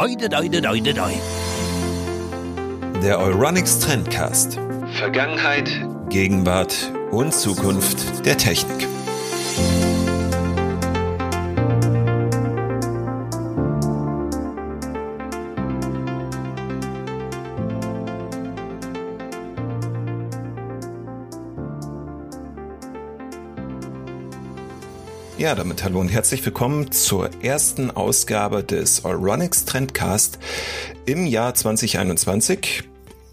Oide, 0.00 0.34
oide, 0.34 0.66
oide, 0.66 0.94
oide. 0.98 1.20
Der 3.02 3.18
Euronics 3.18 3.80
Trendcast. 3.80 4.58
Vergangenheit, 4.94 5.68
Gegenwart 6.08 6.90
und 7.10 7.34
Zukunft 7.34 8.24
der 8.24 8.38
Technik. 8.38 8.88
Ja, 25.40 25.54
damit 25.54 25.82
hallo 25.82 26.00
und 26.00 26.10
herzlich 26.10 26.44
willkommen 26.44 26.92
zur 26.92 27.30
ersten 27.42 27.90
Ausgabe 27.90 28.62
des 28.62 29.06
Euronics 29.06 29.64
Trendcast 29.64 30.38
im 31.06 31.24
Jahr 31.24 31.54
2021. 31.54 32.82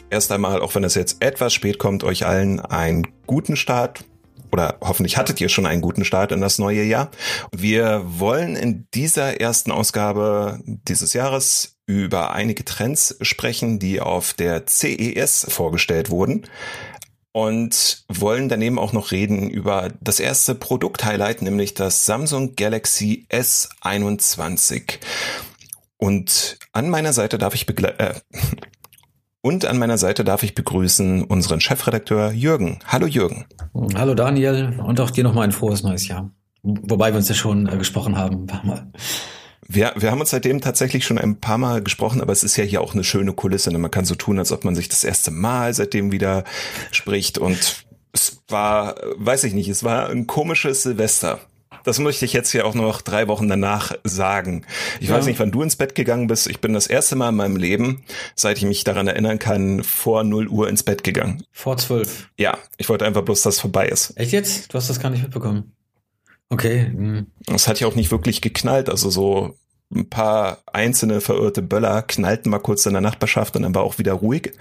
Erst 0.09 0.31
einmal, 0.31 0.61
auch 0.61 0.73
wenn 0.73 0.85
es 0.85 0.95
jetzt 0.95 1.21
etwas 1.21 1.53
spät 1.53 1.79
kommt, 1.79 2.05
euch 2.05 2.25
allen 2.25 2.61
einen 2.61 3.07
guten 3.25 3.57
Start 3.57 4.05
oder 4.53 4.77
hoffentlich 4.79 5.17
hattet 5.17 5.41
ihr 5.41 5.49
schon 5.49 5.65
einen 5.65 5.81
guten 5.81 6.05
Start 6.05 6.31
in 6.31 6.39
das 6.39 6.59
neue 6.59 6.83
Jahr. 6.83 7.11
Wir 7.51 8.03
wollen 8.05 8.55
in 8.55 8.87
dieser 8.93 9.41
ersten 9.41 9.73
Ausgabe 9.73 10.61
dieses 10.65 11.11
Jahres 11.11 11.75
über 11.87 12.31
einige 12.31 12.63
Trends 12.63 13.17
sprechen, 13.21 13.79
die 13.79 13.99
auf 13.99 14.31
der 14.31 14.65
CES 14.65 15.47
vorgestellt 15.49 16.09
wurden 16.09 16.47
und 17.31 18.03
wollen 18.07 18.49
daneben 18.49 18.79
auch 18.79 18.93
noch 18.93 19.11
reden 19.11 19.49
über 19.49 19.89
das 20.01 20.19
erste 20.19 20.55
Produkt-Highlight, 20.55 21.41
nämlich 21.41 21.73
das 21.73 22.05
Samsung 22.05 22.55
Galaxy 22.55 23.27
S21. 23.29 24.99
Und 25.97 26.57
an 26.73 26.89
meiner 26.89 27.13
Seite 27.13 27.37
darf 27.37 27.53
ich 27.55 27.67
äh, 27.69 28.13
und 29.41 29.65
an 29.65 29.77
meiner 29.77 29.97
Seite 29.97 30.23
darf 30.23 30.43
ich 30.43 30.55
begrüßen 30.55 31.23
unseren 31.23 31.61
Chefredakteur 31.61 32.31
Jürgen. 32.31 32.79
Hallo 32.85 33.07
Jürgen. 33.07 33.45
Hallo 33.95 34.13
Daniel 34.13 34.79
und 34.83 34.99
auch 34.99 35.11
dir 35.11 35.23
nochmal 35.23 35.45
ein 35.45 35.51
frohes 35.51 35.83
neues 35.83 36.07
Jahr. 36.07 36.31
Wobei 36.63 37.11
wir 37.11 37.17
uns 37.17 37.29
ja 37.29 37.35
schon 37.35 37.67
äh, 37.67 37.77
gesprochen 37.77 38.17
haben, 38.17 38.43
ein 38.43 38.47
paar 38.47 38.65
Mal. 38.65 38.91
Wir, 39.67 39.93
wir 39.97 40.11
haben 40.11 40.19
uns 40.19 40.29
seitdem 40.29 40.61
tatsächlich 40.61 41.05
schon 41.05 41.17
ein 41.17 41.39
paar 41.39 41.57
Mal 41.57 41.81
gesprochen, 41.81 42.21
aber 42.21 42.31
es 42.31 42.43
ist 42.43 42.55
ja 42.57 42.63
hier 42.63 42.81
auch 42.81 42.93
eine 42.93 43.03
schöne 43.03 43.33
Kulisse. 43.33 43.71
Ne? 43.71 43.77
Man 43.77 43.91
kann 43.91 44.05
so 44.05 44.15
tun, 44.15 44.39
als 44.39 44.51
ob 44.51 44.63
man 44.63 44.75
sich 44.75 44.89
das 44.89 45.03
erste 45.03 45.31
Mal 45.31 45.73
seitdem 45.73 46.11
wieder 46.11 46.43
spricht. 46.91 47.37
Und 47.37 47.85
es 48.13 48.41
war, 48.47 48.95
weiß 49.17 49.43
ich 49.43 49.53
nicht, 49.53 49.69
es 49.69 49.83
war 49.83 50.09
ein 50.09 50.27
komisches 50.27 50.83
Silvester. 50.83 51.39
Das 51.83 51.99
möchte 51.99 52.25
ich 52.25 52.33
jetzt 52.33 52.51
hier 52.51 52.65
auch 52.65 52.75
noch 52.75 53.01
drei 53.01 53.29
Wochen 53.29 53.47
danach 53.47 53.93
sagen. 54.03 54.65
Ich 54.99 55.07
ja. 55.07 55.15
weiß 55.15 55.25
nicht, 55.25 55.39
wann 55.39 55.51
du 55.51 55.61
ins 55.61 55.77
Bett 55.77 55.95
gegangen 55.95 56.27
bist. 56.27 56.47
Ich 56.47 56.59
bin 56.59 56.73
das 56.73 56.87
erste 56.87 57.15
Mal 57.15 57.29
in 57.29 57.35
meinem 57.35 57.55
Leben, 57.55 58.03
seit 58.35 58.57
ich 58.57 58.65
mich 58.65 58.83
daran 58.83 59.07
erinnern 59.07 59.39
kann, 59.39 59.83
vor 59.83 60.25
0 60.25 60.47
Uhr 60.49 60.67
ins 60.67 60.83
Bett 60.83 61.03
gegangen. 61.03 61.43
Vor 61.51 61.77
zwölf. 61.77 62.29
Ja, 62.37 62.57
ich 62.77 62.89
wollte 62.89 63.05
einfach 63.05 63.21
bloß, 63.21 63.41
dass 63.43 63.55
es 63.55 63.61
vorbei 63.61 63.87
ist. 63.87 64.17
Echt 64.17 64.33
jetzt? 64.33 64.73
Du 64.73 64.77
hast 64.77 64.89
das 64.89 64.99
gar 64.99 65.09
nicht 65.09 65.23
mitbekommen. 65.23 65.77
Okay. 66.49 66.85
Hm. 66.85 67.27
Es 67.47 67.67
hat 67.67 67.79
ja 67.79 67.87
auch 67.87 67.95
nicht 67.95 68.11
wirklich 68.11 68.41
geknallt. 68.41 68.89
Also 68.89 69.09
so 69.09 69.57
ein 69.93 70.09
paar 70.09 70.59
einzelne 70.71 71.21
verirrte 71.21 71.61
Böller 71.61 72.01
knallten 72.01 72.51
mal 72.51 72.59
kurz 72.59 72.85
in 72.85 72.93
der 72.93 73.01
Nachbarschaft 73.01 73.55
und 73.55 73.63
dann 73.63 73.75
war 73.75 73.83
auch 73.83 73.99
wieder 73.99 74.13
ruhig. 74.13 74.53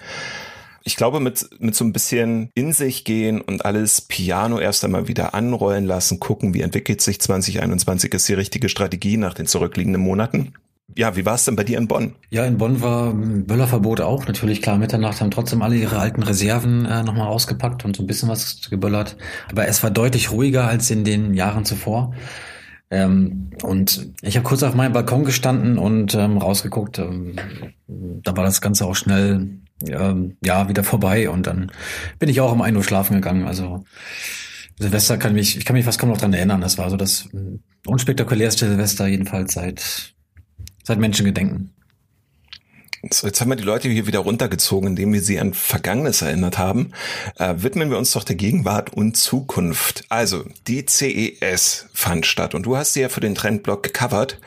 Ich 0.84 0.94
glaube, 0.94 1.18
mit, 1.18 1.48
mit 1.58 1.74
so 1.74 1.84
ein 1.84 1.92
bisschen 1.92 2.50
in 2.54 2.72
sich 2.72 3.04
gehen 3.04 3.40
und 3.40 3.64
alles 3.64 4.00
Piano 4.00 4.60
erst 4.60 4.84
einmal 4.84 5.08
wieder 5.08 5.34
anrollen 5.34 5.84
lassen, 5.84 6.20
gucken, 6.20 6.54
wie 6.54 6.60
entwickelt 6.60 7.00
sich 7.00 7.20
2021, 7.20 8.14
ist 8.14 8.28
die 8.28 8.34
richtige 8.34 8.68
Strategie 8.68 9.16
nach 9.16 9.34
den 9.34 9.46
zurückliegenden 9.46 10.00
Monaten. 10.00 10.54
Ja, 10.94 11.16
wie 11.16 11.26
war 11.26 11.34
es 11.34 11.44
denn 11.44 11.56
bei 11.56 11.64
dir 11.64 11.78
in 11.78 11.88
Bonn? 11.88 12.14
Ja, 12.30 12.44
in 12.44 12.58
Bonn 12.58 12.80
war 12.80 13.12
Böllerverbot 13.12 14.00
auch. 14.00 14.26
Natürlich, 14.26 14.62
klar, 14.62 14.78
Mitternacht 14.78 15.20
haben 15.20 15.30
trotzdem 15.30 15.62
alle 15.62 15.76
ihre 15.76 15.98
alten 15.98 16.22
Reserven 16.22 16.86
äh, 16.86 17.02
nochmal 17.02 17.26
ausgepackt 17.26 17.84
und 17.84 17.96
so 17.96 18.02
ein 18.02 18.06
bisschen 18.06 18.28
was 18.28 18.70
geböllert. 18.70 19.16
Aber 19.50 19.66
es 19.66 19.82
war 19.82 19.90
deutlich 19.90 20.30
ruhiger 20.30 20.68
als 20.68 20.90
in 20.90 21.04
den 21.04 21.34
Jahren 21.34 21.64
zuvor. 21.64 22.14
Ähm, 22.90 23.50
und 23.62 24.12
ich 24.22 24.36
habe 24.36 24.46
kurz 24.46 24.62
auf 24.62 24.74
meinem 24.74 24.92
Balkon 24.92 25.24
gestanden 25.24 25.76
und 25.76 26.14
ähm, 26.14 26.38
rausgeguckt. 26.38 27.00
Ähm, 27.00 27.36
da 27.88 28.36
war 28.36 28.44
das 28.44 28.60
Ganze 28.60 28.86
auch 28.86 28.94
schnell 28.94 29.58
ähm, 29.88 30.36
ja 30.42 30.68
wieder 30.68 30.84
vorbei 30.84 31.28
und 31.28 31.46
dann 31.46 31.72
bin 32.18 32.28
ich 32.28 32.40
auch 32.40 32.52
um 32.52 32.62
ein 32.62 32.76
Uhr 32.76 32.84
schlafen 32.84 33.14
gegangen. 33.14 33.46
Also 33.46 33.84
Silvester 34.78 35.18
kann 35.18 35.34
mich, 35.34 35.56
ich 35.56 35.64
kann 35.64 35.74
mich 35.74 35.84
fast 35.84 35.98
kaum 35.98 36.10
noch 36.10 36.18
dran 36.18 36.32
erinnern. 36.32 36.60
Das 36.60 36.78
war 36.78 36.88
so 36.90 36.96
das 36.96 37.28
unspektakulärste 37.86 38.68
Silvester 38.68 39.06
jedenfalls 39.06 39.54
seit 39.54 40.14
seit 40.86 40.98
Menschengedenken. 40.98 41.72
So, 43.12 43.26
jetzt 43.26 43.40
haben 43.40 43.50
wir 43.50 43.56
die 43.56 43.62
Leute 43.62 43.88
hier 43.88 44.06
wieder 44.06 44.20
runtergezogen, 44.20 44.88
indem 44.88 45.12
wir 45.12 45.20
sie 45.20 45.38
an 45.38 45.54
Vergangenes 45.54 46.22
erinnert 46.22 46.58
haben. 46.58 46.92
Äh, 47.36 47.54
widmen 47.58 47.90
wir 47.90 47.98
uns 47.98 48.12
doch 48.12 48.24
der 48.24 48.36
Gegenwart 48.36 48.92
und 48.92 49.16
Zukunft. 49.16 50.04
Also, 50.08 50.44
die 50.66 50.84
CES 50.86 51.86
fand 51.92 52.26
statt 52.26 52.54
und 52.54 52.66
du 52.66 52.76
hast 52.76 52.94
sie 52.94 53.02
ja 53.02 53.08
für 53.08 53.20
den 53.20 53.34
Trendblock 53.34 53.82
gecovert, 53.82 54.40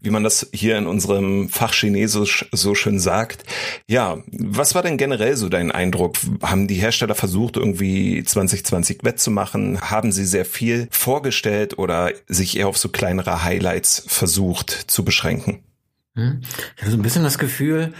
wie 0.00 0.10
man 0.10 0.24
das 0.24 0.48
hier 0.52 0.76
in 0.76 0.86
unserem 0.86 1.50
Fach 1.50 1.72
Chinesisch 1.72 2.46
so 2.52 2.74
schön 2.74 2.98
sagt. 2.98 3.44
Ja, 3.86 4.18
was 4.32 4.74
war 4.74 4.82
denn 4.82 4.96
generell 4.96 5.36
so 5.36 5.48
dein 5.48 5.70
Eindruck? 5.70 6.16
Haben 6.42 6.66
die 6.66 6.76
Hersteller 6.76 7.14
versucht, 7.14 7.56
irgendwie 7.56 8.24
2020 8.24 9.04
wettzumachen? 9.04 9.80
Haben 9.82 10.10
sie 10.10 10.24
sehr 10.24 10.44
viel 10.44 10.88
vorgestellt 10.90 11.78
oder 11.78 12.12
sich 12.26 12.56
eher 12.56 12.68
auf 12.68 12.78
so 12.78 12.88
kleinere 12.88 13.44
Highlights 13.44 14.02
versucht 14.06 14.70
zu 14.88 15.04
beschränken? 15.04 15.62
Hm? 16.16 16.40
Ich 16.76 16.82
habe 16.82 16.90
so 16.90 16.96
ein 16.96 17.02
bisschen 17.02 17.22
das 17.22 17.38
Gefühl, 17.38 17.94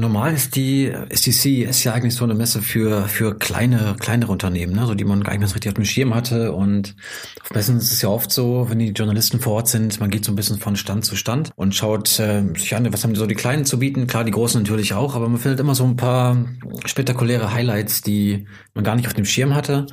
normal 0.00 0.34
ist 0.34 0.56
die, 0.56 0.92
ist 1.08 1.26
die 1.26 1.32
CES 1.32 1.84
ja 1.84 1.92
eigentlich 1.92 2.14
so 2.14 2.24
eine 2.24 2.34
Messe 2.34 2.62
für, 2.62 3.06
für 3.08 3.38
kleine, 3.38 3.96
kleinere 3.98 4.32
Unternehmen, 4.32 4.74
ne, 4.74 4.86
so 4.86 4.94
die 4.94 5.04
man 5.04 5.22
gar 5.22 5.36
nicht 5.36 5.48
so 5.48 5.54
richtig 5.54 5.70
auf 5.70 5.74
dem 5.74 5.84
Schirm 5.84 6.14
hatte. 6.14 6.52
Und 6.52 6.96
auf 7.42 7.50
Messen 7.50 7.76
ist 7.76 7.92
es 7.92 8.02
ja 8.02 8.08
oft 8.08 8.32
so, 8.32 8.66
wenn 8.68 8.78
die 8.78 8.88
Journalisten 8.88 9.40
vor 9.40 9.54
Ort 9.54 9.68
sind, 9.68 10.00
man 10.00 10.10
geht 10.10 10.24
so 10.24 10.32
ein 10.32 10.36
bisschen 10.36 10.58
von 10.58 10.76
Stand 10.76 11.04
zu 11.04 11.16
Stand 11.16 11.52
und 11.56 11.74
schaut 11.74 12.18
äh, 12.18 12.42
sich 12.56 12.74
an, 12.74 12.92
was 12.92 13.04
haben 13.04 13.14
so 13.14 13.26
die 13.26 13.34
Kleinen 13.34 13.64
zu 13.64 13.78
bieten. 13.78 14.06
Klar, 14.06 14.24
die 14.24 14.32
Großen 14.32 14.60
natürlich 14.60 14.94
auch, 14.94 15.14
aber 15.14 15.28
man 15.28 15.38
findet 15.38 15.60
immer 15.60 15.74
so 15.74 15.84
ein 15.84 15.96
paar 15.96 16.44
spektakuläre 16.86 17.52
Highlights, 17.52 18.02
die 18.02 18.46
man 18.74 18.84
gar 18.84 18.96
nicht 18.96 19.06
auf 19.06 19.14
dem 19.14 19.24
Schirm 19.24 19.54
hatte. 19.54 19.86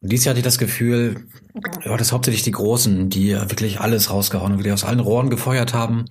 Und 0.00 0.12
dieses 0.12 0.26
Jahr 0.26 0.32
hatte 0.32 0.40
ich 0.40 0.44
das 0.44 0.58
Gefühl, 0.58 1.24
ja, 1.84 1.96
das 1.96 2.12
hauptsächlich 2.12 2.42
die 2.42 2.50
Großen, 2.50 3.08
die 3.08 3.32
wirklich 3.32 3.80
alles 3.80 4.10
rausgehauen 4.10 4.52
und 4.52 4.58
wirklich 4.58 4.74
aus 4.74 4.84
allen 4.84 5.00
Rohren 5.00 5.30
gefeuert 5.30 5.74
haben. 5.74 6.04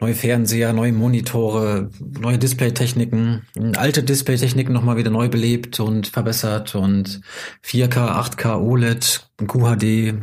Neue 0.00 0.14
Fernseher, 0.14 0.72
neue 0.72 0.92
Monitore, 0.92 1.90
neue 2.00 2.38
Displaytechniken, 2.38 3.42
alte 3.76 4.04
Displaytechniken 4.04 4.72
nochmal 4.72 4.96
wieder 4.96 5.10
neu 5.10 5.28
belebt 5.28 5.80
und 5.80 6.06
verbessert 6.06 6.76
und 6.76 7.20
4K, 7.64 8.36
8K, 8.36 8.60
OLED, 8.60 9.28
QHD, 9.48 10.14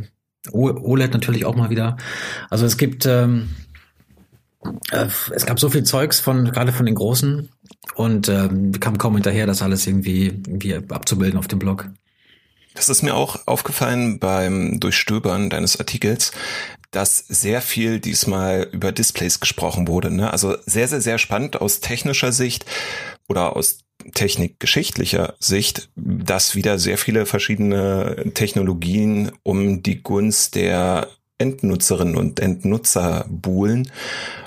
OLED 0.53 1.13
natürlich 1.13 1.45
auch 1.45 1.55
mal 1.55 1.69
wieder. 1.69 1.97
Also 2.49 2.65
es 2.65 2.77
gibt, 2.77 3.05
ähm, 3.05 3.49
äh, 4.91 5.07
es 5.33 5.45
gab 5.45 5.59
so 5.59 5.69
viel 5.69 5.83
Zeugs 5.83 6.21
von, 6.21 6.45
gerade 6.51 6.71
von 6.71 6.85
den 6.85 6.95
Großen 6.95 7.49
und 7.95 8.29
ähm, 8.29 8.71
kam 8.79 8.97
kaum 8.97 9.15
hinterher, 9.15 9.45
das 9.45 9.61
alles 9.61 9.85
irgendwie, 9.87 10.27
irgendwie 10.27 10.75
abzubilden 10.75 11.37
auf 11.37 11.47
dem 11.47 11.59
Blog. 11.59 11.89
Das 12.75 12.89
ist 12.89 13.03
mir 13.03 13.15
auch 13.15 13.47
aufgefallen 13.47 14.19
beim 14.19 14.81
Durchstöbern 14.81 15.49
deines 15.49 15.79
Artikels, 15.79 16.33
dass 16.95 17.17
sehr 17.17 17.61
viel 17.61 17.99
diesmal 17.99 18.69
über 18.71 18.91
Displays 18.91 19.39
gesprochen 19.39 19.87
wurde. 19.87 20.11
Ne? 20.11 20.31
Also 20.31 20.55
sehr, 20.65 20.87
sehr, 20.87 21.01
sehr 21.01 21.17
spannend 21.17 21.59
aus 21.59 21.81
technischer 21.81 22.31
Sicht 22.31 22.65
oder 23.27 23.55
aus 23.55 23.79
technikgeschichtlicher 24.13 25.33
Sicht, 25.39 25.89
dass 25.95 26.55
wieder 26.55 26.79
sehr 26.79 26.97
viele 26.97 27.25
verschiedene 27.25 28.31
Technologien 28.33 29.31
um 29.43 29.83
die 29.83 30.03
Gunst 30.03 30.55
der 30.55 31.09
Endnutzerinnen 31.37 32.15
und 32.15 32.39
Endnutzer 32.39 33.25
buhlen. 33.27 33.91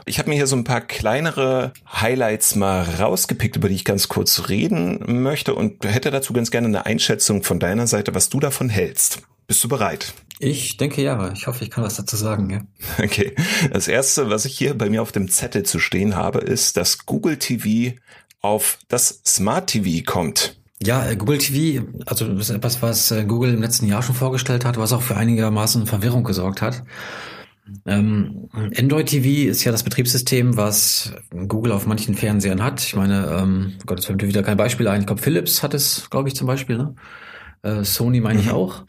Ich 0.07 0.19
habe 0.19 0.31
mir 0.31 0.37
hier 0.37 0.47
so 0.47 0.57
ein 0.57 0.65
paar 0.65 0.81
kleinere 0.81 1.75
Highlights 1.93 2.55
mal 2.55 2.83
rausgepickt, 2.83 3.57
über 3.57 3.69
die 3.69 3.75
ich 3.75 3.85
ganz 3.85 4.09
kurz 4.09 4.49
reden 4.49 5.23
möchte 5.23 5.55
und 5.55 5.85
hätte 5.85 6.11
dazu 6.11 6.33
ganz 6.33 6.51
gerne 6.51 6.69
eine 6.69 6.87
Einschätzung 6.87 7.43
von 7.43 7.61
deiner 7.61 7.87
Seite, 7.87 8.15
was 8.15 8.31
du 8.31 8.41
davon 8.41 8.71
hältst. 8.71 9.21
Bist 9.47 9.63
du 9.65 9.69
bereit? 9.69 10.15
Ich 10.41 10.77
denke 10.77 11.03
ja. 11.03 11.33
Ich 11.33 11.47
hoffe, 11.47 11.65
ich 11.65 11.71
kann 11.71 11.85
was 11.85 11.97
dazu 11.97 12.17
sagen. 12.17 12.51
Ja. 12.51 12.61
Okay. 13.05 13.35
Das 13.73 13.89
erste, 13.89 14.31
was 14.31 14.45
ich 14.45 14.57
hier 14.57 14.77
bei 14.77 14.89
mir 14.89 15.03
auf 15.03 15.13
dem 15.13 15.29
Zettel 15.29 15.65
zu 15.65 15.79
stehen 15.79 16.17
habe, 16.17 16.41
ist, 16.41 16.77
dass 16.77 17.07
Google 17.07 17.39
TV 17.39 17.97
auf 18.41 18.79
das 18.89 19.21
Smart 19.27 19.69
TV 19.69 20.05
kommt. 20.05 20.57
Ja, 20.81 21.09
äh, 21.09 21.17
Google 21.17 21.39
TV, 21.39 21.87
also 22.07 22.29
das 22.29 22.51
ist 22.51 22.57
etwas, 22.57 22.83
was 22.83 23.11
äh, 23.11 23.25
Google 23.25 23.55
im 23.55 23.63
letzten 23.63 23.87
Jahr 23.87 24.03
schon 24.03 24.15
vorgestellt 24.15 24.65
hat, 24.65 24.77
was 24.77 24.93
auch 24.93 25.03
für 25.03 25.17
einigermaßen 25.17 25.87
Verwirrung 25.87 26.23
gesorgt 26.23 26.63
hat. 26.63 26.85
Ähm, 27.85 28.49
Android 28.79 29.09
TV 29.09 29.51
ist 29.51 29.65
ja 29.65 29.73
das 29.73 29.83
Betriebssystem, 29.83 30.57
was 30.57 31.13
Google 31.49 31.73
auf 31.73 31.87
manchen 31.87 32.15
Fernsehern 32.15 32.63
hat. 32.63 32.81
Ich 32.81 32.95
meine, 32.95 33.27
ähm, 33.27 33.75
Gott, 33.85 33.99
jetzt 33.99 34.07
fällt 34.07 34.23
mir 34.23 34.29
wieder 34.29 34.43
kein 34.43 34.57
Beispiel 34.57 34.89
ein. 34.89 35.01
Ich 35.01 35.07
glaube, 35.07 35.21
Philips 35.21 35.63
hat 35.63 35.75
es, 35.75 36.09
glaube 36.11 36.29
ich, 36.29 36.35
zum 36.35 36.47
Beispiel. 36.47 36.79
Ne? 36.79 36.95
Äh, 37.63 37.85
Sony 37.85 38.21
meine 38.21 38.39
mhm. 38.39 38.47
ich 38.47 38.53
auch. 38.53 38.85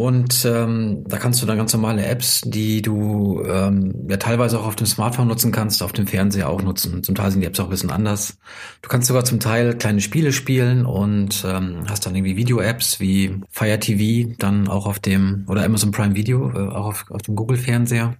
Und 0.00 0.46
ähm, 0.46 1.04
da 1.06 1.18
kannst 1.18 1.42
du 1.42 1.46
dann 1.46 1.58
ganz 1.58 1.74
normale 1.74 2.06
Apps, 2.06 2.40
die 2.40 2.80
du 2.80 3.44
ähm, 3.46 4.06
ja 4.08 4.16
teilweise 4.16 4.58
auch 4.58 4.64
auf 4.64 4.74
dem 4.74 4.86
Smartphone 4.86 5.28
nutzen 5.28 5.52
kannst, 5.52 5.82
auf 5.82 5.92
dem 5.92 6.06
Fernseher 6.06 6.48
auch 6.48 6.62
nutzen. 6.62 7.02
Zum 7.02 7.14
Teil 7.14 7.30
sind 7.30 7.42
die 7.42 7.46
Apps 7.46 7.60
auch 7.60 7.64
ein 7.64 7.70
bisschen 7.70 7.90
anders. 7.90 8.38
Du 8.80 8.88
kannst 8.88 9.08
sogar 9.08 9.26
zum 9.26 9.40
Teil 9.40 9.76
kleine 9.76 10.00
Spiele 10.00 10.32
spielen 10.32 10.86
und 10.86 11.44
ähm, 11.46 11.82
hast 11.86 12.06
dann 12.06 12.14
irgendwie 12.14 12.36
Video-Apps 12.36 12.98
wie 12.98 13.42
Fire 13.50 13.78
TV, 13.78 14.32
dann 14.38 14.68
auch 14.68 14.86
auf 14.86 15.00
dem, 15.00 15.44
oder 15.48 15.64
Amazon 15.64 15.90
Prime 15.90 16.14
Video, 16.14 16.50
äh, 16.50 16.70
auch 16.70 16.86
auf, 16.86 17.04
auf 17.10 17.20
dem 17.20 17.36
Google-Fernseher. 17.36 18.16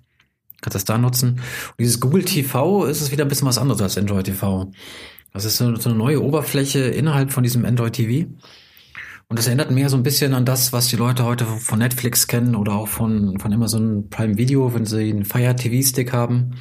Kannst 0.60 0.74
das 0.74 0.84
da 0.84 0.98
nutzen. 0.98 1.30
Und 1.30 1.74
dieses 1.78 1.98
Google 1.98 2.26
TV 2.26 2.84
ist 2.84 3.00
es 3.00 3.10
wieder 3.10 3.24
ein 3.24 3.28
bisschen 3.28 3.48
was 3.48 3.56
anderes 3.56 3.80
als 3.80 3.96
Android 3.96 4.26
TV. 4.26 4.70
Das 5.32 5.46
ist 5.46 5.56
so, 5.56 5.64
eine 5.64 5.94
neue 5.94 6.22
Oberfläche 6.22 6.80
innerhalb 6.80 7.32
von 7.32 7.42
diesem 7.42 7.64
Android 7.64 7.94
TV. 7.94 8.28
Und 9.30 9.38
das 9.38 9.46
erinnert 9.46 9.70
mehr 9.70 9.88
so 9.88 9.96
ein 9.96 10.02
bisschen 10.02 10.34
an 10.34 10.44
das, 10.44 10.72
was 10.72 10.88
die 10.88 10.96
Leute 10.96 11.24
heute 11.24 11.46
von 11.46 11.78
Netflix 11.78 12.26
kennen 12.26 12.56
oder 12.56 12.72
auch 12.72 12.88
von, 12.88 13.38
von 13.38 13.52
Amazon 13.52 14.10
Prime 14.10 14.36
Video, 14.36 14.74
wenn 14.74 14.84
sie 14.84 15.08
einen 15.08 15.24
Fire 15.24 15.54
TV 15.54 15.86
Stick 15.86 16.12
haben. 16.12 16.56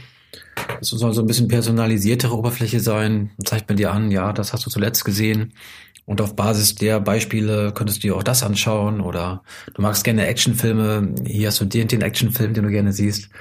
Das 0.80 0.90
soll 0.90 1.12
so 1.12 1.22
ein 1.22 1.26
bisschen 1.26 1.48
personalisiertere 1.48 2.38
Oberfläche 2.38 2.80
sein. 2.80 3.32
Zeigt 3.44 3.70
man 3.70 3.78
dir 3.78 3.92
an, 3.92 4.12
ja, 4.12 4.34
das 4.34 4.54
hast 4.54 4.68
du 4.68 4.70
zuletzt 4.70 5.04
gesehen. 5.04 5.54
Und 6.06 6.22
auf 6.22 6.36
Basis 6.36 6.76
der 6.76 7.00
Beispiele 7.00 7.72
könntest 7.74 8.04
du 8.04 8.10
dir 8.10 8.16
auch 8.16 8.22
das 8.22 8.44
anschauen 8.44 9.02
oder 9.02 9.42
du 9.74 9.82
magst 9.82 10.04
gerne 10.04 10.28
Actionfilme. 10.28 11.16
Hier 11.26 11.48
hast 11.48 11.60
du 11.62 11.66
den, 11.66 11.88
den 11.88 12.04
Actionfilm, 12.04 12.54
den 12.54 12.66
du 12.66 12.70
gerne 12.70 12.94
siehst. 12.94 13.32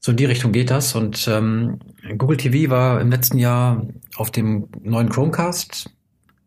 So 0.00 0.12
in 0.12 0.16
die 0.16 0.24
Richtung 0.24 0.52
geht 0.52 0.70
das. 0.70 0.94
Und 0.94 1.28
ähm, 1.28 1.80
Google 2.16 2.38
TV 2.38 2.70
war 2.70 3.02
im 3.02 3.10
letzten 3.10 3.36
Jahr 3.36 3.86
auf 4.16 4.30
dem 4.30 4.68
neuen 4.82 5.10
Chromecast 5.10 5.90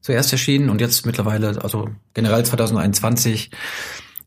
zuerst 0.01 0.31
erschienen 0.31 0.69
und 0.69 0.81
jetzt 0.81 1.05
mittlerweile, 1.05 1.61
also 1.61 1.89
generell 2.13 2.45
2021, 2.45 3.51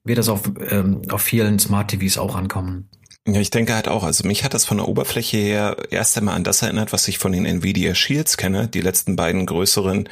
wird 0.04 0.18
das 0.18 0.28
auf, 0.28 0.42
ähm, 0.68 1.02
auf 1.10 1.22
vielen 1.22 1.58
Smart 1.58 1.90
TVs 1.90 2.18
auch 2.18 2.34
ankommen. 2.34 2.88
Ja, 3.26 3.40
ich 3.40 3.50
denke 3.50 3.74
halt 3.74 3.86
auch. 3.86 4.02
Also 4.02 4.26
mich 4.26 4.44
hat 4.44 4.54
das 4.54 4.64
von 4.64 4.78
der 4.78 4.88
Oberfläche 4.88 5.36
her 5.36 5.76
erst 5.90 6.16
einmal 6.16 6.36
an 6.36 6.44
das 6.44 6.62
erinnert, 6.62 6.92
was 6.92 7.06
ich 7.06 7.18
von 7.18 7.32
den 7.32 7.44
Nvidia 7.44 7.94
Shields 7.94 8.36
kenne. 8.38 8.66
Die 8.66 8.80
letzten 8.80 9.14
beiden 9.14 9.44
größeren 9.44 10.08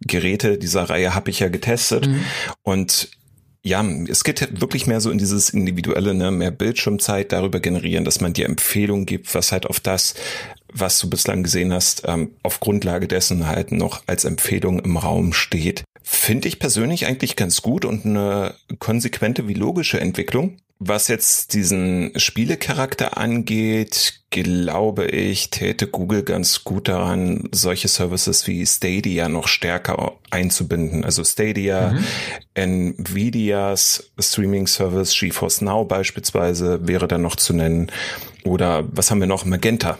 Geräte 0.00 0.58
dieser 0.58 0.84
Reihe 0.90 1.14
habe 1.14 1.30
ich 1.30 1.38
ja 1.38 1.48
getestet. 1.48 2.08
Mhm. 2.08 2.24
Und 2.62 3.10
ja, 3.62 3.84
es 4.08 4.24
geht 4.24 4.60
wirklich 4.60 4.86
mehr 4.86 5.00
so 5.00 5.10
in 5.10 5.18
dieses 5.18 5.50
individuelle, 5.50 6.14
ne, 6.14 6.30
mehr 6.30 6.50
Bildschirmzeit 6.50 7.30
darüber 7.30 7.60
generieren, 7.60 8.04
dass 8.04 8.20
man 8.20 8.32
dir 8.32 8.46
Empfehlungen 8.46 9.06
gibt, 9.06 9.34
was 9.34 9.52
halt 9.52 9.66
auf 9.66 9.80
das, 9.80 10.14
was 10.72 10.98
du 10.98 11.10
bislang 11.10 11.42
gesehen 11.42 11.72
hast, 11.72 12.02
ähm, 12.06 12.30
auf 12.42 12.60
Grundlage 12.60 13.08
dessen 13.08 13.46
halt 13.46 13.72
noch 13.72 14.02
als 14.06 14.24
Empfehlung 14.24 14.80
im 14.80 14.96
Raum 14.96 15.32
steht. 15.32 15.84
Finde 16.02 16.48
ich 16.48 16.58
persönlich 16.58 17.06
eigentlich 17.06 17.36
ganz 17.36 17.62
gut 17.62 17.84
und 17.84 18.04
eine 18.04 18.54
konsequente 18.78 19.48
wie 19.48 19.54
logische 19.54 20.00
Entwicklung. 20.00 20.56
Was 20.82 21.08
jetzt 21.08 21.52
diesen 21.52 22.12
Spielecharakter 22.16 23.18
angeht, 23.18 24.22
glaube 24.30 25.06
ich, 25.08 25.50
täte 25.50 25.86
Google 25.86 26.22
ganz 26.22 26.64
gut 26.64 26.88
daran, 26.88 27.50
solche 27.52 27.88
Services 27.88 28.46
wie 28.46 28.64
Stadia 28.64 29.28
noch 29.28 29.46
stärker 29.46 30.12
einzubinden. 30.30 31.04
Also 31.04 31.22
Stadia, 31.22 31.92
mhm. 31.92 32.96
Nvidias 33.04 34.10
Streaming 34.18 34.66
Service, 34.66 35.14
GeForce 35.18 35.60
Now 35.60 35.84
beispielsweise 35.84 36.88
wäre 36.88 37.06
da 37.06 37.18
noch 37.18 37.36
zu 37.36 37.52
nennen. 37.52 37.92
Oder 38.44 38.84
was 38.90 39.10
haben 39.10 39.20
wir 39.20 39.26
noch? 39.26 39.44
Magenta 39.44 39.98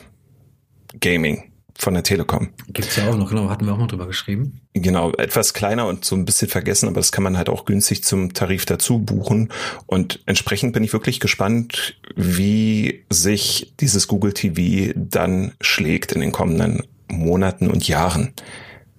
Gaming 0.98 1.50
von 1.80 1.94
der 1.94 2.02
Telekom. 2.02 2.50
Gibt's 2.68 2.96
ja 2.96 3.08
auch 3.08 3.16
noch, 3.16 3.30
genau, 3.30 3.48
hatten 3.48 3.64
wir 3.64 3.72
auch 3.72 3.78
mal 3.78 3.86
drüber 3.86 4.06
geschrieben. 4.06 4.60
Genau, 4.74 5.12
etwas 5.12 5.54
kleiner 5.54 5.86
und 5.86 6.04
so 6.04 6.14
ein 6.14 6.24
bisschen 6.24 6.48
vergessen, 6.48 6.88
aber 6.88 6.96
das 6.96 7.10
kann 7.10 7.24
man 7.24 7.38
halt 7.38 7.48
auch 7.48 7.64
günstig 7.64 8.04
zum 8.04 8.34
Tarif 8.34 8.66
dazu 8.66 8.98
buchen. 8.98 9.50
Und 9.86 10.20
entsprechend 10.26 10.72
bin 10.74 10.84
ich 10.84 10.92
wirklich 10.92 11.20
gespannt, 11.20 11.98
wie 12.16 13.04
sich 13.10 13.74
dieses 13.80 14.08
Google 14.08 14.34
TV 14.34 14.92
dann 14.94 15.52
schlägt 15.60 16.12
in 16.12 16.20
den 16.20 16.32
kommenden 16.32 16.82
Monaten 17.08 17.68
und 17.68 17.88
Jahren. 17.88 18.34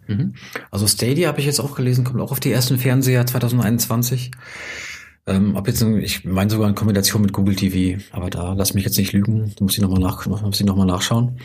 Mhm. 0.08 0.34
Also 0.72 0.88
Stadia 0.88 1.28
habe 1.28 1.40
ich 1.40 1.46
jetzt 1.46 1.60
auch 1.60 1.76
gelesen, 1.76 2.04
kommt 2.04 2.20
auch 2.20 2.32
auf 2.32 2.40
die 2.40 2.52
ersten 2.52 2.78
Fernseher 2.78 3.26
2021. 3.26 4.32
Ähm, 5.28 5.56
ob 5.56 5.68
jetzt, 5.68 5.82
ich 5.84 6.26
meine 6.26 6.50
sogar 6.50 6.68
in 6.68 6.76
Kombination 6.76 7.22
mit 7.22 7.32
Google 7.32 7.56
TV, 7.56 8.02
aber 8.12 8.32
da 8.32 8.54
lass 8.54 8.74
mich 8.74 8.86
jetzt 8.86 8.98
nicht 8.98 9.14
lügen, 9.14 9.54
muss 9.60 9.74
ich 9.74 9.82
nochmal 9.82 10.00
nach, 10.00 10.26
muss 10.26 10.60
ich 10.60 10.66
noch 10.66 10.76
mal 10.76 10.86
nachschauen. 10.86 11.38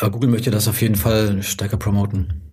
Aber 0.00 0.10
Google 0.10 0.30
möchte 0.30 0.50
das 0.50 0.68
auf 0.68 0.80
jeden 0.80 0.96
Fall 0.96 1.42
stärker 1.42 1.76
promoten. 1.76 2.50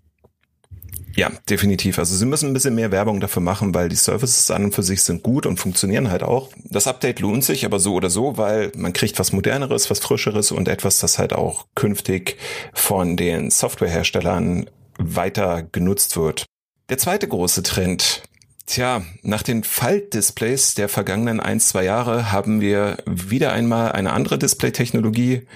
Ja, 1.18 1.32
definitiv. 1.50 1.98
Also 1.98 2.16
sie 2.16 2.28
müssen 2.28 2.52
ein 2.52 2.54
bisschen 2.54 2.76
mehr 2.76 2.92
Werbung 2.92 3.20
dafür 3.20 3.42
machen, 3.42 3.74
weil 3.74 3.90
die 3.90 3.96
Services 3.96 4.52
an 4.52 4.66
und 4.66 4.76
für 4.76 4.84
sich 4.84 5.02
sind 5.02 5.24
gut 5.24 5.48
und 5.48 5.60
funktionieren 5.60 6.12
halt 6.12 6.22
auch. 6.22 6.52
Das 6.64 6.86
Update 6.86 7.20
lohnt 7.22 7.44
sich 7.44 7.66
aber 7.66 7.80
so 7.80 7.96
oder 7.96 8.12
so, 8.12 8.38
weil 8.38 8.72
man 8.76 8.94
kriegt 8.94 9.18
was 9.18 9.32
moderneres, 9.32 9.90
was 9.90 9.98
frischeres 9.98 10.52
und 10.52 10.68
etwas, 10.68 11.00
das 11.00 11.18
halt 11.18 11.34
auch 11.34 11.66
künftig 11.74 12.38
von 12.72 13.18
den 13.18 13.50
Softwareherstellern 13.50 14.70
weiter 15.00 15.64
genutzt 15.64 16.18
wird. 16.18 16.46
Der 16.90 17.00
zweite 17.00 17.28
große 17.28 17.64
Trend, 17.64 18.22
Tja, 18.68 19.02
nach 19.24 19.44
den 19.44 19.64
Faltdisplays 19.64 20.74
der 20.74 20.90
vergangenen 20.90 21.40
ein, 21.40 21.62
zwei 21.62 21.86
Jahre 21.86 22.34
haben 22.34 22.60
wir 22.60 22.98
wieder 23.06 23.54
einmal 23.54 23.94
eine 23.94 24.12
andere 24.12 24.38
Display-Technologie, 24.38 25.48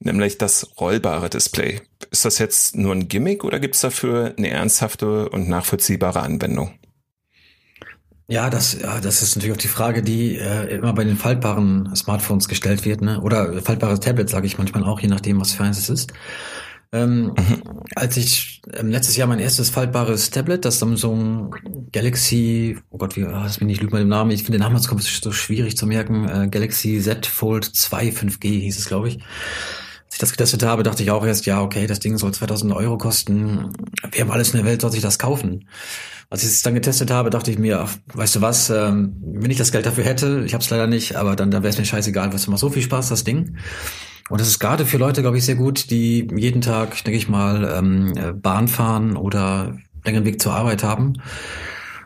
nämlich 0.00 0.38
das 0.38 0.70
rollbare 0.80 1.28
Display. 1.28 1.82
Ist 2.10 2.24
das 2.24 2.38
jetzt 2.38 2.74
nur 2.74 2.94
ein 2.94 3.08
Gimmick 3.08 3.44
oder 3.44 3.60
gibt 3.60 3.74
es 3.74 3.82
dafür 3.82 4.32
eine 4.38 4.48
ernsthafte 4.48 5.28
und 5.28 5.50
nachvollziehbare 5.50 6.20
Anwendung? 6.20 6.72
Ja, 8.26 8.48
das, 8.48 8.80
ja, 8.80 9.00
das 9.00 9.20
ist 9.20 9.36
natürlich 9.36 9.54
auch 9.54 9.60
die 9.60 9.68
Frage, 9.68 10.02
die 10.02 10.36
äh, 10.36 10.76
immer 10.76 10.94
bei 10.94 11.04
den 11.04 11.16
faltbaren 11.16 11.94
Smartphones 11.94 12.48
gestellt 12.48 12.86
wird, 12.86 13.02
ne? 13.02 13.20
Oder 13.20 13.60
faltbare 13.60 14.00
Tablets, 14.00 14.32
sage 14.32 14.46
ich 14.46 14.56
manchmal 14.56 14.82
auch, 14.82 14.98
je 14.98 15.08
nachdem, 15.08 15.38
was 15.38 15.52
für 15.52 15.62
eins 15.62 15.78
es 15.78 15.90
ist. 15.90 16.12
Ähm, 16.96 17.24
mhm. 17.26 17.62
Als 17.94 18.16
ich 18.16 18.62
ähm, 18.72 18.88
letztes 18.88 19.16
Jahr 19.16 19.28
mein 19.28 19.38
erstes 19.38 19.70
faltbares 19.70 20.30
Tablet, 20.30 20.64
das 20.64 20.78
Samsung 20.78 21.54
Galaxy, 21.92 22.78
oh 22.90 22.98
Gott, 22.98 23.16
wie, 23.16 23.24
oh, 23.24 23.30
das 23.30 23.58
bin 23.58 23.68
ich 23.68 23.80
lüge 23.80 23.92
mal 23.92 23.98
den 23.98 24.08
Namen, 24.08 24.30
ich 24.30 24.44
finde 24.44 24.58
den 24.58 24.62
Namen 24.62 24.78
so 24.78 25.32
schwierig 25.32 25.76
zu 25.76 25.86
merken, 25.86 26.28
äh, 26.28 26.48
Galaxy 26.48 27.00
Z 27.00 27.26
Fold 27.26 27.64
2 27.64 28.08
5G 28.08 28.60
hieß 28.60 28.78
es, 28.78 28.86
glaube 28.86 29.08
ich. 29.08 29.18
Als 30.06 30.14
ich 30.14 30.18
das 30.18 30.30
getestet 30.30 30.62
habe, 30.62 30.82
dachte 30.82 31.02
ich 31.02 31.10
auch 31.10 31.26
erst, 31.26 31.46
ja, 31.46 31.60
okay, 31.60 31.86
das 31.86 32.00
Ding 32.00 32.16
soll 32.16 32.32
2000 32.32 32.72
Euro 32.72 32.96
kosten. 32.96 33.72
Wer 34.10 34.22
haben 34.22 34.30
alles 34.30 34.50
in 34.50 34.58
der 34.58 34.66
Welt 34.66 34.80
soll 34.80 34.92
sich 34.92 35.02
das 35.02 35.18
kaufen? 35.18 35.68
Als 36.30 36.42
ich 36.42 36.48
es 36.48 36.62
dann 36.62 36.74
getestet 36.74 37.10
habe, 37.10 37.30
dachte 37.30 37.50
ich 37.50 37.58
mir, 37.58 37.86
weißt 38.14 38.36
du 38.36 38.40
was, 38.40 38.70
ähm, 38.70 39.16
wenn 39.22 39.50
ich 39.50 39.58
das 39.58 39.70
Geld 39.70 39.86
dafür 39.86 40.04
hätte, 40.04 40.42
ich 40.46 40.54
habe 40.54 40.62
es 40.64 40.70
leider 40.70 40.86
nicht, 40.86 41.16
aber 41.16 41.36
dann, 41.36 41.50
dann 41.50 41.62
wäre 41.62 41.70
es 41.70 41.78
mir 41.78 41.84
scheißegal, 41.84 42.32
was 42.32 42.46
macht 42.46 42.58
so 42.58 42.70
viel 42.70 42.82
Spaß, 42.82 43.10
das 43.10 43.24
Ding. 43.24 43.58
Und 44.28 44.40
das 44.40 44.48
ist 44.48 44.58
gerade 44.58 44.86
für 44.86 44.98
Leute, 44.98 45.22
glaube 45.22 45.38
ich, 45.38 45.44
sehr 45.44 45.54
gut, 45.54 45.90
die 45.90 46.26
jeden 46.34 46.60
Tag, 46.60 47.02
denke 47.04 47.18
ich 47.18 47.28
mal, 47.28 47.64
ähm, 47.76 48.40
Bahn 48.42 48.66
fahren 48.66 49.16
oder 49.16 49.76
längeren 50.04 50.24
Weg 50.24 50.40
zur 50.40 50.52
Arbeit 50.52 50.82
haben. 50.82 51.14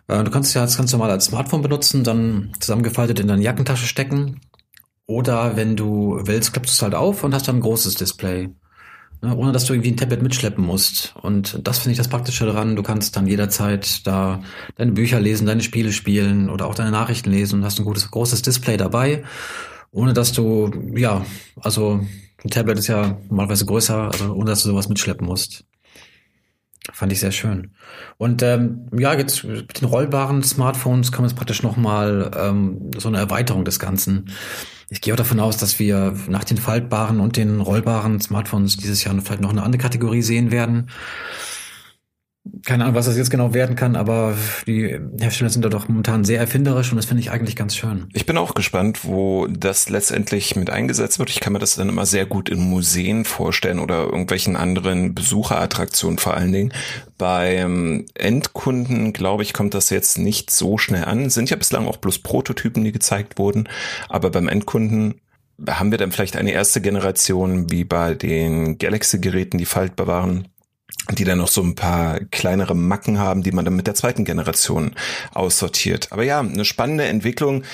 Äh, 0.09 0.25
du 0.25 0.31
kannst 0.31 0.55
ja 0.55 0.63
das 0.63 0.77
ganz 0.77 0.93
normal 0.93 1.11
als 1.11 1.27
Smartphone 1.27 1.63
benutzen, 1.63 2.05
dann 2.05 2.53
zusammengefaltet 2.61 3.21
in 3.21 3.29
deine 3.29 3.43
Jackentasche 3.43 3.87
stecken. 3.87 4.41
Oder 5.07 5.57
wenn 5.57 5.77
du 5.77 6.21
willst, 6.25 6.53
klappst 6.53 6.75
du 6.75 6.77
es 6.77 6.83
halt 6.83 6.95
auf 6.95 7.25
und 7.25 7.35
hast 7.35 7.49
dann 7.49 7.57
ein 7.57 7.63
großes 7.63 7.95
Display. 7.95 8.51
Ne, 9.23 9.37
ohne 9.37 9.53
dass 9.53 9.67
du 9.67 9.75
irgendwie 9.75 9.91
ein 9.91 9.97
Tablet 9.99 10.23
mitschleppen 10.23 10.65
musst. 10.65 11.15
Und 11.21 11.67
das 11.67 11.79
finde 11.79 11.93
ich 11.93 11.99
das 11.99 12.09
Praktische 12.09 12.47
daran. 12.47 12.77
Du 12.77 12.83
kannst 12.83 13.17
dann 13.17 13.27
jederzeit 13.27 14.07
da 14.07 14.41
deine 14.77 14.93
Bücher 14.93 15.21
lesen, 15.21 15.47
deine 15.47 15.63
Spiele 15.63 15.93
spielen 15.93 16.49
oder 16.49 16.67
auch 16.67 16.75
deine 16.75 16.91
Nachrichten 16.91 17.31
lesen 17.31 17.59
und 17.59 17.65
hast 17.65 17.79
ein 17.79 17.85
gutes, 17.85 18.11
großes 18.11 18.43
Display 18.43 18.79
dabei 18.79 19.25
ohne 19.93 20.13
dass 20.13 20.33
du, 20.33 20.71
ja, 20.95 21.25
also 21.61 22.01
ein 22.45 22.51
Tablet 22.51 22.79
ist 22.79 22.87
ja 22.87 23.19
normalerweise 23.29 23.67
größer, 23.67 24.11
also 24.13 24.35
ohne 24.35 24.51
dass 24.51 24.63
du 24.63 24.71
sowas 24.71 24.89
mitschleppen 24.89 25.27
musst. 25.27 25.65
Fand 26.93 27.13
ich 27.13 27.21
sehr 27.21 27.33
schön. 27.33 27.73
Und 28.17 28.43
ähm, 28.43 28.89
ja, 28.97 29.15
jetzt 29.15 29.45
mit 29.45 29.81
den 29.81 29.89
rollbaren 29.89 30.43
Smartphones 30.43 31.13
kommen 31.13 31.29
jetzt 31.29 31.37
praktisch 31.37 31.63
nochmal 31.63 32.31
ähm, 32.37 32.91
so 32.97 33.09
eine 33.09 33.19
Erweiterung 33.19 33.65
des 33.65 33.79
Ganzen. 33.79 34.31
Ich 34.89 35.01
gehe 35.01 35.13
auch 35.13 35.19
davon 35.19 35.39
aus, 35.41 35.57
dass 35.57 35.79
wir 35.79 36.17
nach 36.29 36.45
den 36.45 36.57
faltbaren 36.57 37.21
und 37.21 37.37
den 37.37 37.61
rollbaren 37.61 38.21
Smartphones 38.21 38.77
dieses 38.77 39.05
Jahr 39.05 39.15
vielleicht 39.21 39.43
noch 39.43 39.51
eine 39.51 39.63
andere 39.63 39.81
Kategorie 39.81 40.23
sehen 40.23 40.51
werden 40.51 40.91
keine 42.65 42.85
Ahnung, 42.85 42.97
was 42.97 43.07
das 43.07 43.17
jetzt 43.17 43.31
genau 43.31 43.55
werden 43.55 43.77
kann, 43.77 43.97
aber 43.97 44.37
die 44.67 44.99
Hersteller 45.19 45.51
sind 45.51 45.65
da 45.65 45.69
doch 45.69 45.89
momentan 45.89 46.25
sehr 46.25 46.41
erfinderisch 46.41 46.91
und 46.91 46.97
das 46.97 47.07
finde 47.07 47.23
ich 47.23 47.31
eigentlich 47.31 47.57
ganz 47.57 47.77
schön. 47.77 48.07
Ich 48.13 48.27
bin 48.27 48.37
auch 48.37 48.55
gespannt, 48.55 49.05
wo 49.05 49.47
das 49.47 49.89
letztendlich 49.89 50.57
mit 50.57 50.71
eingesetzt 50.71 51.19
wird. 51.19 51.31
Ich 51.31 51.41
kann 51.41 51.53
mir 51.53 51.59
das 51.59 51.77
dann 51.77 51.89
immer 51.89 52.07
sehr 52.07 52.27
gut 52.27 52.49
in 52.49 52.61
Museen 52.61 53.25
vorstellen 53.25 53.79
oder 53.79 54.05
irgendwelchen 54.05 54.57
anderen 54.57 55.15
Besucherattraktionen 55.15 56.19
vor 56.19 56.35
allen 56.35 56.53
Dingen. 56.53 56.73
Beim 57.19 58.07
Endkunden, 58.15 59.13
glaube 59.13 59.43
ich, 59.43 59.53
kommt 59.53 59.75
das 59.75 59.91
jetzt 59.91 60.19
nicht 60.19 60.51
so 60.51 60.79
schnell 60.79 61.05
an. 61.05 61.31
Sind 61.31 61.51
ja 61.51 61.57
bislang 61.57 61.87
auch 61.87 61.99
bloß 61.99 62.21
Prototypen, 62.21 62.85
die 62.85 62.93
gezeigt 62.93 63.39
wurden, 63.39 63.69
aber 64.09 64.31
beim 64.31 64.49
Endkunden 64.49 65.21
haben 65.69 65.91
wir 65.91 65.99
dann 65.99 66.13
vielleicht 66.13 66.37
eine 66.37 66.53
erste 66.53 66.81
Generation 66.81 67.71
wie 67.71 67.85
bei 67.85 68.15
den 68.15 68.79
Galaxy-Geräten, 68.79 69.59
die 69.59 69.67
faltbar 69.67 70.07
waren 70.07 70.49
die 71.13 71.25
dann 71.25 71.39
noch 71.39 71.49
so 71.49 71.63
ein 71.63 71.75
paar 71.75 72.21
kleinere 72.31 72.75
Macken 72.75 73.19
haben, 73.19 73.43
die 73.43 73.53
man 73.53 73.65
dann 73.65 73.77
mit 73.77 73.87
der 73.87 73.95
zweiten 73.95 74.25
Generation 74.25 74.95
aussortiert. 75.33 76.13
Aber 76.13 76.25
ja, 76.25 76.41
eine 76.41 76.65
spannende 76.65 77.05
Entwicklung 77.05 77.65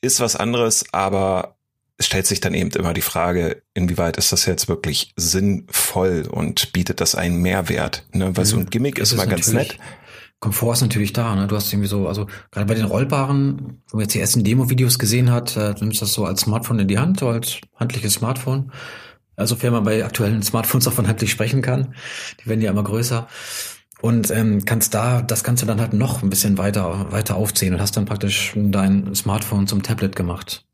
ist 0.00 0.20
was 0.20 0.36
anderes, 0.36 0.84
aber 0.92 1.56
es 1.98 2.06
stellt 2.06 2.26
sich 2.26 2.40
dann 2.40 2.54
eben 2.54 2.70
immer 2.70 2.92
die 2.92 3.00
Frage, 3.00 3.62
inwieweit 3.74 4.18
ist 4.18 4.32
das 4.32 4.46
jetzt 4.46 4.68
wirklich 4.68 5.12
sinnvoll 5.16 6.28
und 6.30 6.72
bietet 6.72 7.00
das 7.00 7.14
einen 7.14 7.40
Mehrwert? 7.40 8.04
Ne? 8.12 8.36
Weil 8.36 8.44
so 8.44 8.58
ein 8.58 8.66
Gimmick 8.66 8.98
ist, 8.98 9.12
ist 9.12 9.18
mal 9.18 9.26
ganz 9.26 9.52
nett. 9.52 9.78
Komfort 10.38 10.74
ist 10.74 10.82
natürlich 10.82 11.14
da, 11.14 11.34
ne? 11.34 11.46
Du 11.46 11.56
hast 11.56 11.72
irgendwie 11.72 11.88
so, 11.88 12.06
also 12.06 12.26
gerade 12.50 12.66
bei 12.66 12.74
den 12.74 12.84
rollbaren, 12.84 13.82
wo 13.88 13.96
man 13.96 14.04
jetzt 14.04 14.14
die 14.14 14.20
ersten 14.20 14.44
Demo-Videos 14.44 14.98
gesehen 14.98 15.32
hat, 15.32 15.56
äh, 15.56 15.74
du 15.74 15.84
nimmst 15.84 16.02
das 16.02 16.12
so 16.12 16.26
als 16.26 16.42
Smartphone 16.42 16.80
in 16.80 16.88
die 16.88 16.98
Hand, 16.98 17.20
so 17.20 17.28
als 17.28 17.58
handliches 17.76 18.14
Smartphone. 18.14 18.70
Also 19.36 19.54
sofern 19.54 19.72
man 19.72 19.84
bei 19.84 20.04
aktuellen 20.04 20.42
Smartphones 20.42 20.88
auch 20.88 20.92
von 20.92 21.06
handlich 21.06 21.30
sprechen 21.30 21.62
kann. 21.62 21.94
Die 22.40 22.48
werden 22.48 22.60
ja 22.60 22.70
immer 22.70 22.84
größer. 22.84 23.28
Und 24.00 24.30
ähm, 24.30 24.64
kannst 24.64 24.94
da 24.94 25.22
das 25.22 25.44
Ganze 25.44 25.66
dann 25.66 25.80
halt 25.80 25.92
noch 25.92 26.22
ein 26.22 26.30
bisschen 26.30 26.58
weiter, 26.58 27.10
weiter 27.12 27.36
aufziehen 27.36 27.74
und 27.74 27.80
hast 27.80 27.96
dann 27.96 28.04
praktisch 28.04 28.52
dein 28.54 29.14
Smartphone 29.14 29.66
zum 29.66 29.82
Tablet 29.82 30.16
gemacht. 30.16 30.64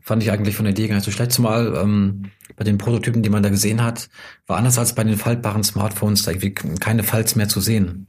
Fand 0.00 0.22
ich 0.22 0.30
eigentlich 0.30 0.56
von 0.56 0.64
der 0.64 0.72
Idee 0.72 0.88
gar 0.88 0.96
nicht 0.96 1.04
so 1.04 1.10
schlecht, 1.10 1.32
zumal 1.32 1.74
ähm, 1.76 2.30
bei 2.56 2.64
den 2.64 2.78
Prototypen, 2.78 3.22
die 3.22 3.30
man 3.30 3.42
da 3.42 3.50
gesehen 3.50 3.82
hat, 3.82 4.08
war 4.46 4.58
anders 4.58 4.78
als 4.78 4.94
bei 4.94 5.04
den 5.04 5.16
faltbaren 5.16 5.64
Smartphones 5.64 6.22
da 6.22 6.32
irgendwie 6.32 6.54
keine 6.54 7.04
Falts 7.04 7.36
mehr 7.36 7.48
zu 7.48 7.60
sehen. 7.60 8.06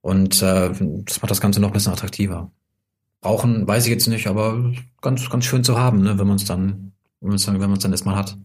Und 0.00 0.42
äh, 0.42 0.70
das 1.04 1.22
macht 1.22 1.30
das 1.30 1.40
Ganze 1.40 1.60
noch 1.60 1.68
ein 1.68 1.72
bisschen 1.72 1.92
attraktiver. 1.92 2.50
Brauchen, 3.20 3.66
weiß 3.66 3.84
ich 3.84 3.90
jetzt 3.90 4.08
nicht, 4.08 4.26
aber 4.26 4.72
ganz, 5.00 5.28
ganz 5.30 5.44
schön 5.44 5.62
zu 5.62 5.78
haben, 5.78 6.02
ne, 6.02 6.18
wenn 6.18 6.26
man 6.26 6.38
dann, 6.38 6.92
wenn 7.20 7.28
man 7.28 7.36
es 7.36 7.44
dann, 7.44 7.54
wenn 7.54 7.70
man 7.70 7.76
es 7.76 7.82
dann 7.82 7.92
erstmal 7.92 8.16
hat. 8.16 8.36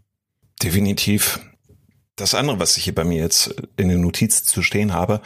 Definitiv. 0.62 1.40
Das 2.16 2.34
andere, 2.34 2.60
was 2.60 2.78
ich 2.78 2.86
hier 2.86 2.96
bei 2.96 3.04
mir 3.04 3.20
jetzt 3.20 3.54
in 3.78 3.90
den 3.90 4.02
Notizen 4.02 4.46
zu 4.46 4.64
stehen 4.64 4.94
habe 4.94 5.22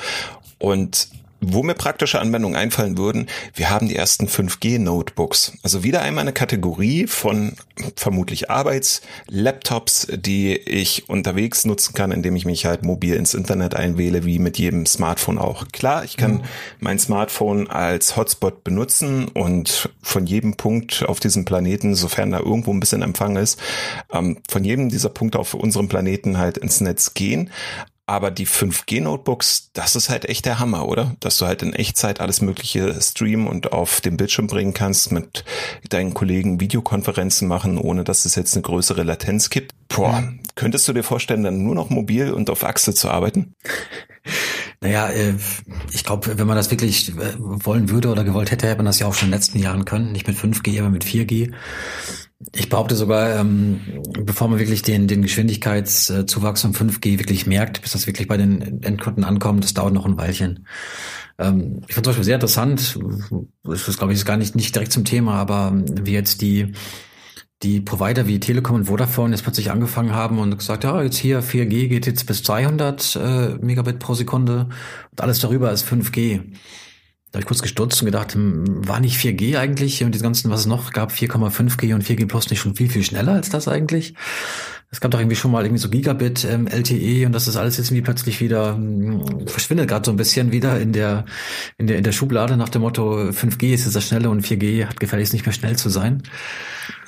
und 0.60 1.08
wo 1.42 1.64
mir 1.64 1.74
praktische 1.74 2.20
Anwendungen 2.20 2.56
einfallen 2.56 2.98
würden, 2.98 3.28
wir 3.56 3.70
haben 3.72 3.88
die 3.88 3.96
ersten 3.96 4.28
5G-Notebooks. 4.28 5.54
Also 5.64 5.84
wieder 5.84 6.02
einmal 6.04 6.22
eine 6.22 6.34
Kategorie 6.34 7.08
von 7.08 7.54
vermutlich 7.96 8.52
Arbeitslaptops, 8.52 10.08
die 10.16 10.56
ich 10.56 11.10
unterwegs 11.10 11.66
nutzen 11.66 11.94
kann, 11.94 12.12
indem 12.12 12.36
ich 12.36 12.46
mich 12.46 12.66
halt 12.66 12.84
mobil 12.84 13.16
ins 13.16 13.34
Internet 13.34 13.76
einwähle, 13.76 14.24
wie 14.24 14.38
mit 14.38 14.60
jedem 14.60 14.86
Smartphone 14.86 15.40
auch. 15.40 15.68
Klar, 15.72 16.04
ich 16.04 16.16
kann 16.16 16.34
mhm. 16.34 16.42
mein 16.80 17.00
Smartphone 17.00 17.68
als 17.68 18.16
Hotspot 18.16 18.64
benutzen 18.64 19.28
und 19.28 19.90
von 20.04 20.28
jedem 20.28 20.58
Punkt 20.58 21.04
auf 21.08 21.20
diesem 21.20 21.46
Planeten, 21.46 21.96
sofern 21.96 22.32
da 22.32 22.40
irgendwo 22.40 22.72
ein 22.72 22.80
bisschen 22.80 23.02
Empfang 23.02 23.36
ist, 23.36 23.60
ähm, 24.14 24.38
von 24.48 24.64
jedem 24.64 24.90
dieser 24.90 25.10
Punkte 25.10 25.40
auf 25.40 25.56
unserem 25.56 25.88
Planeten 25.88 26.38
halt 26.38 26.60
ins 26.60 26.82
Netz 26.82 27.16
gehen. 27.16 27.50
Aber 28.12 28.30
die 28.30 28.46
5G-Notebooks, 28.46 29.70
das 29.72 29.96
ist 29.96 30.10
halt 30.10 30.26
echt 30.26 30.46
der 30.46 30.60
Hammer, 30.60 30.86
oder? 30.86 31.16
Dass 31.22 31.38
du 31.38 31.46
halt 31.46 31.62
in 31.62 31.72
Echtzeit 31.72 32.20
alles 32.20 32.42
Mögliche 32.42 32.94
streamen 33.02 33.48
und 33.48 33.72
auf 33.72 34.02
den 34.02 34.18
Bildschirm 34.18 34.48
bringen 34.48 34.74
kannst, 34.74 35.14
mit 35.14 35.46
deinen 35.88 36.14
Kollegen 36.14 36.60
Videokonferenzen 36.60 37.48
machen, 37.48 37.78
ohne 37.78 38.04
dass 38.04 38.26
es 38.26 38.36
jetzt 38.36 38.54
eine 38.54 38.64
größere 38.64 39.04
Latenz 39.04 39.50
gibt. 39.50 39.72
Boah, 39.88 40.20
mhm. 40.20 40.42
könntest 40.56 40.90
du 40.90 40.94
dir 40.94 41.04
vorstellen, 41.04 41.44
dann 41.44 41.64
nur 41.64 41.74
noch 41.74 41.90
mobil 41.90 42.34
und 42.34 42.50
auf 42.50 42.66
Achse 42.66 42.94
zu 42.94 43.10
arbeiten? 43.10 43.56
Naja, 44.84 45.10
äh, 45.10 45.36
ich 45.92 46.04
glaube, 46.04 46.40
wenn 46.40 46.48
man 46.48 46.56
das 46.56 46.72
wirklich 46.72 47.10
äh, 47.10 47.36
wollen 47.38 47.90
würde 47.92 48.10
oder 48.10 48.24
gewollt 48.24 48.50
hätte, 48.50 48.66
hätte 48.66 48.78
man 48.78 48.88
das 48.88 48.98
ja 48.98 49.06
auch 49.06 49.14
schon 49.14 49.28
in 49.28 49.32
den 49.32 49.38
letzten 49.38 49.60
Jahren 49.60 49.86
können. 49.86 50.12
Nicht 50.12 50.28
mit 50.28 50.36
5G, 50.36 50.80
aber 50.80 50.90
mit 50.90 51.06
4G. 51.06 51.54
Ich 52.54 52.70
behaupte 52.70 52.96
sogar, 52.96 53.40
ähm, 53.40 53.82
bevor 54.20 54.48
man 54.48 54.60
wirklich 54.60 54.82
den, 54.82 55.08
den 55.08 55.22
Geschwindigkeitszuwachs 55.22 56.62
von 56.62 56.74
5G 56.74 57.20
wirklich 57.20 57.46
merkt, 57.46 57.82
bis 57.82 57.92
das 57.92 58.08
wirklich 58.08 58.28
bei 58.28 58.38
den 58.38 58.82
Endkunden 58.84 59.24
ankommt, 59.24 59.64
das 59.64 59.74
dauert 59.74 59.94
noch 59.94 60.06
ein 60.06 60.18
Weilchen. 60.18 60.66
Ähm, 61.38 61.82
ich 61.88 61.96
fand 61.96 62.06
zum 62.06 62.12
Beispiel 62.12 62.26
sehr 62.26 62.36
interessant, 62.36 63.00
das 63.64 63.88
ist 63.88 63.98
glaube 63.98 64.14
ich 64.14 64.26
gar 64.26 64.38
nicht, 64.38 64.56
nicht 64.56 64.74
direkt 64.74 64.92
zum 64.92 65.06
Thema, 65.06 65.36
aber 65.36 65.74
wie 65.76 66.14
jetzt 66.14 66.42
die, 66.42 66.74
die 67.64 67.80
Provider 67.80 68.28
wie 68.28 68.40
Telekom 68.40 68.78
und 68.78 68.86
Vodafone 68.86 69.34
jetzt 69.34 69.44
plötzlich 69.44 69.72
angefangen 69.72 70.14
haben 70.14 70.40
und 70.40 70.58
gesagt, 70.58 70.84
ja, 70.84 71.02
jetzt 71.02 71.18
hier 71.18 71.44
4G 71.44 71.88
geht 71.88 72.08
jetzt 72.08 72.26
bis 72.26 72.44
200 72.44 73.16
äh, 73.16 73.50
Megabit 73.62 74.00
pro 74.00 74.14
Sekunde 74.14 74.70
und 75.12 75.22
alles 75.22 75.40
darüber 75.40 75.72
ist 75.72 75.86
5G. 75.86 76.42
Da 77.32 77.38
habe 77.38 77.44
ich 77.44 77.48
kurz 77.48 77.62
gestutzt 77.62 78.02
und 78.02 78.08
gedacht, 78.08 78.34
hm, 78.34 78.88
war 78.88 79.00
nicht 79.00 79.18
4G 79.18 79.58
eigentlich 79.58 80.04
und 80.04 80.14
die 80.14 80.20
ganzen, 80.20 80.52
was 80.52 80.62
es 80.62 80.66
noch 80.66 80.92
gab, 80.92 81.12
4,5G 81.12 81.94
und 81.94 82.04
4G 82.04 82.28
Plus 82.28 82.50
nicht 82.50 82.60
schon 82.60 82.76
viel, 82.76 82.90
viel 82.90 83.04
schneller 83.04 83.34
als 83.34 83.50
das 83.50 83.70
eigentlich? 83.70 84.16
Es 84.94 85.00
gab 85.00 85.12
doch 85.12 85.20
irgendwie 85.20 85.38
schon 85.38 85.52
mal 85.52 85.64
irgendwie 85.64 85.82
so 85.82 85.90
Gigabit 85.90 86.44
ähm, 86.44 86.68
LTE 86.68 87.26
und 87.26 87.32
das 87.32 87.48
ist 87.48 87.56
alles 87.56 87.78
jetzt 87.78 87.88
irgendwie 87.88 88.02
plötzlich 88.02 88.42
wieder 88.42 88.76
mh, 88.76 89.48
verschwindet 89.48 89.88
gerade 89.88 90.06
so 90.06 90.12
ein 90.12 90.18
bisschen 90.18 90.52
wieder 90.52 90.82
in 90.82 90.92
der 90.92 91.24
in 91.78 91.88
der 91.88 91.98
in 91.98 92.04
der 92.04 92.12
Schublade 92.12 92.58
nach 92.58 92.68
dem 92.68 92.82
Motto 92.82 93.30
5G 93.30 93.74
ist 93.74 93.86
jetzt 93.86 93.96
das 93.96 94.06
schnelle 94.06 94.30
und 94.30 94.46
4G 94.46 94.86
hat 94.86 95.00
gefälligst 95.00 95.32
nicht 95.32 95.46
mehr 95.46 95.54
schnell 95.54 95.78
zu 95.78 95.88
sein. 95.88 96.24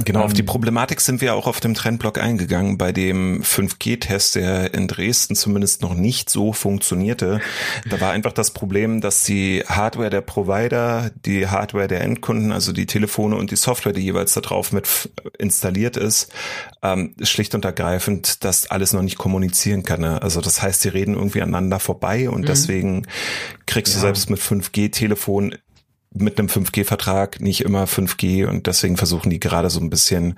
Genau, 0.06 0.20
ähm, 0.20 0.26
auf 0.26 0.34
die 0.34 0.44
Problematik 0.44 1.02
sind 1.02 1.20
wir 1.20 1.36
auch 1.36 1.46
auf 1.46 1.60
dem 1.60 1.74
Trendblock 1.74 2.20
eingegangen 2.20 2.78
bei 2.78 2.94
dem 2.94 3.42
5G-Test, 3.44 4.36
der 4.36 4.74
in 4.74 4.88
Dresden 4.88 5.36
zumindest 5.36 5.82
noch 5.82 5.94
nicht 5.94 6.30
so 6.30 6.54
funktionierte. 6.54 7.42
Da 7.90 8.00
war 8.00 8.12
einfach 8.12 8.32
das 8.34 8.52
Problem, 8.52 9.02
dass 9.02 9.24
die 9.24 9.64
Hardware 9.68 10.10
der 10.10 10.22
Provider, 10.22 11.12
die 11.26 11.48
Hardware 11.48 11.88
der 11.88 12.02
Endkunden, 12.02 12.52
also 12.52 12.72
die 12.72 12.86
Telefone 12.86 13.36
und 13.36 13.52
die 13.52 13.56
Software, 13.56 13.94
die 13.94 14.02
jeweils 14.02 14.34
da 14.34 14.42
drauf 14.42 14.72
mit 14.72 15.12
installiert 15.38 15.98
ist, 15.98 16.32
ähm, 16.84 17.16
schlicht 17.22 17.56
und 17.56 17.66
ergreifend 17.66 18.44
das 18.44 18.70
alles 18.70 18.94
noch 18.94 19.02
nicht 19.02 19.18
kommunizieren 19.18 19.84
kann. 19.84 20.02
Ne? 20.02 20.22
Also 20.22 20.42
das 20.42 20.62
heißt, 20.62 20.82
sie 20.82 20.90
reden 20.90 21.16
irgendwie 21.16 21.42
aneinander 21.42 21.80
vorbei 21.80 22.30
und 22.30 22.42
mhm. 22.42 22.46
deswegen 22.46 23.08
kriegst 23.66 23.94
ja. 23.94 24.00
du 24.00 24.02
selbst 24.02 24.30
mit 24.30 24.40
5G-Telefon 24.40 25.56
mit 26.16 26.38
einem 26.38 26.48
5G-Vertrag 26.48 27.42
nicht 27.42 27.62
immer 27.62 27.86
5G 27.86 28.46
und 28.46 28.68
deswegen 28.68 28.98
versuchen 28.98 29.32
die 29.32 29.40
gerade 29.40 29.72
so 29.72 29.80
ein 29.80 29.90
bisschen 29.90 30.36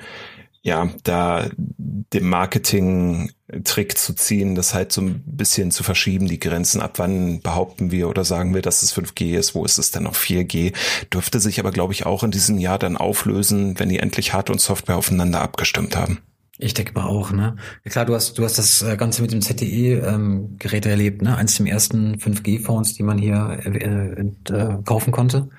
ja, 0.62 0.90
da 1.04 1.48
dem 1.58 2.28
Marketing-Trick 2.28 4.00
zu 4.00 4.16
ziehen, 4.16 4.56
das 4.56 4.74
halt 4.74 4.92
so 4.92 5.02
ein 5.02 5.22
bisschen 5.24 5.70
zu 5.70 5.84
verschieben, 5.84 6.28
die 6.28 6.40
Grenzen 6.40 6.82
ab 6.82 6.98
wann 6.98 7.40
behaupten 7.42 7.92
wir 7.92 8.10
oder 8.10 8.26
sagen 8.26 8.56
wir, 8.56 8.64
dass 8.64 8.82
es 8.82 8.96
5G 8.98 9.38
ist, 9.38 9.54
wo 9.54 9.64
ist 9.64 9.78
es 9.78 9.92
denn 9.92 10.04
noch 10.04 10.16
4G, 10.16 10.74
dürfte 11.14 11.40
sich 11.40 11.60
aber, 11.60 11.70
glaube 11.70 11.94
ich, 11.94 12.08
auch 12.08 12.24
in 12.24 12.32
diesem 12.32 12.58
Jahr 12.58 12.80
dann 12.80 12.98
auflösen, 12.98 13.78
wenn 13.78 13.90
die 13.90 14.00
endlich 14.00 14.34
Hard- 14.34 14.50
und 14.50 14.60
Software 14.60 14.98
aufeinander 14.98 15.42
abgestimmt 15.42 15.96
haben. 15.96 16.22
Ich 16.58 16.74
denke 16.74 16.94
mal 16.94 17.06
auch, 17.06 17.32
ne? 17.32 17.58
Ja, 17.84 17.92
klar, 17.92 18.06
du 18.06 18.16
hast, 18.16 18.38
du 18.38 18.44
hast 18.44 18.58
das 18.58 18.82
äh, 18.82 18.96
Ganze 18.96 19.22
mit 19.22 19.32
dem 19.34 19.42
ZTE-Gerät 19.42 20.86
ähm, 20.86 20.92
erlebt, 20.92 21.22
ne? 21.22 21.36
Eins 21.36 21.58
der 21.58 21.68
ersten 21.68 22.16
5G-Phones, 22.16 22.94
die 22.94 23.04
man 23.04 23.18
hier 23.18 23.60
äh, 23.66 24.54
äh, 24.54 24.84
kaufen 24.86 25.12
konnte. 25.12 25.50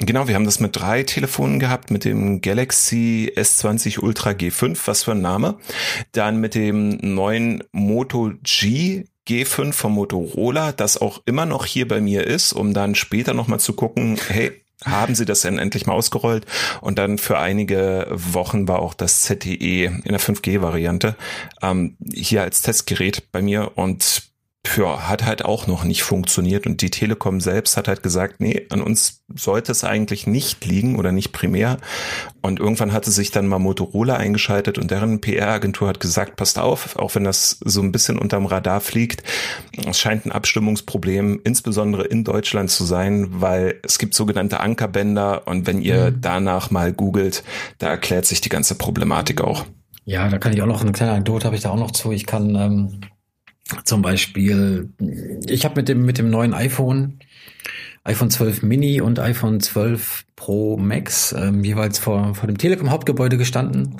Genau, 0.00 0.28
wir 0.28 0.34
haben 0.34 0.44
das 0.44 0.60
mit 0.60 0.76
drei 0.76 1.02
Telefonen 1.02 1.58
gehabt, 1.58 1.90
mit 1.90 2.04
dem 2.04 2.40
Galaxy 2.40 3.32
S20 3.36 4.00
Ultra 4.00 4.30
G5, 4.30 4.78
was 4.86 5.04
für 5.04 5.12
ein 5.12 5.20
Name. 5.20 5.58
Dann 6.12 6.40
mit 6.40 6.54
dem 6.54 6.98
neuen 7.02 7.64
Moto 7.72 8.32
G 8.42 9.04
G5 9.28 9.72
von 9.72 9.92
Motorola, 9.92 10.72
das 10.72 10.96
auch 10.96 11.20
immer 11.26 11.46
noch 11.46 11.66
hier 11.66 11.86
bei 11.86 12.00
mir 12.00 12.26
ist, 12.26 12.52
um 12.52 12.72
dann 12.72 12.94
später 12.94 13.34
nochmal 13.34 13.60
zu 13.60 13.74
gucken, 13.74 14.18
hey, 14.28 14.64
haben 14.84 15.14
sie 15.14 15.24
das 15.24 15.42
dann 15.42 15.58
endlich 15.58 15.86
mal 15.86 15.94
ausgerollt? 15.94 16.46
Und 16.80 16.98
dann 16.98 17.18
für 17.18 17.38
einige 17.38 18.06
Wochen 18.10 18.68
war 18.68 18.80
auch 18.80 18.94
das 18.94 19.22
ZTE 19.22 19.84
in 19.86 20.02
der 20.04 20.20
5G-Variante 20.20 21.16
ähm, 21.62 21.96
hier 22.12 22.42
als 22.42 22.62
Testgerät 22.62 23.32
bei 23.32 23.42
mir. 23.42 23.72
Und 23.76 24.27
ja, 24.76 25.08
hat 25.08 25.24
halt 25.24 25.44
auch 25.44 25.66
noch 25.66 25.84
nicht 25.84 26.02
funktioniert 26.02 26.66
und 26.66 26.80
die 26.82 26.90
Telekom 26.90 27.40
selbst 27.40 27.76
hat 27.76 27.88
halt 27.88 28.02
gesagt, 28.02 28.40
nee, 28.40 28.66
an 28.70 28.82
uns 28.82 29.24
sollte 29.34 29.72
es 29.72 29.84
eigentlich 29.84 30.26
nicht 30.26 30.64
liegen 30.64 30.98
oder 30.98 31.12
nicht 31.12 31.32
primär. 31.32 31.78
Und 32.40 32.60
irgendwann 32.60 32.92
hatte 32.92 33.10
sich 33.10 33.30
dann 33.30 33.46
mal 33.46 33.58
Motorola 33.58 34.16
eingeschaltet 34.16 34.78
und 34.78 34.90
deren 34.90 35.20
PR-Agentur 35.20 35.88
hat 35.88 36.00
gesagt, 36.00 36.36
passt 36.36 36.58
auf, 36.58 36.96
auch 36.96 37.14
wenn 37.14 37.24
das 37.24 37.58
so 37.64 37.82
ein 37.82 37.92
bisschen 37.92 38.18
unterm 38.18 38.46
Radar 38.46 38.80
fliegt, 38.80 39.22
es 39.86 39.98
scheint 39.98 40.26
ein 40.26 40.32
Abstimmungsproblem, 40.32 41.40
insbesondere 41.44 42.04
in 42.04 42.24
Deutschland 42.24 42.70
zu 42.70 42.84
sein, 42.84 43.28
weil 43.30 43.80
es 43.82 43.98
gibt 43.98 44.14
sogenannte 44.14 44.60
Ankerbänder 44.60 45.46
und 45.46 45.66
wenn 45.66 45.82
ihr 45.82 46.10
mhm. 46.10 46.20
danach 46.20 46.70
mal 46.70 46.92
googelt, 46.92 47.42
da 47.78 47.88
erklärt 47.88 48.26
sich 48.26 48.40
die 48.40 48.48
ganze 48.48 48.76
Problematik 48.76 49.40
auch. 49.40 49.64
Ja, 50.04 50.28
da 50.28 50.38
kann 50.38 50.52
ich 50.52 50.62
auch 50.62 50.66
noch 50.66 50.80
eine 50.80 50.92
kleine 50.92 51.12
Anekdote 51.12 51.44
habe 51.44 51.56
ich 51.56 51.62
da 51.62 51.70
auch 51.70 51.78
noch 51.78 51.90
zu. 51.90 52.12
Ich 52.12 52.26
kann 52.26 52.54
ähm 52.54 53.00
zum 53.84 54.02
Beispiel, 54.02 54.90
ich 55.46 55.64
habe 55.64 55.76
mit 55.76 55.88
dem, 55.88 56.04
mit 56.04 56.18
dem 56.18 56.30
neuen 56.30 56.54
iPhone, 56.54 57.18
iPhone 58.04 58.30
12 58.30 58.62
Mini 58.62 59.00
und 59.00 59.18
iPhone 59.18 59.60
12 59.60 60.24
Pro 60.36 60.76
Max 60.76 61.34
ähm, 61.36 61.62
jeweils 61.64 61.98
vor, 61.98 62.34
vor 62.34 62.46
dem 62.46 62.58
Telekom 62.58 62.90
Hauptgebäude 62.90 63.36
gestanden 63.36 63.96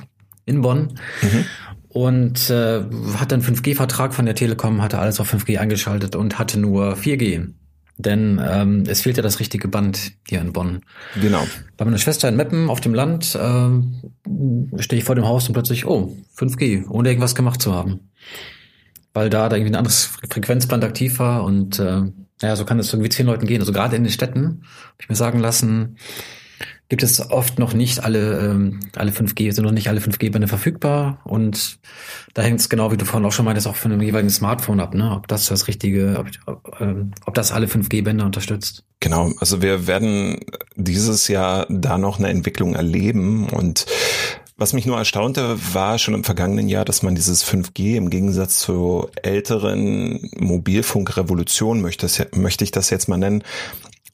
in 0.47 0.63
Bonn. 0.63 0.99
Mhm. 1.23 1.45
Und 1.89 2.51
äh, 2.51 2.83
hat 3.17 3.33
dann 3.33 3.43
5G-Vertrag 3.43 4.15
von 4.15 4.25
der 4.25 4.35
Telekom, 4.35 4.83
hatte 4.83 4.99
alles 4.99 5.21
auf 5.21 5.33
5G 5.33 5.59
eingeschaltet 5.59 6.17
und 6.17 6.39
hatte 6.39 6.59
nur 6.59 6.95
4G. 6.95 7.49
Denn 7.97 8.41
ähm, 8.47 8.85
es 8.87 9.01
fehlt 9.01 9.17
ja 9.17 9.23
das 9.23 9.41
richtige 9.41 9.67
Band 9.67 10.13
hier 10.29 10.41
in 10.41 10.53
Bonn. 10.53 10.83
Genau. 11.21 11.45
Bei 11.77 11.85
meiner 11.85 11.99
Schwester 11.99 12.29
in 12.29 12.37
Meppen 12.37 12.71
auf 12.71 12.81
dem 12.81 12.95
Land 12.95 13.35
äh, 13.35 14.81
stehe 14.81 14.99
ich 14.99 15.05
vor 15.05 15.17
dem 15.17 15.27
Haus 15.27 15.49
und 15.49 15.55
plötzlich, 15.55 15.87
oh, 15.87 16.17
5G, 16.37 16.89
ohne 16.89 17.09
irgendwas 17.09 17.35
gemacht 17.35 17.61
zu 17.61 17.75
haben 17.75 18.09
weil 19.19 19.31
da, 19.31 19.49
da 19.49 19.57
irgendwie 19.57 19.73
ein 19.73 19.79
anderes 19.79 20.11
Frequenzband 20.31 20.85
aktiv 20.85 21.19
war 21.19 21.43
und 21.43 21.81
äh, 21.81 22.03
ja, 22.41 22.55
so 22.55 22.65
kann 22.65 22.79
es 22.79 22.93
irgendwie 22.93 23.09
zehn 23.09 23.27
Leuten 23.27 23.47
gehen. 23.47 23.61
Also 23.61 23.73
gerade 23.73 23.97
in 23.97 24.05
den 24.05 24.13
Städten, 24.13 24.45
habe 24.45 25.01
ich 25.01 25.09
mir 25.09 25.17
sagen 25.17 25.41
lassen, 25.41 25.97
gibt 26.89 27.03
es 27.03 27.31
oft 27.33 27.59
noch 27.59 27.75
nicht 27.75 28.05
alle, 28.05 28.39
ähm, 28.39 28.79
alle 28.95 29.11
5G, 29.11 29.51
sind 29.51 29.65
noch 29.65 29.73
nicht 29.73 29.89
alle 29.89 29.99
5G-Bänder 29.99 30.47
verfügbar. 30.47 31.21
Und 31.25 31.81
da 32.35 32.43
hängt 32.43 32.61
es 32.61 32.69
genau, 32.69 32.93
wie 32.93 32.97
du 32.97 33.05
vorhin 33.05 33.27
auch 33.27 33.33
schon 33.33 33.45
meintest, 33.45 33.67
auch 33.67 33.75
von 33.75 33.91
dem 33.91 34.01
jeweiligen 34.01 34.31
Smartphone 34.31 34.79
ab, 34.79 34.95
ne? 34.95 35.11
ob 35.11 35.27
das 35.27 35.47
das 35.47 35.67
richtige, 35.67 36.17
ob, 36.21 36.29
ob, 36.47 36.81
ähm, 36.81 37.11
ob 37.27 37.35
das 37.35 37.51
alle 37.51 37.67
5G-Bänder 37.67 38.25
unterstützt. 38.25 38.85
Genau, 39.01 39.33
also 39.41 39.63
wir 39.63 39.89
werden 39.89 40.39
dieses 40.77 41.27
Jahr 41.27 41.67
da 41.69 41.99
noch 41.99 42.21
eine 42.21 42.29
Entwicklung 42.29 42.77
erleben 42.77 43.49
und 43.49 43.85
was 44.59 44.73
mich 44.73 44.87
nur 44.87 44.99
erstaunte, 44.99 45.57
war 45.73 45.99
schon 45.99 46.15
im 46.15 46.25
vergangenen 46.25 46.69
Jahr, 46.69 46.85
dass 46.85 47.05
man 47.05 47.15
dieses 47.15 47.45
5G 47.45 47.97
im 47.97 48.11
Gegensatz 48.11 48.59
zu 48.59 49.09
älteren 49.23 50.31
Mobilfunkrevolutionen, 50.37 51.81
möchte, 51.81 52.09
möchte 52.35 52.65
ich 52.65 52.73
das 52.73 52.91
jetzt 52.91 53.09
mal 53.09 53.19
nennen, 53.19 53.45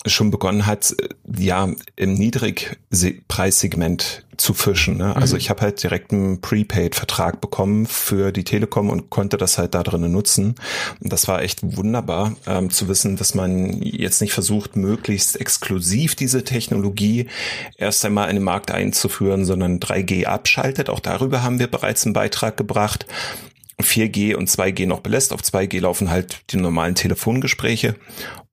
schon 0.06 0.30
begonnen 0.30 0.66
hat, 0.66 0.94
ja, 1.36 1.68
im 1.96 2.14
Niedrigpreissegment 2.14 4.24
zu 4.36 4.54
fischen. 4.54 4.96
Ne? 4.96 5.14
Also 5.16 5.34
mhm. 5.34 5.40
ich 5.40 5.50
habe 5.50 5.62
halt 5.62 5.82
direkt 5.82 6.12
einen 6.12 6.40
Prepaid-Vertrag 6.40 7.40
bekommen 7.40 7.86
für 7.86 8.32
die 8.32 8.44
Telekom 8.44 8.90
und 8.90 9.10
konnte 9.10 9.36
das 9.36 9.58
halt 9.58 9.74
da 9.74 9.82
drinnen 9.82 10.12
nutzen. 10.12 10.56
Und 11.00 11.12
das 11.12 11.28
war 11.28 11.42
echt 11.42 11.76
wunderbar 11.76 12.34
ähm, 12.46 12.70
zu 12.70 12.88
wissen, 12.88 13.16
dass 13.16 13.34
man 13.34 13.80
jetzt 13.82 14.20
nicht 14.20 14.32
versucht, 14.32 14.76
möglichst 14.76 15.40
exklusiv 15.40 16.14
diese 16.14 16.44
Technologie 16.44 17.28
erst 17.76 18.04
einmal 18.04 18.28
in 18.28 18.36
den 18.36 18.44
Markt 18.44 18.70
einzuführen, 18.70 19.44
sondern 19.44 19.80
3G 19.80 20.24
abschaltet. 20.24 20.90
Auch 20.90 21.00
darüber 21.00 21.42
haben 21.42 21.58
wir 21.58 21.68
bereits 21.68 22.04
einen 22.04 22.12
Beitrag 22.12 22.56
gebracht. 22.56 23.06
4G 23.80 24.34
und 24.34 24.48
2G 24.48 24.86
noch 24.86 25.00
belässt. 25.00 25.32
Auf 25.32 25.40
2G 25.40 25.80
laufen 25.80 26.10
halt 26.10 26.42
die 26.50 26.56
normalen 26.56 26.94
Telefongespräche 26.94 27.96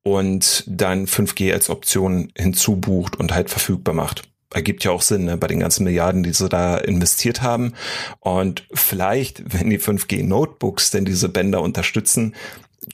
und 0.04 0.64
dann 0.68 1.06
5G 1.06 1.54
als 1.54 1.70
Option 1.70 2.32
hinzubucht 2.38 3.16
und 3.18 3.34
halt 3.34 3.50
verfügbar 3.50 3.94
macht. 3.94 4.24
Ergibt 4.54 4.84
ja 4.84 4.92
auch 4.92 5.02
Sinn, 5.02 5.26
ne, 5.26 5.38
bei 5.38 5.48
den 5.48 5.60
ganzen 5.60 5.86
Milliarden, 5.86 6.24
die 6.24 6.34
sie 6.34 6.50
da 6.50 6.78
investiert 6.78 7.42
haben. 7.42 7.74
Und 8.20 8.68
vielleicht, 8.74 9.54
wenn 9.54 9.70
die 9.70 9.80
5G-Notebooks 9.80 10.92
denn 10.92 11.06
diese 11.06 11.30
Bänder 11.30 11.62
unterstützen, 11.62 12.36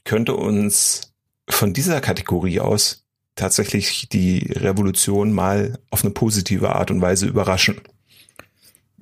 könnte 0.04 0.36
uns 0.36 1.14
von 1.50 1.74
dieser 1.74 2.02
Kategorie 2.02 2.60
aus 2.60 3.06
tatsächlich 3.36 4.10
die 4.10 4.52
Revolution 4.56 5.32
mal 5.32 5.80
auf 5.90 6.04
eine 6.04 6.12
positive 6.12 6.76
Art 6.76 6.92
und 6.92 7.02
Weise 7.02 7.26
überraschen. 7.28 7.82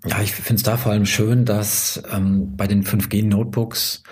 Ja, 0.06 0.22
ich 0.22 0.34
finde 0.34 0.56
es 0.56 0.64
da 0.64 0.78
vor 0.78 0.92
allem 0.92 1.06
schön, 1.08 1.46
dass 1.46 2.02
ähm, 2.14 2.56
bei 2.56 2.68
den 2.68 2.84
5G-Notebooks 2.84 4.04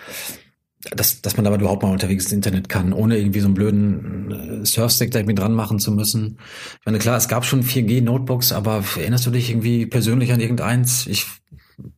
dass, 0.91 1.21
dass 1.21 1.37
man 1.37 1.47
aber 1.47 1.57
überhaupt 1.57 1.83
mal 1.83 1.91
unterwegs 1.91 2.25
ins 2.25 2.33
Internet 2.33 2.69
kann, 2.69 2.93
ohne 2.93 3.17
irgendwie 3.17 3.39
so 3.39 3.47
einen 3.47 3.53
blöden 3.53 4.31
äh, 4.31 4.65
Surfstick 4.65 5.11
da 5.11 5.19
irgendwie 5.19 5.35
dran 5.35 5.53
machen 5.53 5.79
zu 5.79 5.91
müssen. 5.91 6.39
Ich 6.79 6.85
meine, 6.85 6.99
klar, 6.99 7.17
es 7.17 7.27
gab 7.27 7.45
schon 7.45 7.63
4G-Notebooks, 7.63 8.51
aber 8.51 8.83
erinnerst 8.97 9.25
du 9.25 9.31
dich 9.31 9.49
irgendwie 9.49 9.85
persönlich 9.85 10.31
an 10.33 10.41
irgendeins? 10.41 11.07
Ich 11.07 11.25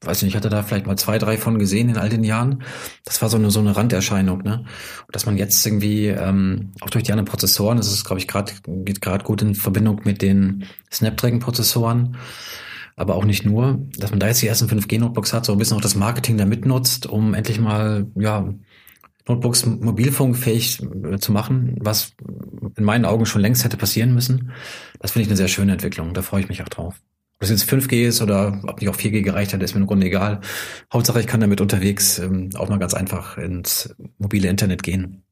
weiß 0.02 0.22
nicht, 0.22 0.32
ich 0.32 0.36
hatte 0.36 0.50
da 0.50 0.64
vielleicht 0.64 0.88
mal 0.88 0.98
zwei, 0.98 1.18
drei 1.18 1.38
von 1.38 1.60
gesehen 1.60 1.90
in 1.90 1.98
all 1.98 2.10
den 2.10 2.24
Jahren. 2.24 2.64
Das 3.04 3.22
war 3.22 3.30
so 3.30 3.38
eine, 3.38 3.52
so 3.52 3.60
eine 3.60 3.76
Randerscheinung, 3.76 4.42
ne? 4.44 4.66
Und 5.06 5.16
dass 5.16 5.26
man 5.26 5.38
jetzt 5.38 5.66
irgendwie, 5.66 6.08
ähm, 6.08 6.72
auch 6.82 6.90
durch 6.90 7.04
die 7.04 7.12
anderen 7.12 7.28
Prozessoren, 7.28 7.78
das 7.78 7.92
ist, 7.92 8.06
glaube 8.06 8.20
ich, 8.20 8.28
gerade, 8.28 8.54
geht 8.66 9.02
gerade 9.02 9.26
gut 9.26 9.42
in 9.42 9.56
Verbindung 9.56 10.02
mit 10.06 10.22
den 10.22 10.66
Snapdragon-Prozessoren, 10.92 12.18
aber 12.96 13.16
auch 13.16 13.26
nicht 13.26 13.46
nur, 13.46 13.80
dass 13.98 14.12
man 14.12 14.20
da 14.20 14.28
jetzt 14.28 14.42
die 14.42 14.48
ersten 14.48 14.68
5G-Notebooks 14.68 15.34
hat, 15.34 15.46
so 15.46 15.52
ein 15.52 15.58
bisschen 15.58 15.76
auch 15.76 15.82
das 15.82 15.96
Marketing 15.96 16.38
da 16.38 16.46
mitnutzt, 16.46 17.08
um 17.08 17.34
endlich 17.34 17.60
mal, 17.60 18.08
ja, 18.16 18.54
Notebooks 19.28 19.66
mobilfunkfähig 19.66 20.82
äh, 20.82 21.18
zu 21.20 21.32
machen, 21.32 21.78
was 21.80 22.14
in 22.78 22.84
meinen 22.84 23.06
Augen 23.06 23.26
schon 23.26 23.42
längst 23.42 23.64
hätte 23.64 23.78
passieren 23.78 24.14
müssen. 24.14 24.52
Das 25.00 25.12
finde 25.12 25.24
ich 25.24 25.30
eine 25.30 25.38
sehr 25.38 25.48
schöne 25.48 25.74
Entwicklung. 25.74 26.14
Da 26.14 26.22
freue 26.22 26.42
ich 26.42 26.50
mich 26.50 26.62
auch 26.62 26.70
drauf. 26.70 26.96
Ob 27.36 27.42
das 27.42 27.50
jetzt 27.50 27.70
5G 27.70 28.08
ist 28.08 28.22
oder 28.22 28.62
ob 28.66 28.80
nicht 28.80 28.90
auch 28.90 28.96
4G 28.96 29.22
gereicht 29.22 29.54
hat, 29.54 29.62
ist 29.62 29.74
mir 29.74 29.82
im 29.82 29.88
Grunde 29.88 30.08
egal. 30.08 30.42
Hauptsache, 30.94 31.20
ich 31.20 31.28
kann 31.28 31.42
damit 31.42 31.60
unterwegs 31.60 32.20
ähm, 32.20 32.50
auch 32.56 32.70
mal 32.70 32.80
ganz 32.80 32.94
einfach 32.94 33.38
ins 33.38 33.94
mobile 34.18 34.48
Internet 34.48 34.84
gehen. 34.84 35.24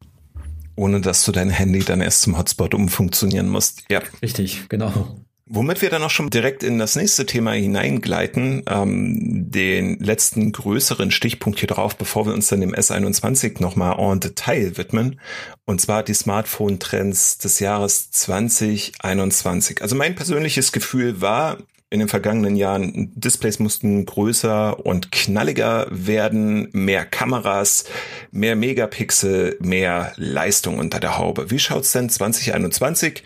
Ohne 0.76 1.02
dass 1.02 1.24
du 1.24 1.32
dein 1.32 1.50
Handy 1.50 1.80
dann 1.80 2.02
erst 2.02 2.24
zum 2.24 2.38
Hotspot 2.38 2.74
umfunktionieren 2.74 3.48
musst. 3.48 3.84
Ja. 3.90 4.02
Richtig, 4.22 4.68
genau. 4.70 5.18
Womit 5.46 5.82
wir 5.82 5.90
dann 5.90 6.04
auch 6.04 6.10
schon 6.10 6.30
direkt 6.30 6.64
in 6.64 6.80
das 6.80 6.96
nächste 6.96 7.26
Thema 7.26 7.52
hineingleiten, 7.52 8.64
ähm, 8.70 9.52
den 9.52 10.00
letzten 10.00 10.54
größeren 10.54 11.12
Stichpunkt 11.12 11.60
hier 11.60 11.68
drauf, 11.68 11.98
bevor 11.98 12.26
wir 12.26 12.34
uns 12.34 12.48
dann 12.48 12.62
dem 12.62 12.74
S21 12.74 13.62
nochmal 13.62 14.00
en 14.00 14.22
Detail 14.22 14.78
widmen, 14.78 15.20
und 15.66 15.82
zwar 15.82 16.04
die 16.04 16.14
Smartphone-Trends 16.14 17.40
des 17.40 17.60
Jahres 17.60 18.10
2021. 18.12 19.82
Also 19.82 19.98
mein 19.98 20.16
persönliches 20.16 20.72
Gefühl 20.72 21.20
war, 21.20 21.58
in 21.90 22.00
den 22.00 22.08
vergangenen 22.08 22.56
Jahren, 22.56 23.12
Displays 23.14 23.60
mussten 23.60 24.06
größer 24.06 24.84
und 24.84 25.12
knalliger 25.12 25.88
werden, 25.92 26.70
mehr 26.72 27.06
Kameras, 27.06 27.84
mehr 28.32 28.56
Megapixel, 28.56 29.58
mehr 29.60 30.14
Leistung 30.16 30.80
unter 30.80 31.00
der 31.00 31.20
Haube. 31.20 31.52
Wie 31.52 31.60
schaut's 31.60 31.92
denn 31.92 32.10
2021 32.10 33.24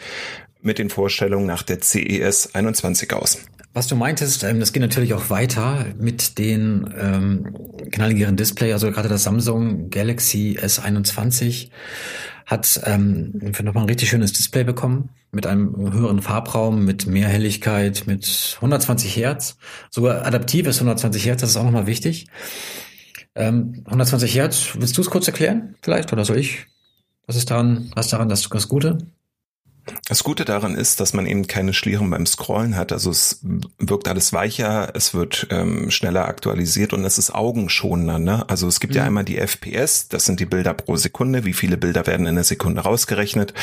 mit 0.62 0.80
den 0.80 0.90
Vorstellungen 0.90 1.46
nach 1.46 1.64
der 1.64 1.82
CES 1.82 2.56
21 2.56 3.14
aus. 3.14 3.40
Was 3.74 3.86
du 3.86 3.96
meintest, 3.96 4.44
ähm, 4.44 4.60
das 4.60 4.74
geht 4.74 4.82
natürlich 4.82 5.14
auch 5.14 5.30
weiter 5.30 5.86
mit 6.00 6.40
den 6.40 6.92
ähm, 7.00 7.54
knalligeren 7.92 8.36
Display. 8.36 8.74
Also 8.74 8.90
gerade 8.92 9.08
das 9.08 9.24
Samsung 9.24 9.92
Galaxy 9.92 10.58
S21 10.60 11.70
hat 12.48 12.82
ähm, 12.86 13.34
nochmal 13.62 13.84
ein 13.84 13.90
richtig 13.90 14.10
schönes 14.10 14.34
Display 14.34 14.64
bekommen 14.64 15.10
mit 15.32 15.46
einem 15.46 15.94
höheren 15.94 16.22
Farbraum, 16.22 16.86
mit 16.86 17.06
mehr 17.06 17.28
Helligkeit, 17.28 18.06
mit 18.08 18.56
120 18.56 19.16
Hertz. 19.16 19.58
Sogar 19.92 20.26
adaptives 20.26 20.78
120 20.78 21.26
Hertz, 21.26 21.42
das 21.42 21.52
ist 21.52 21.58
auch 21.58 21.64
nochmal 21.64 21.86
wichtig. 21.86 22.28
Ähm, 23.36 23.84
120 23.86 24.34
Hertz, 24.34 24.70
willst 24.80 24.98
du 24.98 25.02
es 25.02 25.10
kurz 25.12 25.28
erklären 25.28 25.76
vielleicht 25.84 26.12
oder 26.12 26.26
soll 26.26 26.40
ich? 26.40 26.66
Was 27.28 27.36
ist 27.36 27.52
daran, 27.52 27.92
was 27.94 28.08
daran 28.08 28.30
das, 28.30 28.50
das 28.50 28.68
Gute? 28.68 28.98
Das 30.06 30.24
Gute 30.24 30.46
daran 30.46 30.76
ist, 30.76 31.00
dass 31.00 31.14
man 31.14 31.26
eben 31.26 31.48
keine 31.48 31.74
Schlieren 31.74 32.10
beim 32.10 32.26
Scrollen 32.26 32.76
hat. 32.76 32.92
Also 32.92 33.10
es 33.10 33.42
wirkt 33.78 34.08
alles 34.08 34.34
weicher, 34.34 34.92
es 34.96 35.14
wird 35.14 35.48
ähm, 35.50 35.92
schneller 35.92 36.28
aktualisiert 36.28 36.94
und 36.94 37.04
es 37.04 37.18
ist 37.18 37.34
augenschonender. 37.34 38.20
Ne? 38.20 38.50
Also 38.50 38.68
es 38.68 38.80
gibt 38.80 38.94
mhm. 38.94 38.98
ja 38.98 39.04
einmal 39.06 39.24
die 39.26 39.38
FPS, 39.38 40.08
das 40.08 40.26
sind 40.26 40.40
die 40.40 40.46
Bilder 40.46 40.74
pro 40.74 40.96
Sekunde, 40.96 41.46
wie 41.46 41.54
viele 41.54 41.78
Bilder 41.78 42.08
werden 42.08 42.26
in 42.26 42.36
der 42.36 42.44
Sekunde 42.44 42.82
rausgerechnet. 42.82 43.54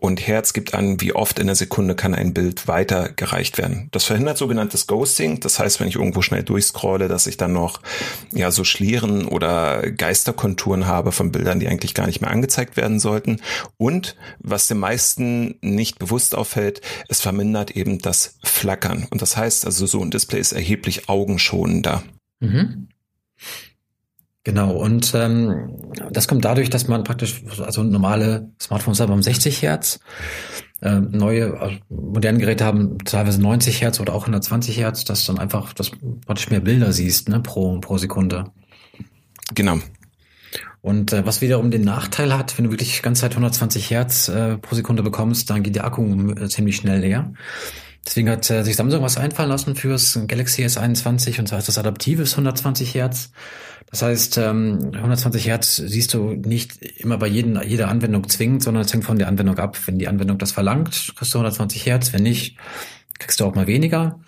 Und 0.00 0.26
Herz 0.26 0.52
gibt 0.52 0.74
an, 0.74 1.00
wie 1.00 1.14
oft 1.14 1.38
in 1.38 1.46
der 1.46 1.56
Sekunde 1.56 1.94
kann 1.94 2.14
ein 2.14 2.34
Bild 2.34 2.68
weitergereicht 2.68 3.58
werden. 3.58 3.88
Das 3.92 4.04
verhindert 4.04 4.38
sogenanntes 4.38 4.86
Ghosting. 4.86 5.40
Das 5.40 5.58
heißt, 5.58 5.80
wenn 5.80 5.88
ich 5.88 5.96
irgendwo 5.96 6.22
schnell 6.22 6.42
durchscrolle, 6.42 7.08
dass 7.08 7.26
ich 7.26 7.36
dann 7.36 7.52
noch 7.52 7.80
ja 8.32 8.50
so 8.50 8.64
Schlieren 8.64 9.26
oder 9.26 9.90
Geisterkonturen 9.90 10.86
habe 10.86 11.12
von 11.12 11.32
Bildern, 11.32 11.60
die 11.60 11.68
eigentlich 11.68 11.94
gar 11.94 12.06
nicht 12.06 12.20
mehr 12.20 12.30
angezeigt 12.30 12.76
werden 12.76 13.00
sollten. 13.00 13.40
Und 13.76 14.16
was 14.38 14.68
den 14.68 14.78
meisten 14.78 15.56
nicht 15.74 15.98
bewusst 15.98 16.34
auffällt, 16.34 16.80
es 17.08 17.20
vermindert 17.20 17.72
eben 17.72 17.98
das 17.98 18.38
Flackern. 18.42 19.06
Und 19.10 19.22
das 19.22 19.36
heißt 19.36 19.66
also, 19.66 19.86
so 19.86 20.00
ein 20.02 20.10
Display 20.10 20.40
ist 20.40 20.52
erheblich 20.52 21.08
augenschonender. 21.08 22.02
Mhm. 22.40 22.88
Genau, 24.44 24.76
und 24.76 25.12
ähm, 25.16 25.82
das 26.12 26.28
kommt 26.28 26.44
dadurch, 26.44 26.70
dass 26.70 26.86
man 26.86 27.02
praktisch, 27.02 27.42
also 27.58 27.82
normale 27.82 28.52
Smartphones 28.60 29.00
haben 29.00 29.20
60 29.20 29.60
Hertz, 29.60 29.98
äh, 30.82 31.00
neue, 31.00 31.58
also 31.58 31.76
moderne 31.88 32.38
Geräte 32.38 32.64
haben 32.64 32.98
teilweise 32.98 33.40
90 33.40 33.80
Hertz 33.80 33.98
oder 33.98 34.14
auch 34.14 34.22
120 34.22 34.78
Hertz, 34.78 35.04
dass 35.04 35.24
dann 35.24 35.40
einfach, 35.40 35.72
dass 35.72 35.90
praktisch 36.26 36.48
mehr 36.48 36.60
Bilder 36.60 36.92
siehst, 36.92 37.28
ne, 37.28 37.40
pro, 37.40 37.80
pro 37.80 37.98
Sekunde. 37.98 38.52
Genau. 39.52 39.78
Und 40.86 41.12
äh, 41.12 41.26
was 41.26 41.40
wiederum 41.40 41.72
den 41.72 41.82
Nachteil 41.82 42.32
hat, 42.32 42.56
wenn 42.56 42.66
du 42.66 42.70
wirklich 42.70 43.02
ganz 43.02 43.18
Zeit 43.18 43.32
120 43.32 43.90
Hertz 43.90 44.28
äh, 44.28 44.56
pro 44.56 44.76
Sekunde 44.76 45.02
bekommst, 45.02 45.50
dann 45.50 45.64
geht 45.64 45.74
der 45.74 45.84
Akku 45.84 46.30
äh, 46.30 46.48
ziemlich 46.48 46.76
schnell 46.76 47.00
leer. 47.00 47.32
Deswegen 48.06 48.30
hat 48.30 48.48
äh, 48.50 48.62
sich 48.62 48.76
Samsung 48.76 49.02
was 49.02 49.16
einfallen 49.16 49.48
lassen 49.48 49.74
fürs 49.74 50.16
Galaxy 50.28 50.64
S21 50.64 51.40
und 51.40 51.48
zwar 51.48 51.58
ist 51.58 51.66
das 51.66 51.78
adaptives 51.78 52.34
120 52.34 52.94
Hertz. 52.94 53.32
Das 53.90 54.02
heißt, 54.02 54.38
ähm, 54.38 54.92
120 54.94 55.48
Hertz 55.48 55.74
siehst 55.74 56.14
du 56.14 56.34
nicht 56.34 56.80
immer 57.00 57.18
bei 57.18 57.26
jedem, 57.26 57.60
jeder 57.62 57.88
Anwendung 57.88 58.28
zwingend, 58.28 58.62
sondern 58.62 58.84
es 58.84 58.92
hängt 58.94 59.02
von 59.02 59.18
der 59.18 59.26
Anwendung 59.26 59.58
ab. 59.58 59.76
Wenn 59.86 59.98
die 59.98 60.06
Anwendung 60.06 60.38
das 60.38 60.52
verlangt, 60.52 61.14
kriegst 61.16 61.34
du 61.34 61.38
120 61.38 61.84
Hertz. 61.84 62.12
Wenn 62.12 62.22
nicht, 62.22 62.58
kriegst 63.18 63.40
du 63.40 63.44
auch 63.44 63.56
mal 63.56 63.66
weniger. 63.66 64.20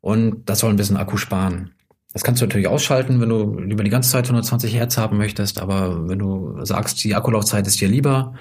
Und 0.00 0.46
das 0.46 0.58
soll 0.58 0.70
ein 0.70 0.76
bisschen 0.76 0.96
Akku 0.96 1.16
sparen. 1.16 1.70
Das 2.12 2.22
kannst 2.24 2.42
du 2.42 2.46
natürlich 2.46 2.68
ausschalten, 2.68 3.20
wenn 3.20 3.28
du 3.28 3.58
lieber 3.58 3.84
die 3.84 3.90
ganze 3.90 4.10
Zeit 4.10 4.24
120 4.24 4.74
Hertz 4.74 4.98
haben 4.98 5.16
möchtest, 5.16 5.60
aber 5.60 6.08
wenn 6.08 6.18
du 6.18 6.62
sagst, 6.64 7.02
die 7.04 7.14
Akkulaufzeit 7.14 7.66
ist 7.66 7.80
dir 7.80 7.88
lieber, 7.88 8.34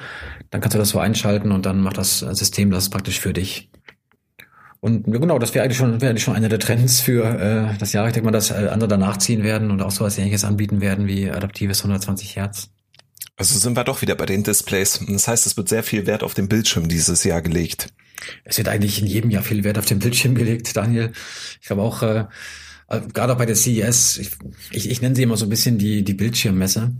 dann 0.49 0.60
kannst 0.60 0.75
du 0.75 0.79
das 0.79 0.89
so 0.89 0.99
einschalten 0.99 1.51
und 1.51 1.65
dann 1.65 1.81
macht 1.81 1.97
das 1.97 2.19
System 2.19 2.69
das 2.71 2.89
praktisch 2.89 3.19
für 3.19 3.31
dich. 3.31 3.69
Und 4.81 5.03
genau, 5.05 5.38
das 5.38 5.53
wäre 5.53 5.63
eigentlich 5.63 5.77
schon, 5.77 6.01
wäre 6.01 6.10
eigentlich 6.10 6.23
schon 6.23 6.36
einer 6.36 6.49
der 6.49 6.60
Trends 6.60 7.01
für 7.01 7.23
äh, 7.23 7.77
das 7.77 7.93
Jahr. 7.93 8.07
Ich 8.07 8.13
denke 8.13 8.25
mal, 8.25 8.31
dass 8.31 8.49
äh, 8.49 8.67
andere 8.71 8.88
danach 8.88 9.17
ziehen 9.17 9.43
werden 9.43 9.69
und 9.69 9.81
auch 9.81 9.91
so 9.91 10.03
was 10.03 10.17
ähnliches 10.17 10.43
anbieten 10.43 10.81
werden 10.81 11.07
wie 11.07 11.29
adaptives 11.29 11.81
120 11.81 12.36
Hertz. 12.36 12.71
Also 13.38 13.57
sind 13.57 13.77
wir 13.77 13.84
doch 13.84 14.01
wieder 14.01 14.15
bei 14.15 14.25
den 14.25 14.43
Displays. 14.43 14.99
Das 15.07 15.27
heißt, 15.27 15.45
es 15.45 15.55
wird 15.55 15.69
sehr 15.69 15.84
viel 15.84 16.07
Wert 16.07 16.23
auf 16.23 16.34
den 16.34 16.49
Bildschirm 16.49 16.88
dieses 16.88 17.23
Jahr 17.23 17.43
gelegt. 17.43 17.93
Es 18.43 18.57
wird 18.57 18.67
eigentlich 18.67 18.99
in 18.99 19.07
jedem 19.07 19.29
Jahr 19.29 19.43
viel 19.43 19.63
Wert 19.63 19.77
auf 19.77 19.86
den 19.86 19.99
Bildschirm 19.99 20.34
gelegt, 20.34 20.75
Daniel. 20.75 21.12
Ich 21.62 21.67
glaube 21.67 21.84
auch, 21.84 22.01
äh, 22.01 22.25
gerade 22.99 23.34
auch 23.34 23.38
bei 23.38 23.45
der 23.45 23.56
CES, 23.56 24.17
ich, 24.17 24.32
ich, 24.71 24.89
ich 24.89 25.01
nenne 25.01 25.15
sie 25.15 25.23
immer 25.23 25.38
so 25.38 25.45
ein 25.45 25.49
bisschen 25.49 25.77
die, 25.77 26.04
die 26.04 26.13
Bildschirmmesse. 26.13 26.93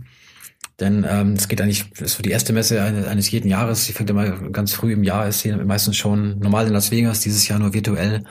Denn 0.80 1.06
ähm, 1.08 1.34
es 1.34 1.48
geht 1.48 1.60
eigentlich, 1.60 1.92
ist 2.00 2.14
so 2.14 2.22
die 2.22 2.30
erste 2.30 2.52
Messe 2.52 2.82
eines 2.82 3.30
jeden 3.30 3.48
Jahres. 3.48 3.86
Die 3.86 3.92
fängt 3.92 4.10
immer 4.10 4.30
ganz 4.50 4.72
früh 4.72 4.92
im 4.92 5.04
Jahr, 5.04 5.28
ist 5.28 5.42
hier 5.42 5.56
meistens 5.64 5.96
schon 5.96 6.38
normal 6.38 6.66
in 6.66 6.72
Las 6.72 6.90
Vegas, 6.90 7.20
dieses 7.20 7.46
Jahr 7.46 7.58
nur 7.58 7.74
virtuell. 7.74 8.18
Und 8.18 8.26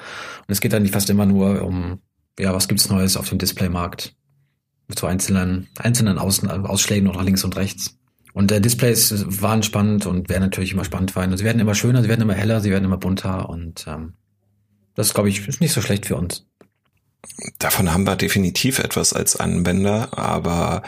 es 0.47 0.59
geht 0.59 0.73
eigentlich 0.73 0.91
fast 0.91 1.09
immer 1.09 1.25
nur 1.25 1.61
um, 1.61 1.99
ja, 2.39 2.53
was 2.53 2.67
gibt's 2.67 2.89
Neues 2.89 3.15
auf 3.15 3.29
dem 3.29 3.37
Displaymarkt? 3.37 4.15
Mit 4.87 4.99
so 4.99 5.07
einzelnen, 5.07 5.67
einzelnen 5.77 6.17
Aus 6.17 6.43
Ausschlägen 6.43 7.05
noch 7.05 7.23
links 7.23 7.43
und 7.43 7.55
rechts. 7.55 7.97
Und 8.33 8.49
der 8.49 8.59
Displays 8.59 9.25
waren 9.41 9.61
spannend 9.63 10.05
und 10.05 10.29
werden 10.29 10.43
natürlich 10.43 10.73
immer 10.73 10.85
spannend 10.85 11.11
sein. 11.11 11.31
Und 11.31 11.37
sie 11.37 11.45
werden 11.45 11.59
immer 11.59 11.75
schöner, 11.75 12.01
sie 12.01 12.09
werden 12.09 12.21
immer 12.21 12.33
heller, 12.33 12.59
sie 12.59 12.71
werden 12.71 12.85
immer 12.85 12.97
bunter 12.97 13.49
und 13.49 13.85
ähm, 13.87 14.13
das, 14.95 15.13
glaube 15.13 15.29
ich, 15.29 15.47
ist 15.47 15.61
nicht 15.61 15.73
so 15.73 15.81
schlecht 15.81 16.05
für 16.05 16.17
uns. 16.17 16.45
Davon 17.59 17.93
haben 17.93 18.05
wir 18.05 18.15
definitiv 18.15 18.79
etwas 18.79 19.13
als 19.13 19.35
Anwender, 19.35 20.17
aber 20.17 20.81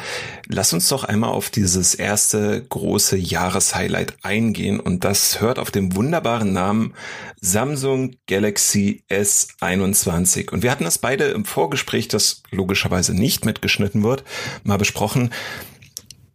lass 0.47 0.73
uns 0.73 0.87
doch 0.87 1.03
einmal 1.03 1.29
auf 1.29 1.51
dieses 1.51 1.93
erste 1.93 2.63
große 2.69 3.17
Jahreshighlight 3.17 4.17
eingehen 4.23 4.79
und 4.79 5.03
das 5.03 5.41
hört 5.41 5.59
auf 5.59 5.69
dem 5.69 5.95
wunderbaren 5.95 6.51
Namen 6.51 6.93
Samsung 7.39 8.15
Galaxy 8.27 9.03
S21. 9.11 10.51
Und 10.51 10.63
wir 10.63 10.71
hatten 10.71 10.85
das 10.85 10.97
beide 10.97 11.25
im 11.25 11.45
Vorgespräch, 11.45 12.07
das 12.07 12.41
logischerweise 12.49 13.13
nicht 13.13 13.45
mitgeschnitten 13.45 14.01
wird, 14.01 14.23
mal 14.63 14.77
besprochen. 14.77 15.31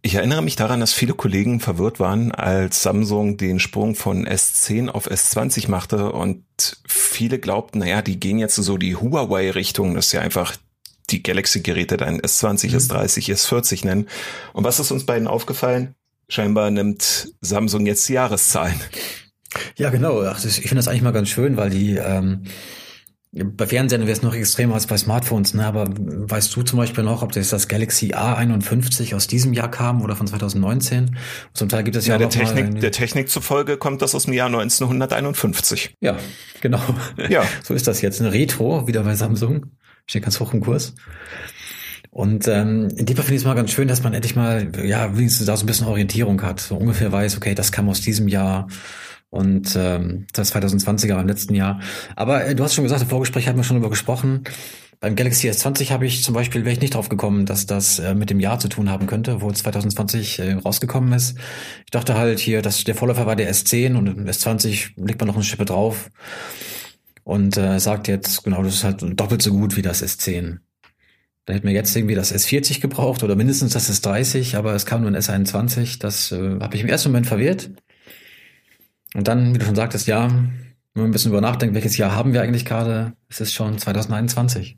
Ich 0.01 0.15
erinnere 0.15 0.41
mich 0.41 0.55
daran, 0.55 0.79
dass 0.79 0.93
viele 0.93 1.13
Kollegen 1.13 1.59
verwirrt 1.59 1.99
waren, 1.99 2.31
als 2.31 2.81
Samsung 2.83 3.35
den 3.35 3.59
Sprung 3.59 3.95
von 3.95 4.25
S10 4.25 4.87
auf 4.87 5.11
S20 5.11 5.69
machte 5.69 6.13
und 6.13 6.45
viele 7.19 7.37
glaubten, 7.37 7.79
naja, 7.79 8.01
die 8.01 8.17
gehen 8.17 8.39
jetzt 8.39 8.55
so 8.55 8.77
die 8.77 8.95
Huawei-Richtung, 8.95 9.93
dass 9.93 10.09
sie 10.09 10.19
einfach 10.19 10.55
die 11.09 11.21
Galaxy-Geräte 11.21 11.97
dann 11.97 12.21
S20, 12.21 12.69
mhm. 12.69 12.77
S30, 12.77 13.33
S40 13.33 13.85
nennen. 13.85 14.07
Und 14.53 14.63
was 14.63 14.79
ist 14.79 14.91
uns 14.91 15.05
beiden 15.05 15.27
aufgefallen? 15.27 15.95
Scheinbar 16.29 16.71
nimmt 16.71 17.33
Samsung 17.41 17.85
jetzt 17.85 18.07
die 18.07 18.13
Jahreszahlen. 18.13 18.79
Ja, 19.75 19.89
genau. 19.89 20.23
Ich 20.31 20.61
finde 20.61 20.75
das 20.75 20.87
eigentlich 20.87 21.01
mal 21.01 21.11
ganz 21.11 21.27
schön, 21.27 21.57
weil 21.57 21.71
die 21.71 21.97
ähm, 21.97 22.43
bei 23.31 23.67
Fernsehen 23.67 24.01
wäre 24.01 24.11
es 24.11 24.23
noch 24.23 24.33
extremer 24.33 24.73
als 24.73 24.87
bei 24.87 24.97
Smartphones, 24.97 25.53
ne? 25.53 25.63
aber 25.65 25.87
weißt 25.87 26.55
du 26.55 26.63
zum 26.63 26.77
Beispiel 26.77 27.03
noch, 27.03 27.21
ob 27.21 27.31
das 27.31 27.49
das 27.49 27.67
Galaxy 27.67 28.13
A51 28.13 29.15
aus 29.15 29.27
diesem 29.27 29.53
Jahr 29.53 29.69
kam 29.69 30.01
oder 30.01 30.15
von 30.15 30.25
2019? 30.25 31.15
Zum 31.53 31.69
Teil 31.69 31.83
gibt 31.83 31.95
es 31.95 32.07
ja, 32.07 32.15
ja 32.15 32.17
der 32.17 32.29
Technik, 32.29 32.81
der 32.81 32.91
Technik 32.91 33.29
zufolge 33.29 33.77
kommt 33.77 34.01
das 34.01 34.15
aus 34.15 34.25
dem 34.25 34.33
Jahr 34.33 34.47
1951. 34.47 35.95
Ja, 35.99 36.17
genau. 36.61 36.81
Ja. 37.29 37.43
so 37.63 37.75
ist 37.75 37.85
das 37.85 38.01
jetzt. 38.01 38.19
Eine 38.19 38.33
Retro, 38.33 38.87
wieder 38.87 39.03
bei 39.03 39.13
Samsung. 39.13 39.67
Steht 40.07 40.23
ganz 40.23 40.39
hoch 40.39 40.53
im 40.53 40.61
Kurs. 40.61 40.95
Und 42.09 42.47
ähm, 42.47 42.87
in 42.95 43.05
dem 43.05 43.15
Fall 43.15 43.25
finde 43.25 43.35
ich 43.35 43.41
es 43.41 43.45
mal 43.45 43.53
ganz 43.53 43.71
schön, 43.71 43.87
dass 43.87 44.01
man 44.01 44.15
endlich 44.15 44.35
mal, 44.35 44.71
ja, 44.83 45.15
wenigstens 45.15 45.45
da 45.45 45.55
so 45.55 45.65
ein 45.65 45.67
bisschen 45.67 45.85
Orientierung 45.85 46.41
hat. 46.41 46.59
So 46.59 46.75
ungefähr 46.75 47.11
weiß, 47.11 47.37
okay, 47.37 47.53
das 47.53 47.71
kam 47.71 47.87
aus 47.89 48.01
diesem 48.01 48.27
Jahr 48.27 48.67
und 49.29 49.75
ähm, 49.75 50.25
das 50.33 50.53
2020er 50.53 51.19
im 51.19 51.27
letzten 51.27 51.53
Jahr. 51.53 51.79
Aber 52.15 52.45
äh, 52.45 52.55
du 52.55 52.63
hast 52.63 52.73
schon 52.73 52.83
gesagt, 52.83 53.01
im 53.01 53.09
Vorgespräch 53.09 53.47
hatten 53.47 53.57
wir 53.57 53.63
schon 53.63 53.75
darüber 53.77 53.89
gesprochen. 53.89 54.43
Beim 55.01 55.15
Galaxy 55.15 55.49
S20 55.49 55.91
habe 55.91 56.05
ich 56.05 56.23
zum 56.23 56.33
Beispiel, 56.33 56.65
wäre 56.65 56.73
ich 56.73 56.81
nicht 56.81 56.95
drauf 56.95 57.07
gekommen, 57.07 57.45
dass 57.45 57.65
das 57.65 57.99
äh, 57.99 58.13
mit 58.15 58.29
dem 58.29 58.41
Jahr 58.41 58.59
zu 58.59 58.67
tun 58.67 58.89
haben 58.89 59.07
könnte, 59.07 59.41
wo 59.41 59.49
es 59.49 59.59
2020 59.59 60.39
äh, 60.39 60.53
rausgekommen 60.53 61.13
ist. 61.13 61.37
Ich 61.85 61.91
dachte 61.91 62.15
halt 62.15 62.39
hier, 62.39 62.61
dass 62.61 62.83
der 62.83 62.95
Vorläufer 62.95 63.25
war 63.25 63.37
der 63.37 63.49
S10 63.53 63.95
und 63.95 64.07
im 64.07 64.25
S20 64.25 64.91
legt 64.97 65.21
man 65.21 65.27
noch 65.27 65.35
eine 65.35 65.43
Schippe 65.43 65.63
drauf 65.63 66.09
und 67.23 67.55
äh, 67.55 67.79
sagt 67.79 68.09
jetzt, 68.09 68.43
genau, 68.43 68.61
das 68.61 68.73
ist 68.73 68.83
halt 68.83 69.01
doppelt 69.17 69.41
so 69.41 69.51
gut 69.51 69.77
wie 69.77 69.81
das 69.81 70.03
S10. 70.03 70.57
Da 71.45 71.53
hätten 71.53 71.67
wir 71.67 71.73
jetzt 71.73 71.95
irgendwie 71.95 72.15
das 72.15 72.35
S40 72.35 72.81
gebraucht 72.81 73.23
oder 73.23 73.35
mindestens 73.35 73.73
das 73.73 73.89
S30, 73.89 74.57
aber 74.57 74.73
es 74.73 74.85
kam 74.85 75.01
nur 75.01 75.11
ein 75.11 75.15
S21. 75.15 75.99
Das 75.99 76.31
äh, 76.31 76.59
habe 76.59 76.75
ich 76.75 76.81
im 76.81 76.89
ersten 76.89 77.09
Moment 77.09 77.27
verwirrt. 77.27 77.69
Und 79.15 79.27
dann, 79.27 79.53
wie 79.53 79.59
du 79.59 79.65
schon 79.65 79.75
sagtest, 79.75 80.07
ja, 80.07 80.29
wenn 80.29 81.03
man 81.03 81.05
ein 81.05 81.11
bisschen 81.11 81.31
über 81.31 81.41
nachdenkt, 81.41 81.75
welches 81.75 81.97
Jahr 81.97 82.15
haben 82.15 82.33
wir 82.33 82.41
eigentlich 82.41 82.65
gerade? 82.65 83.13
Es 83.27 83.41
ist 83.41 83.53
schon 83.53 83.77
2021. 83.77 84.77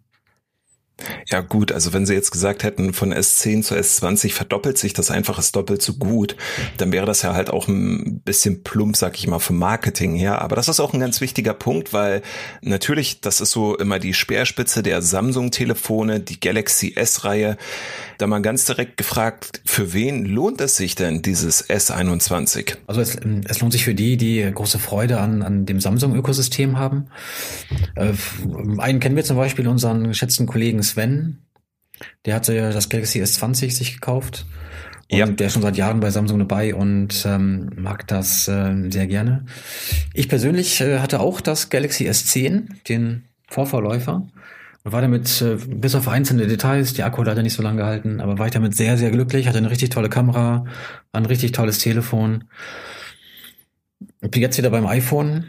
Ja 1.29 1.41
gut, 1.41 1.71
also 1.71 1.93
wenn 1.93 2.05
sie 2.05 2.13
jetzt 2.13 2.31
gesagt 2.31 2.63
hätten, 2.63 2.93
von 2.93 3.13
S10 3.13 3.61
zu 3.63 3.75
S20 3.75 4.31
verdoppelt 4.31 4.77
sich 4.77 4.93
das 4.93 5.11
einfach, 5.11 5.39
ist 5.39 5.55
doppelt 5.55 5.81
so 5.81 5.93
gut, 5.93 6.35
dann 6.77 6.91
wäre 6.91 7.05
das 7.05 7.21
ja 7.21 7.33
halt 7.33 7.49
auch 7.49 7.67
ein 7.67 8.21
bisschen 8.21 8.63
plump, 8.63 8.95
sag 8.95 9.17
ich 9.17 9.27
mal, 9.27 9.39
vom 9.39 9.57
Marketing 9.57 10.15
her. 10.15 10.41
Aber 10.41 10.55
das 10.55 10.67
ist 10.67 10.79
auch 10.79 10.93
ein 10.93 10.99
ganz 10.99 11.21
wichtiger 11.21 11.53
Punkt, 11.53 11.93
weil 11.93 12.21
natürlich, 12.61 13.21
das 13.21 13.41
ist 13.41 13.51
so 13.51 13.77
immer 13.77 13.99
die 13.99 14.13
Speerspitze 14.13 14.83
der 14.83 15.01
Samsung-Telefone, 15.01 16.19
die 16.19 16.39
Galaxy 16.39 16.93
S-Reihe 16.95 17.57
da 18.17 18.27
mal 18.27 18.41
ganz 18.41 18.65
direkt 18.65 18.97
gefragt, 18.97 19.61
für 19.65 19.93
wen 19.93 20.25
lohnt 20.25 20.61
es 20.61 20.77
sich 20.77 20.95
denn 20.95 21.21
dieses 21.21 21.67
S21? 21.69 22.77
Also 22.87 23.01
es, 23.01 23.17
es 23.45 23.61
lohnt 23.61 23.73
sich 23.73 23.83
für 23.83 23.95
die, 23.95 24.17
die 24.17 24.49
große 24.53 24.79
Freude 24.79 25.19
an, 25.19 25.41
an 25.41 25.65
dem 25.65 25.79
Samsung-Ökosystem 25.79 26.77
haben. 26.77 27.07
Äh, 27.95 28.13
einen 28.77 28.99
kennen 28.99 29.15
wir 29.15 29.23
zum 29.23 29.37
Beispiel, 29.37 29.67
unseren 29.67 30.07
geschätzten 30.07 30.45
Kollegen 30.45 30.79
Sven. 30.91 31.39
Der 32.25 32.35
hatte 32.35 32.55
ja 32.55 32.71
das 32.71 32.89
Galaxy 32.89 33.21
S20 33.21 33.71
sich 33.71 33.93
gekauft. 33.93 34.45
Und 35.11 35.17
ja. 35.17 35.25
der 35.25 35.47
ist 35.47 35.53
schon 35.53 35.61
seit 35.61 35.75
Jahren 35.75 35.99
bei 35.99 36.09
Samsung 36.09 36.39
dabei 36.39 36.73
und 36.73 37.25
ähm, 37.25 37.69
mag 37.75 38.07
das 38.07 38.47
äh, 38.47 38.89
sehr 38.89 39.07
gerne. 39.07 39.45
Ich 40.13 40.29
persönlich 40.29 40.79
äh, 40.79 40.99
hatte 40.99 41.19
auch 41.19 41.41
das 41.41 41.69
Galaxy 41.69 42.09
S10, 42.09 42.69
den 42.87 43.25
Vorverläufer. 43.47 44.27
Und 44.83 44.91
war 44.93 45.01
damit, 45.01 45.41
äh, 45.41 45.57
bis 45.67 45.95
auf 45.95 46.07
einzelne 46.07 46.47
Details, 46.47 46.93
die 46.93 47.03
Akku 47.03 47.19
hat 47.19 47.27
leider 47.27 47.43
nicht 47.43 47.53
so 47.53 47.61
lange 47.61 47.77
gehalten, 47.77 48.21
aber 48.21 48.39
war 48.39 48.47
ich 48.47 48.53
damit 48.53 48.73
sehr, 48.73 48.97
sehr 48.97 49.11
glücklich, 49.11 49.47
hatte 49.47 49.57
eine 49.57 49.69
richtig 49.69 49.89
tolle 49.89 50.09
Kamera, 50.09 50.65
ein 51.11 51.25
richtig 51.25 51.51
tolles 51.51 51.79
Telefon. 51.79 52.45
Ich 54.21 54.31
bin 54.31 54.41
jetzt 54.41 54.57
wieder 54.57 54.69
beim 54.69 54.87
iPhone, 54.87 55.45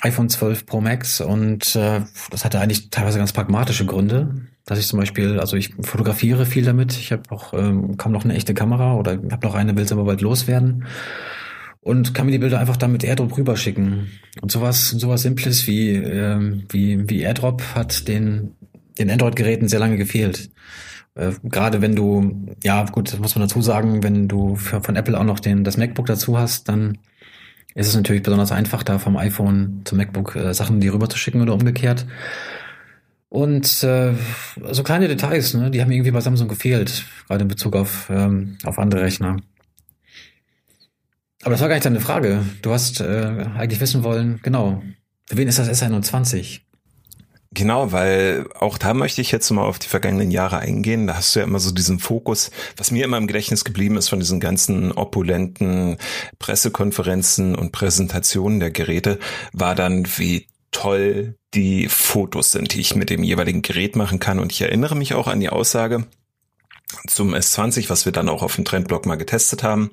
iPhone 0.00 0.28
12 0.28 0.66
Pro 0.66 0.80
Max 0.80 1.20
und 1.20 1.76
äh, 1.76 2.00
das 2.30 2.44
hatte 2.44 2.60
eigentlich 2.60 2.90
teilweise 2.90 3.18
ganz 3.18 3.32
pragmatische 3.32 3.86
Gründe, 3.86 4.48
dass 4.64 4.78
ich 4.78 4.86
zum 4.86 4.98
Beispiel, 4.98 5.38
also 5.40 5.56
ich 5.56 5.74
fotografiere 5.80 6.46
viel 6.46 6.64
damit, 6.64 6.92
ich 6.92 7.12
habe 7.12 7.22
auch 7.30 7.54
ähm, 7.54 7.96
kaum 7.96 8.12
noch 8.12 8.24
eine 8.24 8.34
echte 8.34 8.54
Kamera 8.54 8.94
oder 8.94 9.12
habe 9.12 9.46
noch 9.46 9.54
eine, 9.54 9.76
will 9.76 9.86
aber 9.90 10.04
bald 10.04 10.20
loswerden 10.20 10.86
und 11.80 12.14
kann 12.14 12.26
mir 12.26 12.32
die 12.32 12.38
Bilder 12.38 12.58
einfach 12.58 12.76
dann 12.76 12.92
mit 12.92 13.04
AirDrop 13.04 13.36
rüberschicken. 13.36 14.08
Und 14.40 14.50
sowas, 14.50 14.88
sowas 14.88 15.22
Simples 15.22 15.66
wie, 15.66 15.90
ähm, 15.90 16.64
wie, 16.70 17.08
wie 17.08 17.20
AirDrop 17.20 17.62
hat 17.74 18.08
den 18.08 18.56
den 18.98 19.10
Android-Geräten 19.10 19.68
sehr 19.68 19.80
lange 19.80 19.96
gefehlt. 19.96 20.50
Äh, 21.14 21.32
Gerade 21.42 21.82
wenn 21.82 21.96
du, 21.96 22.54
ja 22.62 22.84
gut, 22.84 23.18
muss 23.20 23.34
man 23.34 23.48
dazu 23.48 23.62
sagen, 23.62 24.02
wenn 24.02 24.28
du 24.28 24.56
für, 24.56 24.80
von 24.80 24.96
Apple 24.96 25.18
auch 25.18 25.24
noch 25.24 25.40
den, 25.40 25.64
das 25.64 25.76
MacBook 25.76 26.06
dazu 26.06 26.38
hast, 26.38 26.68
dann 26.68 26.98
ist 27.74 27.88
es 27.88 27.96
natürlich 27.96 28.22
besonders 28.22 28.52
einfach, 28.52 28.82
da 28.82 28.98
vom 28.98 29.16
iPhone 29.16 29.82
zum 29.84 29.98
MacBook 29.98 30.36
äh, 30.36 30.54
Sachen 30.54 30.80
die 30.80 30.88
rüber 30.88 31.08
zu 31.08 31.18
schicken 31.18 31.40
oder 31.42 31.54
umgekehrt. 31.54 32.06
Und 33.28 33.82
äh, 33.82 34.14
so 34.70 34.84
kleine 34.84 35.08
Details, 35.08 35.54
ne, 35.54 35.70
die 35.70 35.82
haben 35.82 35.90
irgendwie 35.90 36.12
bei 36.12 36.20
Samsung 36.20 36.46
gefehlt, 36.46 37.04
gerade 37.26 37.42
in 37.42 37.48
Bezug 37.48 37.74
auf, 37.74 38.08
ähm, 38.08 38.58
auf 38.62 38.78
andere 38.78 39.02
Rechner. 39.02 39.38
Aber 41.42 41.50
das 41.50 41.60
war 41.60 41.68
gar 41.68 41.74
nicht 41.74 41.84
deine 41.84 42.00
Frage. 42.00 42.44
Du 42.62 42.70
hast 42.70 43.00
äh, 43.00 43.46
eigentlich 43.56 43.80
wissen 43.80 44.04
wollen, 44.04 44.38
genau, 44.42 44.82
für 45.26 45.36
wen 45.36 45.48
ist 45.48 45.58
das 45.58 45.68
S21? 45.68 46.60
Genau, 47.54 47.92
weil 47.92 48.48
auch 48.58 48.78
da 48.78 48.94
möchte 48.94 49.20
ich 49.20 49.30
jetzt 49.30 49.48
mal 49.50 49.62
auf 49.62 49.78
die 49.78 49.86
vergangenen 49.86 50.32
Jahre 50.32 50.58
eingehen. 50.58 51.06
Da 51.06 51.14
hast 51.14 51.34
du 51.34 51.40
ja 51.40 51.46
immer 51.46 51.60
so 51.60 51.70
diesen 51.70 52.00
Fokus, 52.00 52.50
was 52.76 52.90
mir 52.90 53.04
immer 53.04 53.16
im 53.16 53.28
Gedächtnis 53.28 53.64
geblieben 53.64 53.96
ist 53.96 54.08
von 54.08 54.18
diesen 54.18 54.40
ganzen 54.40 54.90
opulenten 54.90 55.96
Pressekonferenzen 56.40 57.54
und 57.54 57.70
Präsentationen 57.70 58.58
der 58.58 58.72
Geräte, 58.72 59.20
war 59.52 59.76
dann, 59.76 60.04
wie 60.16 60.48
toll 60.72 61.36
die 61.54 61.88
Fotos 61.88 62.50
sind, 62.50 62.74
die 62.74 62.80
ich 62.80 62.96
mit 62.96 63.08
dem 63.08 63.22
jeweiligen 63.22 63.62
Gerät 63.62 63.94
machen 63.94 64.18
kann. 64.18 64.40
Und 64.40 64.50
ich 64.50 64.60
erinnere 64.60 64.96
mich 64.96 65.14
auch 65.14 65.28
an 65.28 65.38
die 65.38 65.50
Aussage 65.50 66.06
zum 67.06 67.34
S20, 67.34 67.88
was 67.88 68.04
wir 68.04 68.12
dann 68.12 68.28
auch 68.28 68.42
auf 68.42 68.56
dem 68.56 68.64
Trendblog 68.64 69.06
mal 69.06 69.14
getestet 69.14 69.62
haben 69.62 69.92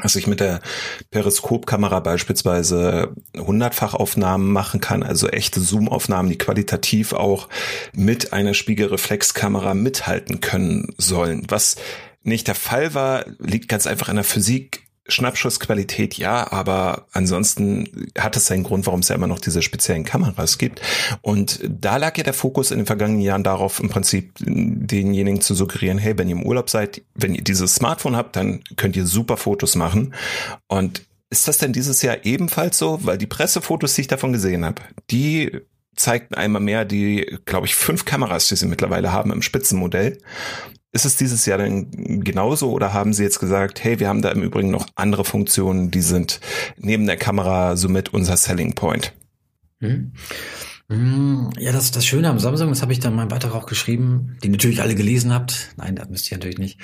dass 0.00 0.16
ich 0.16 0.26
mit 0.26 0.40
der 0.40 0.60
Periskopkamera 1.10 2.00
beispielsweise 2.00 3.14
hundertfachaufnahmen 3.36 4.50
machen 4.50 4.80
kann, 4.80 5.02
also 5.02 5.28
echte 5.28 5.62
Zoomaufnahmen, 5.62 6.30
die 6.30 6.38
qualitativ 6.38 7.12
auch 7.12 7.48
mit 7.92 8.32
einer 8.32 8.54
Spiegelreflexkamera 8.54 9.74
mithalten 9.74 10.40
können 10.40 10.94
sollen. 10.96 11.44
Was 11.48 11.76
nicht 12.22 12.48
der 12.48 12.54
Fall 12.54 12.94
war, 12.94 13.26
liegt 13.38 13.68
ganz 13.68 13.86
einfach 13.86 14.08
an 14.08 14.16
der 14.16 14.24
Physik 14.24 14.84
Schnappschussqualität 15.08 16.14
ja, 16.14 16.52
aber 16.52 17.06
ansonsten 17.12 18.10
hat 18.16 18.36
es 18.36 18.46
seinen 18.46 18.62
Grund, 18.62 18.86
warum 18.86 19.00
es 19.00 19.08
ja 19.08 19.16
immer 19.16 19.26
noch 19.26 19.40
diese 19.40 19.62
speziellen 19.62 20.04
Kameras 20.04 20.58
gibt. 20.58 20.80
Und 21.22 21.60
da 21.68 21.96
lag 21.96 22.16
ja 22.16 22.24
der 22.24 22.34
Fokus 22.34 22.70
in 22.70 22.78
den 22.78 22.86
vergangenen 22.86 23.20
Jahren 23.20 23.42
darauf, 23.42 23.80
im 23.80 23.88
Prinzip 23.88 24.32
denjenigen 24.38 25.40
zu 25.40 25.54
suggerieren, 25.54 25.98
hey, 25.98 26.16
wenn 26.18 26.28
ihr 26.28 26.36
im 26.36 26.46
Urlaub 26.46 26.70
seid, 26.70 27.02
wenn 27.14 27.34
ihr 27.34 27.42
dieses 27.42 27.74
Smartphone 27.74 28.16
habt, 28.16 28.36
dann 28.36 28.62
könnt 28.76 28.96
ihr 28.96 29.06
super 29.06 29.36
Fotos 29.36 29.74
machen. 29.74 30.14
Und 30.68 31.02
ist 31.30 31.48
das 31.48 31.58
denn 31.58 31.72
dieses 31.72 32.02
Jahr 32.02 32.24
ebenfalls 32.24 32.78
so? 32.78 33.00
Weil 33.02 33.18
die 33.18 33.26
Pressefotos, 33.26 33.94
die 33.94 34.02
ich 34.02 34.08
davon 34.08 34.32
gesehen 34.32 34.64
habe, 34.64 34.82
die 35.10 35.50
zeigten 35.96 36.34
einmal 36.34 36.62
mehr 36.62 36.84
die, 36.84 37.38
glaube 37.44 37.66
ich, 37.66 37.74
fünf 37.74 38.04
Kameras, 38.04 38.48
die 38.48 38.56
sie 38.56 38.66
mittlerweile 38.66 39.12
haben 39.12 39.32
im 39.32 39.42
Spitzenmodell. 39.42 40.18
Ist 40.94 41.06
es 41.06 41.16
dieses 41.16 41.46
Jahr 41.46 41.56
denn 41.56 42.22
genauso 42.22 42.70
oder 42.70 42.92
haben 42.92 43.14
Sie 43.14 43.22
jetzt 43.22 43.40
gesagt, 43.40 43.82
hey, 43.82 43.98
wir 43.98 44.08
haben 44.08 44.20
da 44.20 44.30
im 44.30 44.42
Übrigen 44.42 44.70
noch 44.70 44.86
andere 44.94 45.24
Funktionen, 45.24 45.90
die 45.90 46.02
sind 46.02 46.38
neben 46.76 47.06
der 47.06 47.16
Kamera 47.16 47.76
somit 47.76 48.12
unser 48.12 48.36
Selling 48.36 48.74
Point? 48.74 49.14
Hm. 49.80 50.12
hm. 50.90 51.48
Ja, 51.58 51.72
das, 51.72 51.92
das 51.92 52.04
Schöne 52.04 52.28
am 52.28 52.38
Samsung, 52.38 52.68
das 52.68 52.82
habe 52.82 52.92
ich 52.92 53.00
dann 53.00 53.12
in 53.12 53.16
meinem 53.16 53.28
Beitrag 53.28 53.54
auch 53.54 53.64
geschrieben, 53.64 54.36
die 54.44 54.50
natürlich 54.50 54.82
alle 54.82 54.94
gelesen 54.94 55.32
habt. 55.32 55.70
Nein, 55.78 55.96
das 55.96 56.10
müsst 56.10 56.30
ihr 56.30 56.36
natürlich 56.36 56.58
nicht. 56.58 56.78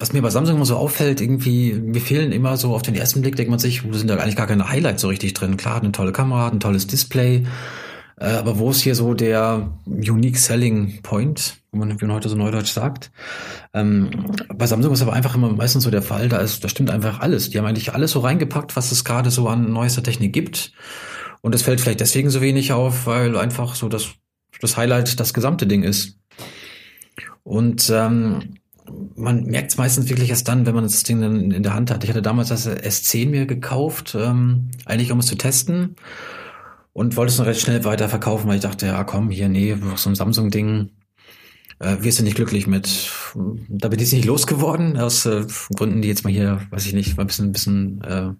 Was 0.00 0.12
mir 0.12 0.22
bei 0.22 0.30
Samsung 0.30 0.56
immer 0.56 0.66
so 0.66 0.76
auffällt, 0.76 1.20
irgendwie, 1.20 1.72
mir 1.72 2.00
fehlen 2.00 2.32
immer 2.32 2.56
so 2.56 2.74
auf 2.74 2.82
den 2.82 2.96
ersten 2.96 3.22
Blick, 3.22 3.36
denkt 3.36 3.50
man 3.50 3.60
sich, 3.60 3.84
wo 3.84 3.92
sind 3.92 4.10
da 4.10 4.16
eigentlich 4.16 4.34
gar 4.34 4.48
keine 4.48 4.68
Highlights 4.70 5.02
so 5.02 5.08
richtig 5.08 5.34
drin. 5.34 5.56
Klar, 5.56 5.80
eine 5.80 5.92
tolle 5.92 6.10
Kamera, 6.10 6.48
ein 6.48 6.58
tolles 6.58 6.88
Display, 6.88 7.44
äh, 8.18 8.26
aber 8.26 8.58
wo 8.58 8.70
ist 8.70 8.82
hier 8.82 8.94
so 8.94 9.14
der 9.14 9.70
Unique 9.86 10.38
Selling 10.38 11.00
Point, 11.02 11.58
wie 11.72 11.78
man, 11.78 12.00
wie 12.00 12.04
man 12.04 12.14
heute 12.14 12.28
so 12.28 12.36
neudeutsch 12.36 12.72
sagt? 12.72 13.10
Ähm, 13.72 14.10
bei 14.54 14.66
Samsung 14.66 14.92
ist 14.92 15.02
aber 15.02 15.12
einfach 15.12 15.34
immer 15.34 15.52
meistens 15.52 15.84
so 15.84 15.90
der 15.90 16.02
Fall, 16.02 16.28
da 16.28 16.38
ist, 16.38 16.62
da 16.62 16.68
stimmt 16.68 16.90
einfach 16.90 17.20
alles. 17.20 17.50
Die 17.50 17.58
haben 17.58 17.66
eigentlich 17.66 17.94
alles 17.94 18.12
so 18.12 18.20
reingepackt, 18.20 18.76
was 18.76 18.92
es 18.92 19.04
gerade 19.04 19.30
so 19.30 19.48
an 19.48 19.72
neuester 19.72 20.02
Technik 20.02 20.32
gibt. 20.32 20.72
Und 21.40 21.54
es 21.54 21.62
fällt 21.62 21.80
vielleicht 21.80 22.00
deswegen 22.00 22.30
so 22.30 22.40
wenig 22.40 22.72
auf, 22.72 23.06
weil 23.06 23.36
einfach 23.36 23.74
so 23.74 23.88
das, 23.88 24.10
das 24.60 24.76
Highlight 24.76 25.18
das 25.18 25.34
gesamte 25.34 25.66
Ding 25.66 25.82
ist. 25.82 26.18
Und 27.42 27.90
ähm, 27.90 28.58
man 29.16 29.44
merkt 29.46 29.70
es 29.70 29.78
meistens 29.78 30.08
wirklich 30.08 30.30
erst 30.30 30.46
dann, 30.48 30.66
wenn 30.66 30.74
man 30.74 30.84
das 30.84 31.02
Ding 31.02 31.20
dann 31.20 31.50
in 31.50 31.62
der 31.62 31.74
Hand 31.74 31.90
hat. 31.90 32.04
Ich 32.04 32.10
hatte 32.10 32.22
damals 32.22 32.50
das 32.50 32.68
S10 32.68 33.30
mir 33.30 33.46
gekauft, 33.46 34.16
ähm, 34.18 34.70
eigentlich 34.84 35.10
um 35.10 35.18
es 35.18 35.26
zu 35.26 35.36
testen 35.36 35.96
und 36.92 37.16
wollte 37.16 37.32
es 37.32 37.38
noch 37.38 37.46
recht 37.46 37.60
schnell 37.60 37.84
weiterverkaufen, 37.84 38.48
weil 38.48 38.56
ich 38.56 38.62
dachte, 38.62 38.86
ja 38.86 39.04
komm, 39.04 39.30
hier, 39.30 39.48
nee, 39.48 39.76
so 39.96 40.10
ein 40.10 40.14
Samsung-Ding, 40.14 40.90
äh, 41.82 41.96
wirst 42.00 42.20
du 42.20 42.22
nicht 42.22 42.36
glücklich 42.36 42.66
mit. 42.66 43.10
Da 43.68 43.88
bin 43.88 43.98
ich 43.98 44.12
nicht 44.12 44.24
losgeworden, 44.24 44.96
aus 44.98 45.26
äh, 45.26 45.44
Gründen, 45.74 46.02
die 46.02 46.08
jetzt 46.08 46.24
mal 46.24 46.32
hier, 46.32 46.60
weiß 46.70 46.86
ich 46.86 46.92
nicht, 46.92 47.16
mal 47.16 47.24
ein 47.24 47.26
bisschen, 47.26 47.46
ein 47.46 47.52
bisschen 47.52 48.00
äh, 48.02 48.30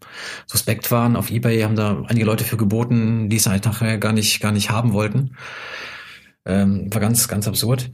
suspekt 0.47 0.91
waren. 0.91 1.17
Auf 1.17 1.31
Ebay 1.31 1.61
haben 1.63 1.77
da 1.77 2.05
einige 2.07 2.27
Leute 2.27 2.45
für 2.45 2.57
geboten, 2.57 3.29
die 3.29 3.37
es 3.37 3.47
halt 3.47 3.65
nachher 3.65 3.99
gar 3.99 4.13
nicht, 4.13 4.41
gar 4.41 4.53
nicht 4.53 4.71
haben 4.71 4.93
wollten. 4.93 5.37
Ähm, 6.45 6.93
war 6.93 7.01
ganz, 7.01 7.27
ganz 7.29 7.49
absurd. 7.49 7.91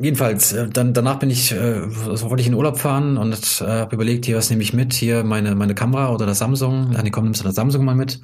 Jedenfalls, 0.00 0.52
äh, 0.52 0.68
dann 0.68 0.94
danach 0.94 1.20
bin 1.20 1.30
ich, 1.30 1.52
äh, 1.52 1.82
also 2.08 2.28
wollte 2.30 2.40
ich 2.40 2.48
in 2.48 2.54
Urlaub 2.54 2.78
fahren 2.78 3.16
und 3.16 3.34
äh, 3.60 3.64
habe 3.64 3.94
überlegt, 3.94 4.26
hier 4.26 4.36
was 4.36 4.50
nehme 4.50 4.62
ich 4.62 4.72
mit, 4.72 4.92
hier 4.92 5.22
meine 5.22 5.54
meine 5.54 5.74
Kamera 5.74 6.12
oder 6.12 6.26
das 6.26 6.38
Samsung. 6.38 6.92
Ja, 6.92 7.02
nee, 7.02 7.10
komm, 7.10 7.24
nimmst 7.24 7.40
du 7.40 7.44
das 7.44 7.54
Samsung 7.54 7.84
mal 7.84 7.94
mit. 7.94 8.20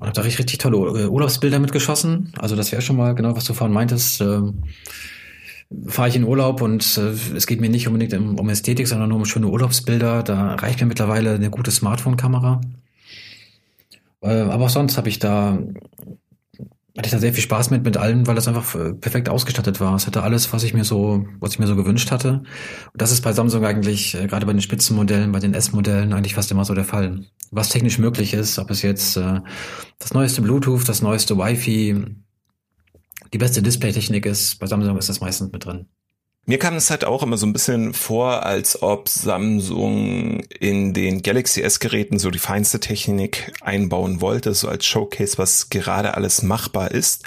Und 0.00 0.06
habe 0.06 0.14
da 0.14 0.22
richtig, 0.22 0.40
richtig 0.40 0.58
tolle 0.58 0.76
äh, 0.76 1.06
Urlaubsbilder 1.06 1.58
mitgeschossen. 1.58 2.32
Also 2.38 2.56
das 2.56 2.72
wäre 2.72 2.80
schon 2.80 2.96
mal 2.96 3.14
genau, 3.14 3.36
was 3.36 3.44
du 3.44 3.52
vorhin 3.52 3.74
meintest. 3.74 4.20
Ähm, 4.22 4.64
Fahre 5.86 6.08
ich 6.08 6.16
in 6.16 6.24
Urlaub 6.24 6.62
und 6.62 6.98
äh, 6.98 7.36
es 7.36 7.46
geht 7.46 7.60
mir 7.60 7.68
nicht 7.68 7.86
unbedingt 7.86 8.12
um, 8.14 8.38
um 8.38 8.48
Ästhetik, 8.48 8.88
sondern 8.88 9.10
nur 9.10 9.18
um 9.18 9.24
schöne 9.24 9.46
Urlaubsbilder. 9.46 10.22
Da 10.24 10.54
reicht 10.54 10.80
mir 10.80 10.86
mittlerweile 10.86 11.34
eine 11.34 11.50
gute 11.50 11.70
Smartphone-Kamera. 11.70 12.60
Äh, 14.22 14.40
aber 14.40 14.64
auch 14.64 14.70
sonst 14.70 14.96
habe 14.96 15.08
ich 15.08 15.18
da 15.18 15.58
hatte 16.96 17.06
ich 17.06 17.12
da 17.12 17.18
sehr 17.18 17.32
viel 17.32 17.42
Spaß 17.42 17.70
mit, 17.70 17.84
mit 17.84 17.96
allem, 17.96 18.26
weil 18.26 18.34
das 18.34 18.48
einfach 18.48 18.74
äh, 18.74 18.92
perfekt 18.92 19.28
ausgestattet 19.28 19.80
war. 19.80 19.94
Es 19.94 20.06
hatte 20.06 20.22
alles, 20.22 20.52
was 20.52 20.64
ich 20.64 20.74
mir 20.74 20.84
so, 20.84 21.26
was 21.38 21.52
ich 21.52 21.58
mir 21.58 21.66
so 21.66 21.76
gewünscht 21.76 22.10
hatte. 22.10 22.42
Und 22.92 23.00
das 23.00 23.12
ist 23.12 23.22
bei 23.22 23.32
Samsung 23.32 23.64
eigentlich, 23.64 24.14
äh, 24.14 24.26
gerade 24.26 24.46
bei 24.46 24.52
den 24.52 24.62
Spitzenmodellen, 24.62 25.32
bei 25.32 25.38
den 25.38 25.54
S-Modellen 25.54 26.12
eigentlich 26.12 26.34
fast 26.34 26.50
immer 26.50 26.64
so 26.64 26.74
der 26.74 26.84
Fall. 26.84 27.26
Was 27.50 27.68
technisch 27.68 27.98
möglich 27.98 28.34
ist, 28.34 28.58
ob 28.58 28.70
es 28.70 28.82
jetzt 28.82 29.16
äh, 29.16 29.40
das 29.98 30.14
neueste 30.14 30.42
Bluetooth, 30.42 30.88
das 30.88 31.02
neueste 31.02 31.38
Wi-Fi, 31.38 32.04
die 33.32 33.38
beste 33.38 33.62
Displaytechnik 33.62 34.26
ist, 34.26 34.58
bei 34.58 34.66
Samsung 34.66 34.98
ist 34.98 35.08
das 35.08 35.20
meistens 35.20 35.52
mit 35.52 35.64
drin. 35.64 35.86
Mir 36.50 36.58
kam 36.58 36.74
es 36.74 36.90
halt 36.90 37.04
auch 37.04 37.22
immer 37.22 37.36
so 37.36 37.46
ein 37.46 37.52
bisschen 37.52 37.94
vor, 37.94 38.44
als 38.44 38.82
ob 38.82 39.08
Samsung 39.08 40.40
in 40.58 40.92
den 40.92 41.22
Galaxy 41.22 41.62
S-Geräten 41.62 42.18
so 42.18 42.32
die 42.32 42.40
feinste 42.40 42.80
Technik 42.80 43.52
einbauen 43.60 44.20
wollte, 44.20 44.52
so 44.52 44.66
als 44.66 44.84
Showcase, 44.84 45.38
was 45.38 45.70
gerade 45.70 46.14
alles 46.14 46.42
machbar 46.42 46.90
ist. 46.90 47.22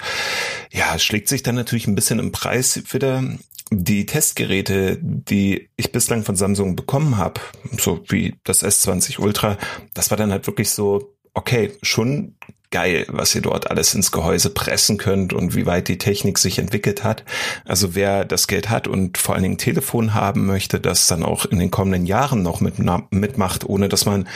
Ja, 0.70 0.98
schlägt 0.98 1.28
sich 1.28 1.42
dann 1.42 1.54
natürlich 1.54 1.86
ein 1.86 1.94
bisschen 1.94 2.18
im 2.18 2.32
Preis 2.32 2.82
wieder. 2.92 3.24
Die 3.70 4.04
Testgeräte, 4.04 4.98
die 5.00 5.70
ich 5.76 5.90
bislang 5.90 6.22
von 6.22 6.36
Samsung 6.36 6.76
bekommen 6.76 7.16
habe, 7.16 7.40
so 7.78 8.04
wie 8.08 8.34
das 8.44 8.62
S20 8.62 9.20
Ultra, 9.20 9.56
das 9.94 10.10
war 10.10 10.18
dann 10.18 10.32
halt 10.32 10.46
wirklich 10.46 10.68
so, 10.68 11.13
okay, 11.34 11.72
schon 11.82 12.36
geil, 12.70 13.06
was 13.08 13.34
ihr 13.36 13.42
dort 13.42 13.70
alles 13.70 13.94
ins 13.94 14.10
Gehäuse 14.10 14.50
pressen 14.50 14.96
könnt 14.96 15.32
und 15.32 15.54
wie 15.54 15.64
weit 15.64 15.86
die 15.86 15.98
Technik 15.98 16.38
sich 16.38 16.58
entwickelt 16.58 17.04
hat. 17.04 17.24
Also 17.64 17.94
wer 17.94 18.24
das 18.24 18.48
Geld 18.48 18.68
hat 18.68 18.88
und 18.88 19.16
vor 19.16 19.34
allen 19.34 19.44
Dingen 19.44 19.58
Telefon 19.58 20.12
haben 20.12 20.46
möchte, 20.46 20.80
das 20.80 21.06
dann 21.06 21.22
auch 21.22 21.44
in 21.44 21.60
den 21.60 21.70
kommenden 21.70 22.04
Jahren 22.04 22.42
noch 22.42 22.60
mit, 22.60 22.74
mitmacht, 23.12 23.64
ohne 23.64 23.88
dass 23.88 24.06
man 24.06 24.26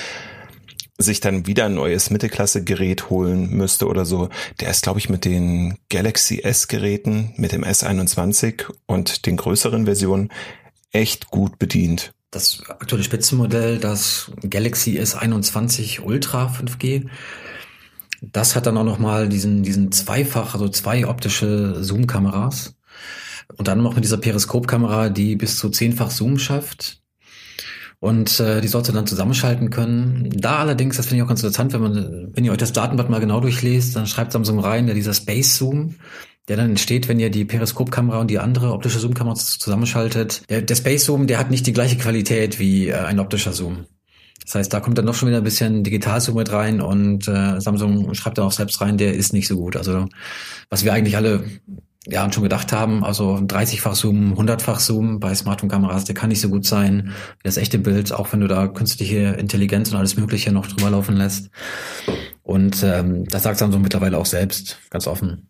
sich 0.99 1.19
dann 1.19 1.47
wieder 1.47 1.67
ein 1.67 1.75
neues 1.75 2.11
Mittelklasse-Gerät 2.11 3.11
holen 3.11 3.51
müsste 3.51 3.87
oder 3.89 4.05
so, 4.05 4.29
der 4.61 4.71
ist, 4.71 4.83
glaube 4.83 5.01
ich, 5.01 5.09
mit 5.09 5.25
den 5.25 5.79
Galaxy 5.89 6.41
S-Geräten, 6.41 7.33
mit 7.37 7.51
dem 7.51 7.65
S21 7.65 8.67
und 8.87 9.27
den 9.27 9.37
größeren 9.37 9.85
Versionen 9.87 10.31
echt 10.93 11.31
gut 11.31 11.59
bedient. 11.59 12.13
Das 12.31 12.63
aktuelle 12.69 13.05
Spitzenmodell, 13.05 13.79
das 13.79 14.31
Galaxy 14.49 15.01
S21 15.01 16.03
Ultra 16.03 16.47
5G, 16.47 17.09
das 18.21 18.57
hat 18.57 18.67
dann 18.67 18.77
auch 18.77 18.85
nochmal 18.85 19.29
diesen, 19.29 19.63
diesen 19.63 19.93
zweifach, 19.93 20.55
also 20.55 20.69
zwei 20.69 21.07
optische 21.07 21.83
Zoom-Kameras. 21.83 22.75
Und 23.57 23.69
dann 23.69 23.83
noch 23.83 23.95
mit 23.95 24.05
dieser 24.05 24.19
Periskopkamera, 24.19 25.09
die 25.09 25.37
bis 25.37 25.57
zu 25.57 25.71
zehnfach 25.71 26.11
Zoom 26.11 26.39
schafft. 26.39 27.01
Und 28.01 28.39
äh, 28.39 28.61
die 28.61 28.69
sollte 28.69 28.93
dann 28.93 29.07
zusammenschalten 29.07 29.71
können. 29.71 30.31
Da 30.31 30.59
allerdings, 30.59 30.97
das 30.97 31.07
finde 31.07 31.17
ich 31.17 31.23
auch 31.23 31.29
ganz 31.29 31.43
interessant, 31.43 31.73
wenn 31.73 31.81
man, 31.81 32.31
wenn 32.35 32.45
ihr 32.45 32.53
euch 32.53 32.59
das 32.59 32.73
Datenblatt 32.73 33.11
mal 33.11 33.21
genau 33.21 33.41
durchlest, 33.41 33.97
dann 33.97 34.07
schreibt 34.07 34.33
Samsung 34.33 34.61
rein, 34.61 34.87
der 34.87 34.95
dieser 34.95 35.15
Space 35.15 35.57
Zoom, 35.57 35.97
der 36.49 36.57
dann 36.57 36.71
entsteht, 36.71 37.09
wenn 37.09 37.21
ihr 37.21 37.31
die 37.31 37.45
Periskopkamera 37.45 38.21
und 38.21 38.31
die 38.31 38.39
andere 38.39 38.73
optische 38.73 38.99
Zoom-Kamera 38.99 39.35
zusammenschaltet. 39.35 40.43
Der, 40.49 40.63
der 40.63 40.75
Space 40.75 41.05
Zoom, 41.05 41.27
der 41.27 41.39
hat 41.39 41.51
nicht 41.51 41.67
die 41.67 41.73
gleiche 41.73 41.97
Qualität 41.97 42.59
wie 42.59 42.89
äh, 42.89 42.95
ein 42.95 43.21
optischer 43.21 43.53
Zoom. 43.53 43.87
Das 44.45 44.55
heißt, 44.55 44.73
da 44.73 44.81
kommt 44.81 44.97
dann 44.97 45.05
noch 45.05 45.15
schon 45.15 45.29
wieder 45.29 45.39
ein 45.39 45.45
bisschen 45.45 45.85
Digitalzoom 45.85 46.37
mit 46.37 46.51
rein 46.51 46.81
und 46.81 47.29
äh, 47.29 47.61
Samsung 47.61 48.15
schreibt 48.15 48.39
dann 48.39 48.47
auch 48.47 48.53
selbst 48.53 48.81
rein, 48.81 48.97
der 48.97 49.15
ist 49.15 49.35
nicht 49.35 49.47
so 49.47 49.57
gut. 49.57 49.77
Also 49.77 50.09
was 50.71 50.85
wir 50.85 50.95
eigentlich 50.95 51.17
alle 51.17 51.45
ja 52.07 52.33
schon 52.33 52.45
gedacht 52.45 52.73
haben, 52.73 53.05
also 53.05 53.35
30-fach 53.35 53.95
Zoom, 53.95 54.33
100-fach 54.33 54.81
Zoom 54.81 55.21
bei 55.21 55.35
Smartphone-Kameras, 55.35 56.07
der 56.07 56.15
kann 56.15 56.31
nicht 56.31 56.41
so 56.41 56.49
gut 56.49 56.65
sein 56.65 57.13
wie 57.39 57.45
das 57.45 57.59
echte 57.59 57.79
Bild, 57.79 58.13
auch 58.15 58.33
wenn 58.33 58.41
du 58.41 58.49
da 58.49 58.69
künstliche 58.69 59.35
Intelligenz 59.39 59.91
und 59.91 59.99
alles 59.99 60.17
Mögliche 60.17 60.51
noch 60.51 60.67
drüber 60.67 60.89
laufen 60.89 61.17
lässt. 61.17 61.51
Und 62.43 62.83
ähm, 62.83 63.27
das 63.29 63.43
sagt 63.43 63.59
Samsung 63.59 63.83
mittlerweile 63.83 64.17
auch 64.17 64.25
selbst, 64.25 64.79
ganz 64.89 65.07
offen. 65.07 65.49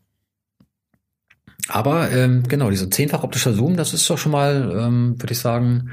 Aber 1.68 2.10
ähm, 2.10 2.42
genau, 2.48 2.70
diese 2.70 2.90
zehnfach 2.90 3.22
optischer 3.22 3.52
Zoom, 3.52 3.76
das 3.76 3.92
ist 3.92 4.08
doch 4.08 4.18
schon 4.18 4.32
mal, 4.32 4.74
ähm, 4.76 5.20
würde 5.20 5.32
ich 5.32 5.38
sagen, 5.38 5.90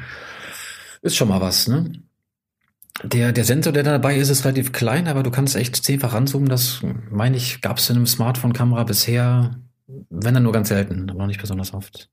ist 1.01 1.15
schon 1.15 1.27
mal 1.27 1.41
was, 1.41 1.67
ne? 1.67 1.91
Der, 3.03 3.33
der 3.33 3.43
Sensor, 3.43 3.73
der 3.73 3.83
dabei 3.83 4.15
ist, 4.15 4.29
ist 4.29 4.45
relativ 4.45 4.71
klein, 4.71 5.07
aber 5.07 5.21
du 5.21 5.29
kannst 5.29 5.57
echt 5.57 5.75
zehnfach 5.75 6.13
ranzoomen. 6.13 6.47
Das, 6.47 6.79
meine 7.11 7.35
ich, 7.35 7.59
gab 7.59 7.77
es 7.77 7.89
in 7.89 7.97
einem 7.97 8.07
Smartphone-Kamera 8.07 8.85
bisher, 8.85 9.59
wenn 10.09 10.33
dann 10.33 10.43
nur 10.43 10.53
ganz 10.53 10.69
selten, 10.69 11.09
aber 11.09 11.19
noch 11.19 11.27
nicht 11.27 11.41
besonders 11.41 11.73
oft. 11.73 12.09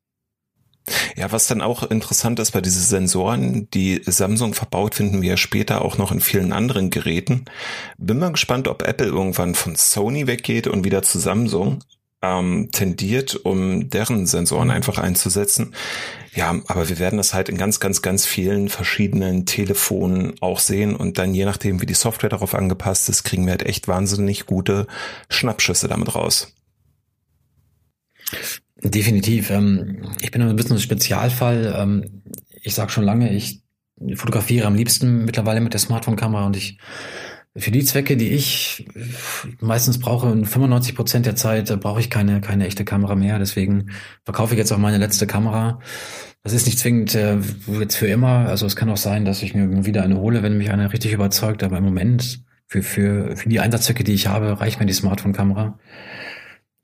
Ja, 1.14 1.30
was 1.30 1.46
dann 1.46 1.60
auch 1.60 1.88
interessant 1.88 2.40
ist 2.40 2.50
bei 2.50 2.60
diesen 2.60 2.82
Sensoren, 2.82 3.70
die 3.70 4.02
Samsung 4.04 4.54
verbaut, 4.54 4.96
finden 4.96 5.22
wir 5.22 5.30
ja 5.30 5.36
später 5.36 5.82
auch 5.82 5.96
noch 5.96 6.10
in 6.10 6.20
vielen 6.20 6.52
anderen 6.52 6.90
Geräten. 6.90 7.44
Bin 7.98 8.18
mal 8.18 8.32
gespannt, 8.32 8.66
ob 8.66 8.82
Apple 8.82 9.06
irgendwann 9.06 9.54
von 9.54 9.76
Sony 9.76 10.26
weggeht 10.26 10.66
und 10.66 10.84
wieder 10.84 11.02
zu 11.02 11.20
Samsung 11.20 11.84
ähm, 12.22 12.70
tendiert, 12.72 13.34
um 13.36 13.90
deren 13.90 14.26
Sensoren 14.26 14.70
einfach 14.70 14.98
einzusetzen. 14.98 15.74
Ja, 16.34 16.54
aber 16.68 16.88
wir 16.88 16.98
werden 16.98 17.18
das 17.18 17.34
halt 17.34 17.48
in 17.48 17.58
ganz, 17.58 17.78
ganz, 17.78 18.00
ganz 18.00 18.24
vielen 18.24 18.68
verschiedenen 18.68 19.44
Telefonen 19.44 20.34
auch 20.40 20.60
sehen 20.60 20.96
und 20.96 21.18
dann 21.18 21.34
je 21.34 21.44
nachdem, 21.44 21.82
wie 21.82 21.86
die 21.86 21.94
Software 21.94 22.30
darauf 22.30 22.54
angepasst 22.54 23.08
ist, 23.08 23.24
kriegen 23.24 23.44
wir 23.44 23.50
halt 23.50 23.66
echt 23.66 23.86
wahnsinnig 23.86 24.46
gute 24.46 24.86
Schnappschüsse 25.28 25.88
damit 25.88 26.14
raus. 26.14 26.54
Definitiv. 28.82 29.50
Ähm, 29.50 30.10
ich 30.20 30.30
bin 30.30 30.42
ein 30.42 30.56
bisschen 30.56 30.76
ein 30.76 30.80
Spezialfall. 30.80 31.74
Ähm, 31.76 32.22
ich 32.62 32.74
sage 32.74 32.90
schon 32.90 33.04
lange, 33.04 33.32
ich 33.32 33.62
fotografiere 34.14 34.66
am 34.66 34.74
liebsten 34.74 35.24
mittlerweile 35.24 35.60
mit 35.60 35.74
der 35.74 35.80
Smartphone-Kamera 35.80 36.46
und 36.46 36.56
ich 36.56 36.78
für 37.56 37.70
die 37.70 37.84
Zwecke, 37.84 38.16
die 38.16 38.30
ich 38.30 38.86
meistens 39.60 39.98
brauche, 39.98 40.28
95 40.28 40.94
Prozent 40.94 41.26
der 41.26 41.36
Zeit 41.36 41.68
brauche 41.80 42.00
ich 42.00 42.08
keine, 42.08 42.40
keine 42.40 42.66
echte 42.66 42.84
Kamera 42.84 43.14
mehr. 43.14 43.38
Deswegen 43.38 43.90
verkaufe 44.24 44.54
ich 44.54 44.58
jetzt 44.58 44.72
auch 44.72 44.78
meine 44.78 44.98
letzte 44.98 45.26
Kamera. 45.26 45.78
Das 46.42 46.54
ist 46.54 46.66
nicht 46.66 46.78
zwingend 46.78 47.14
äh, 47.14 47.38
jetzt 47.78 47.96
für 47.96 48.06
immer. 48.06 48.48
Also 48.48 48.64
es 48.66 48.74
kann 48.74 48.88
auch 48.88 48.96
sein, 48.96 49.24
dass 49.24 49.42
ich 49.42 49.54
mir 49.54 49.84
wieder 49.84 50.02
eine 50.02 50.18
hole, 50.18 50.42
wenn 50.42 50.56
mich 50.56 50.70
eine 50.70 50.92
richtig 50.92 51.12
überzeugt. 51.12 51.62
Aber 51.62 51.76
im 51.76 51.84
Moment 51.84 52.42
für, 52.68 52.82
für, 52.82 53.36
für 53.36 53.48
die 53.50 53.60
Einsatzzwecke, 53.60 54.02
die 54.02 54.14
ich 54.14 54.28
habe, 54.28 54.58
reicht 54.58 54.80
mir 54.80 54.86
die 54.86 54.94
Smartphone-Kamera. 54.94 55.78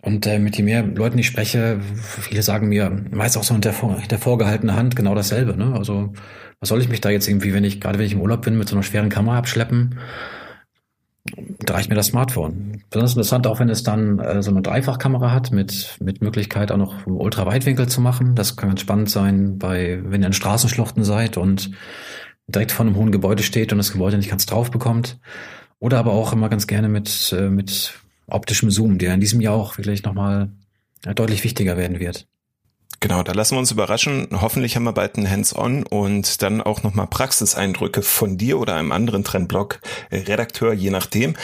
Und 0.03 0.27
äh, 0.27 0.39
mit 0.39 0.57
je 0.57 0.63
mehr 0.63 0.83
Leuten 0.83 1.19
ich 1.19 1.27
spreche, 1.27 1.81
viele 1.81 2.43
sagen 2.43 2.69
mir 2.69 2.91
meist 3.11 3.37
auch 3.37 3.43
so 3.43 3.55
hinter, 3.55 3.73
hinter 3.99 4.19
vorgehaltener 4.19 4.77
Hand 4.77 4.97
genau 4.97 5.15
dasselbe. 5.15 5.57
Ne? 5.57 5.75
Also 5.75 6.13
was 6.61 6.69
soll 6.69 6.83
ich 6.83 6.89
mich 6.89 7.01
da 7.01 7.11
jetzt 7.11 7.27
irgendwie, 7.27 7.55
wenn 7.55 7.65
ich, 7.65 7.81
gerade 7.81 7.99
wenn 7.99 8.07
ich 8.07 8.13
im 8.13 8.21
Urlaub 8.21 8.43
bin, 8.43 8.59
mit 8.59 8.69
so 8.69 8.77
einer 8.77 8.83
schweren 8.83 9.09
Kamera 9.09 9.39
abschleppen? 9.39 9.99
Da 11.59 11.75
reicht 11.75 11.89
mir 11.89 11.95
das 11.95 12.09
Smartphone. 12.09 12.83
Besonders 12.91 13.13
interessant, 13.13 13.47
auch 13.47 13.61
wenn 13.61 13.69
es 13.69 13.83
dann 13.83 14.19
äh, 14.19 14.43
so 14.43 14.51
eine 14.51 14.63
Dreifachkamera 14.63 15.33
hat 15.33 15.51
mit, 15.51 15.97
mit 16.01 16.23
Möglichkeit 16.23 16.73
auch 16.73 16.77
noch 16.77 17.07
Ultraweitwinkel 17.07 17.89
zu 17.89 18.01
machen. 18.01 18.35
Das 18.35 18.57
kann 18.57 18.71
ganz 18.71 18.81
spannend 18.81 19.11
sein, 19.11 19.59
bei, 19.59 20.01
wenn 20.05 20.23
ihr 20.23 20.29
in 20.29 20.33
Straßenschluchten 20.33 21.05
seid 21.05 21.37
und 21.37 21.71
direkt 22.47 22.73
vor 22.73 22.87
einem 22.87 22.97
hohen 22.97 23.13
Gebäude 23.13 23.43
steht 23.43 23.73
und 23.73 23.79
das 23.79 23.93
Gebäude 23.93 24.17
nicht 24.17 24.31
ganz 24.31 24.47
drauf 24.47 24.71
bekommt. 24.71 25.19
Oder 25.81 25.99
aber 25.99 26.13
auch 26.13 26.33
immer 26.33 26.49
ganz 26.49 26.67
gerne 26.67 26.89
mit, 26.89 27.35
äh, 27.37 27.51
mit 27.51 27.95
optischem 28.27 28.71
Zoom, 28.71 28.99
der 28.99 29.15
in 29.15 29.21
diesem 29.21 29.41
Jahr 29.41 29.55
auch 29.55 29.75
vielleicht 29.75 30.07
nochmal 30.07 30.51
äh, 31.05 31.15
deutlich 31.15 31.45
wichtiger 31.45 31.77
werden 31.77 32.01
wird. 32.01 32.27
Genau, 33.01 33.23
da 33.23 33.33
lassen 33.33 33.55
wir 33.55 33.61
uns 33.61 33.71
überraschen. 33.71 34.27
Hoffentlich 34.33 34.75
haben 34.75 34.83
wir 34.83 34.93
bald 34.93 35.17
ein 35.17 35.31
Hands-on 35.31 35.85
und 35.85 36.43
dann 36.43 36.61
auch 36.61 36.83
nochmal 36.83 37.07
Praxiseindrücke 37.07 38.03
von 38.03 38.37
dir 38.39 38.59
oder 38.59 38.75
einem 38.75 38.91
anderen 38.91 39.23
Trendblog-Redakteur, 39.23 40.73
je 40.73 40.91
nachdem. 40.91 41.37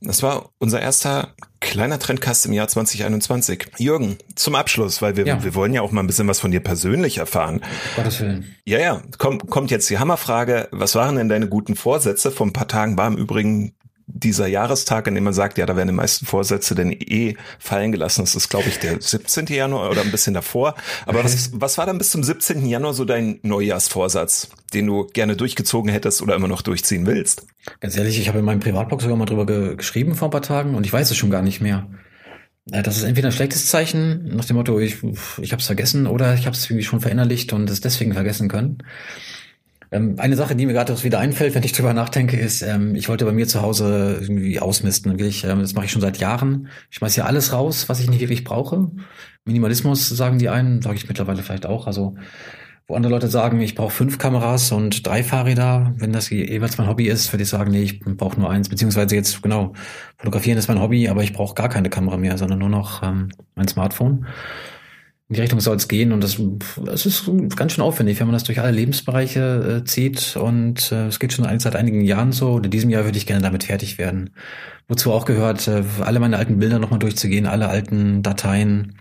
Das 0.00 0.22
war 0.22 0.50
unser 0.58 0.80
erster 0.80 1.34
kleiner 1.60 1.98
Trendcast 1.98 2.46
im 2.46 2.54
Jahr 2.54 2.66
2021. 2.66 3.72
Jürgen, 3.78 4.16
zum 4.36 4.54
Abschluss, 4.54 5.02
weil 5.02 5.16
wir, 5.16 5.26
ja. 5.26 5.44
wir 5.44 5.54
wollen 5.54 5.74
ja 5.74 5.82
auch 5.82 5.92
mal 5.92 6.02
ein 6.02 6.06
bisschen 6.06 6.28
was 6.28 6.40
von 6.40 6.50
dir 6.50 6.60
persönlich 6.60 7.18
erfahren. 7.18 7.60
Gottes 7.94 8.20
Willen. 8.20 8.56
Ja, 8.64 8.78
ja, 8.78 9.02
kommt, 9.18 9.50
kommt 9.50 9.70
jetzt 9.70 9.90
die 9.90 9.98
Hammerfrage. 9.98 10.68
Was 10.72 10.94
waren 10.94 11.16
denn 11.16 11.28
deine 11.28 11.48
guten 11.48 11.76
Vorsätze? 11.76 12.30
Vor 12.30 12.46
ein 12.46 12.54
paar 12.54 12.68
Tagen 12.68 12.96
war 12.96 13.06
im 13.06 13.18
Übrigen 13.18 13.74
dieser 14.06 14.46
Jahrestag, 14.46 15.06
in 15.06 15.14
dem 15.14 15.24
man 15.24 15.32
sagt, 15.32 15.58
ja, 15.58 15.66
da 15.66 15.76
werden 15.76 15.88
die 15.88 15.94
meisten 15.94 16.26
Vorsätze 16.26 16.74
denn 16.74 16.92
eh 16.92 17.36
fallen 17.58 17.92
gelassen. 17.92 18.22
Das 18.22 18.34
ist, 18.34 18.48
glaube 18.48 18.68
ich, 18.68 18.78
der 18.78 19.00
17. 19.00 19.46
Januar 19.46 19.90
oder 19.90 20.02
ein 20.02 20.10
bisschen 20.10 20.34
davor. 20.34 20.74
Aber 21.06 21.20
okay. 21.20 21.24
was, 21.24 21.50
was 21.54 21.78
war 21.78 21.86
dann 21.86 21.98
bis 21.98 22.10
zum 22.10 22.22
17. 22.22 22.66
Januar 22.66 22.94
so 22.94 23.04
dein 23.04 23.38
Neujahrsvorsatz, 23.42 24.48
den 24.72 24.86
du 24.86 25.06
gerne 25.06 25.36
durchgezogen 25.36 25.90
hättest 25.90 26.22
oder 26.22 26.34
immer 26.34 26.48
noch 26.48 26.62
durchziehen 26.62 27.06
willst? 27.06 27.46
Ganz 27.80 27.96
ehrlich, 27.96 28.18
ich 28.18 28.28
habe 28.28 28.38
in 28.38 28.44
meinem 28.44 28.60
Privatblog 28.60 29.02
sogar 29.02 29.16
mal 29.16 29.24
drüber 29.24 29.46
ge 29.46 29.76
geschrieben 29.76 30.14
vor 30.14 30.28
ein 30.28 30.32
paar 30.32 30.42
Tagen 30.42 30.74
und 30.74 30.86
ich 30.86 30.92
weiß 30.92 31.10
es 31.10 31.16
schon 31.16 31.30
gar 31.30 31.42
nicht 31.42 31.60
mehr. 31.60 31.88
Äh, 32.70 32.82
das 32.82 32.96
ist 32.96 33.04
entweder 33.04 33.28
ein 33.28 33.32
schlechtes 33.32 33.66
Zeichen, 33.66 34.34
nach 34.36 34.44
dem 34.44 34.56
Motto, 34.56 34.78
ich, 34.78 35.02
ich 35.40 35.52
habe 35.52 35.60
es 35.60 35.66
vergessen, 35.66 36.06
oder 36.06 36.34
ich 36.34 36.46
habe 36.46 36.56
es 36.56 36.64
irgendwie 36.64 36.84
schon 36.84 37.00
verinnerlicht 37.00 37.52
und 37.52 37.68
es 37.70 37.80
deswegen 37.80 38.12
vergessen 38.12 38.48
können. 38.48 38.78
Ähm, 39.92 40.14
eine 40.18 40.36
Sache, 40.36 40.56
die 40.56 40.64
mir 40.64 40.72
gerade 40.72 41.00
wieder 41.04 41.18
einfällt, 41.18 41.54
wenn 41.54 41.62
ich 41.62 41.72
drüber 41.72 41.92
nachdenke, 41.92 42.38
ist, 42.38 42.62
ähm, 42.62 42.94
ich 42.94 43.08
wollte 43.10 43.26
bei 43.26 43.32
mir 43.32 43.46
zu 43.46 43.60
Hause 43.60 44.18
irgendwie 44.22 44.58
ausmisten. 44.58 45.12
Wirklich, 45.12 45.44
ähm, 45.44 45.60
das 45.60 45.74
mache 45.74 45.84
ich 45.84 45.92
schon 45.92 46.00
seit 46.00 46.16
Jahren. 46.16 46.68
Ich 46.90 46.96
schmeiß 46.96 47.14
hier 47.14 47.26
alles 47.26 47.52
raus, 47.52 47.90
was 47.90 48.00
ich 48.00 48.08
nicht 48.08 48.20
wirklich 48.20 48.42
brauche. 48.42 48.90
Minimalismus 49.44 50.08
sagen 50.08 50.38
die 50.38 50.48
einen, 50.48 50.80
sage 50.80 50.96
ich 50.96 51.08
mittlerweile 51.08 51.42
vielleicht 51.42 51.66
auch. 51.66 51.86
Also 51.86 52.16
wo 52.88 52.96
andere 52.96 53.12
Leute 53.12 53.28
sagen, 53.28 53.60
ich 53.60 53.74
brauche 53.74 53.90
fünf 53.92 54.18
Kameras 54.18 54.72
und 54.72 55.06
drei 55.06 55.22
Fahrräder, 55.22 55.94
wenn 55.98 56.12
das 56.12 56.30
jeweils 56.30 56.78
mein 56.78 56.88
Hobby 56.88 57.06
ist, 57.06 57.32
würde 57.32 57.44
ich 57.44 57.48
sagen, 57.48 57.70
nee, 57.70 57.82
ich 57.82 58.00
brauche 58.00 58.40
nur 58.40 58.50
eins, 58.50 58.68
beziehungsweise 58.68 59.14
jetzt, 59.14 59.40
genau, 59.42 59.72
fotografieren 60.18 60.58
ist 60.58 60.68
mein 60.68 60.80
Hobby, 60.80 61.08
aber 61.08 61.22
ich 61.22 61.32
brauche 61.32 61.54
gar 61.54 61.68
keine 61.68 61.90
Kamera 61.90 62.16
mehr, 62.16 62.36
sondern 62.38 62.58
nur 62.58 62.68
noch 62.68 63.02
ähm, 63.02 63.28
mein 63.54 63.68
Smartphone 63.68 64.26
in 65.32 65.36
die 65.36 65.40
Richtung 65.40 65.60
soll 65.60 65.76
es 65.76 65.88
gehen 65.88 66.12
und 66.12 66.22
das, 66.22 66.36
das 66.84 67.06
ist 67.06 67.24
ganz 67.56 67.72
schön 67.72 67.82
aufwendig, 67.82 68.20
wenn 68.20 68.26
man 68.26 68.34
das 68.34 68.44
durch 68.44 68.60
alle 68.60 68.70
Lebensbereiche 68.70 69.80
äh, 69.80 69.84
zieht 69.86 70.36
und 70.36 70.92
äh, 70.92 71.06
es 71.06 71.18
geht 71.20 71.32
schon 71.32 71.58
seit 71.58 71.74
einigen 71.74 72.02
Jahren 72.02 72.32
so 72.32 72.52
und 72.52 72.66
in 72.66 72.70
diesem 72.70 72.90
Jahr 72.90 73.06
würde 73.06 73.16
ich 73.16 73.24
gerne 73.26 73.40
damit 73.40 73.64
fertig 73.64 73.96
werden. 73.96 74.34
Wozu 74.88 75.10
auch 75.10 75.24
gehört, 75.24 75.66
äh, 75.68 75.84
alle 76.02 76.20
meine 76.20 76.36
alten 76.36 76.58
Bilder 76.58 76.78
nochmal 76.78 76.98
durchzugehen, 76.98 77.46
alle 77.46 77.70
alten 77.70 78.22
Dateien, 78.22 78.98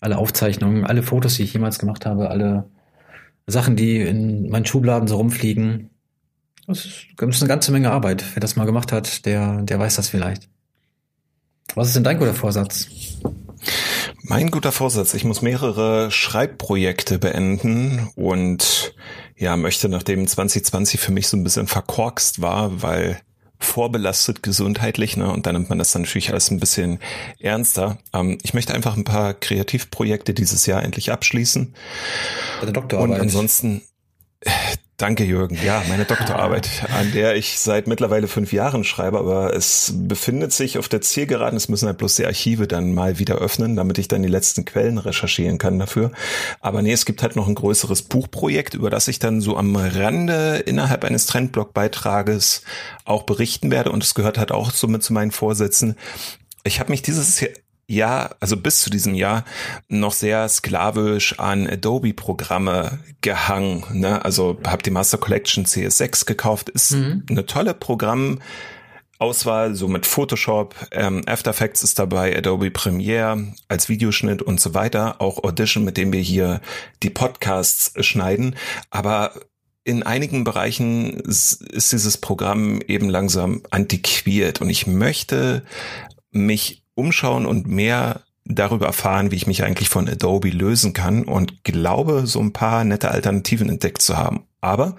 alle 0.00 0.16
Aufzeichnungen, 0.16 0.86
alle 0.86 1.02
Fotos, 1.02 1.34
die 1.34 1.42
ich 1.42 1.52
jemals 1.52 1.78
gemacht 1.78 2.06
habe, 2.06 2.30
alle 2.30 2.64
Sachen, 3.46 3.76
die 3.76 4.00
in 4.00 4.48
meinen 4.48 4.64
Schubladen 4.64 5.06
so 5.06 5.16
rumfliegen. 5.16 5.90
Das 6.66 6.86
ist 6.86 7.42
eine 7.42 7.48
ganze 7.48 7.72
Menge 7.72 7.90
Arbeit. 7.90 8.24
Wer 8.32 8.40
das 8.40 8.56
mal 8.56 8.64
gemacht 8.64 8.90
hat, 8.90 9.26
der, 9.26 9.60
der 9.60 9.78
weiß 9.78 9.96
das 9.96 10.08
vielleicht. 10.08 10.48
Was 11.74 11.88
ist 11.88 11.96
denn 11.96 12.04
dein 12.04 12.18
guter 12.18 12.32
Vorsatz? 12.32 12.88
Mein 14.26 14.50
guter 14.50 14.72
Vorsatz, 14.72 15.12
ich 15.12 15.24
muss 15.24 15.42
mehrere 15.42 16.10
Schreibprojekte 16.10 17.18
beenden 17.18 18.10
und 18.14 18.94
ja, 19.36 19.54
möchte, 19.58 19.90
nachdem 19.90 20.26
2020 20.26 20.98
für 20.98 21.12
mich 21.12 21.28
so 21.28 21.36
ein 21.36 21.44
bisschen 21.44 21.66
verkorkst 21.66 22.40
war, 22.40 22.80
weil 22.80 23.20
vorbelastet 23.58 24.42
gesundheitlich, 24.42 25.18
ne, 25.18 25.30
und 25.30 25.44
dann 25.44 25.56
nimmt 25.56 25.68
man 25.68 25.78
das 25.78 25.92
dann 25.92 26.02
natürlich 26.02 26.30
alles 26.30 26.50
ein 26.50 26.58
bisschen 26.58 27.00
ernster. 27.38 27.98
Ähm, 28.14 28.38
ich 28.42 28.54
möchte 28.54 28.72
einfach 28.72 28.96
ein 28.96 29.04
paar 29.04 29.34
Kreativprojekte 29.34 30.32
dieses 30.32 30.64
Jahr 30.64 30.82
endlich 30.82 31.12
abschließen. 31.12 31.74
Deine 32.60 32.72
Doktorarbeit. 32.72 33.16
Und 33.16 33.20
ansonsten, 33.20 33.82
Danke, 34.96 35.24
Jürgen. 35.24 35.58
Ja, 35.64 35.82
meine 35.88 36.04
Doktorarbeit, 36.04 36.84
an 36.96 37.10
der 37.10 37.34
ich 37.34 37.58
seit 37.58 37.88
mittlerweile 37.88 38.28
fünf 38.28 38.52
Jahren 38.52 38.84
schreibe, 38.84 39.18
aber 39.18 39.52
es 39.52 39.92
befindet 39.92 40.52
sich 40.52 40.78
auf 40.78 40.88
der 40.88 41.00
Zielgeraden. 41.00 41.56
Es 41.56 41.68
müssen 41.68 41.88
halt 41.88 41.98
bloß 41.98 42.14
die 42.14 42.26
Archive 42.26 42.68
dann 42.68 42.94
mal 42.94 43.18
wieder 43.18 43.34
öffnen, 43.34 43.74
damit 43.74 43.98
ich 43.98 44.06
dann 44.06 44.22
die 44.22 44.28
letzten 44.28 44.64
Quellen 44.64 44.98
recherchieren 44.98 45.58
kann 45.58 45.80
dafür. 45.80 46.12
Aber 46.60 46.80
nee, 46.80 46.92
es 46.92 47.06
gibt 47.06 47.24
halt 47.24 47.34
noch 47.34 47.48
ein 47.48 47.56
größeres 47.56 48.02
Buchprojekt, 48.02 48.74
über 48.74 48.88
das 48.88 49.08
ich 49.08 49.18
dann 49.18 49.40
so 49.40 49.56
am 49.56 49.74
Rande 49.74 50.62
innerhalb 50.64 51.04
eines 51.04 51.26
Trendblog-Beitrages 51.26 52.62
auch 53.04 53.24
berichten 53.24 53.72
werde. 53.72 53.90
Und 53.90 54.04
es 54.04 54.14
gehört 54.14 54.38
halt 54.38 54.52
auch 54.52 54.70
somit 54.70 55.02
zu 55.02 55.12
meinen 55.12 55.32
Vorsätzen. 55.32 55.96
Ich 56.62 56.78
habe 56.78 56.92
mich 56.92 57.02
dieses 57.02 57.44
Jahr, 57.86 58.36
also 58.40 58.56
bis 58.56 58.80
zu 58.80 58.90
diesem 58.90 59.14
Jahr, 59.14 59.44
noch 59.88 60.12
sehr 60.12 60.48
sklavisch 60.48 61.38
an 61.38 61.68
Adobe-Programme 61.68 62.98
gehangen. 63.20 63.84
Ne? 63.92 64.24
Also 64.24 64.58
habe 64.66 64.82
die 64.82 64.90
Master 64.90 65.18
Collection 65.18 65.64
CS6 65.64 66.26
gekauft. 66.26 66.70
Ist 66.70 66.92
mhm. 66.92 67.24
eine 67.28 67.46
tolle 67.46 67.74
Programmauswahl, 67.74 69.74
so 69.74 69.88
mit 69.88 70.06
Photoshop, 70.06 70.74
ähm, 70.92 71.22
After 71.26 71.50
Effects 71.50 71.82
ist 71.82 71.98
dabei, 71.98 72.36
Adobe 72.36 72.70
Premiere 72.70 73.54
als 73.68 73.88
Videoschnitt 73.88 74.42
und 74.42 74.60
so 74.60 74.74
weiter. 74.74 75.20
Auch 75.20 75.44
Audition, 75.44 75.84
mit 75.84 75.96
dem 75.96 76.12
wir 76.12 76.20
hier 76.20 76.60
die 77.02 77.10
Podcasts 77.10 77.92
schneiden. 78.04 78.56
Aber 78.90 79.32
in 79.84 80.02
einigen 80.02 80.44
Bereichen 80.44 81.20
ist 81.20 81.92
dieses 81.92 82.16
Programm 82.16 82.80
eben 82.86 83.10
langsam 83.10 83.62
antiquiert 83.70 84.62
und 84.62 84.70
ich 84.70 84.86
möchte 84.86 85.62
mich 86.30 86.83
umschauen 86.94 87.46
und 87.46 87.66
mehr 87.66 88.22
darüber 88.46 88.86
erfahren, 88.86 89.30
wie 89.30 89.36
ich 89.36 89.46
mich 89.46 89.64
eigentlich 89.64 89.88
von 89.88 90.08
Adobe 90.08 90.50
lösen 90.50 90.92
kann 90.92 91.24
und 91.24 91.64
glaube, 91.64 92.26
so 92.26 92.40
ein 92.40 92.52
paar 92.52 92.84
nette 92.84 93.10
Alternativen 93.10 93.68
entdeckt 93.68 94.02
zu 94.02 94.16
haben. 94.16 94.44
Aber 94.60 94.96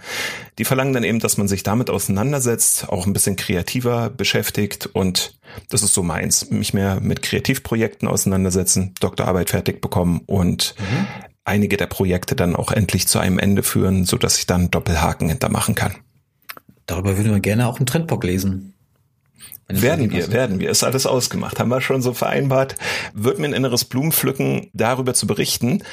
die 0.58 0.66
verlangen 0.66 0.94
dann 0.94 1.04
eben, 1.04 1.20
dass 1.20 1.38
man 1.38 1.48
sich 1.48 1.64
damit 1.64 1.90
auseinandersetzt, 1.90 2.90
auch 2.90 3.06
ein 3.06 3.14
bisschen 3.14 3.36
kreativer 3.36 4.10
beschäftigt 4.10 4.88
und 4.88 5.40
das 5.70 5.84
ist 5.84 5.94
so 5.94 6.04
meins. 6.04 6.50
Mich 6.52 6.74
mehr 6.74 7.00
mit 7.02 7.22
Kreativprojekten 7.22 8.08
auseinandersetzen, 8.08 8.94
Doktorarbeit 9.00 9.50
fertig 9.50 9.82
bekommen 9.82 10.22
und 10.26 10.76
mhm. 10.78 11.08
einige 11.46 11.78
der 11.78 11.88
Projekte 11.88 12.36
dann 12.36 12.56
auch 12.56 12.72
endlich 12.72 13.08
zu 13.08 13.20
einem 13.20 13.40
Ende 13.40 13.64
führen, 13.64 14.06
so 14.06 14.18
dass 14.18 14.38
ich 14.38 14.46
dann 14.46 14.70
Doppelhaken 14.70 15.30
hintermachen 15.30 15.74
kann. 15.74 15.96
Darüber 16.86 17.18
würden 17.18 17.32
wir 17.32 17.40
gerne 17.40 17.68
auch 17.68 17.78
einen 17.78 17.88
Trendbock 17.88 18.24
lesen. 18.24 18.75
Werden 19.68 20.12
wir, 20.12 20.32
werden 20.32 20.60
wir. 20.60 20.70
Ist 20.70 20.84
alles 20.84 21.06
ausgemacht. 21.06 21.60
Haben 21.60 21.70
wir 21.70 21.82
schon 21.82 22.02
so 22.02 22.14
vereinbart. 22.14 22.76
Wird 23.14 23.40
mir 23.40 23.48
ein 23.48 23.54
inneres 23.54 23.86
Blumenpflücken 23.86 24.70
darüber 24.74 25.14
zu 25.14 25.26
berichten. 25.26 25.84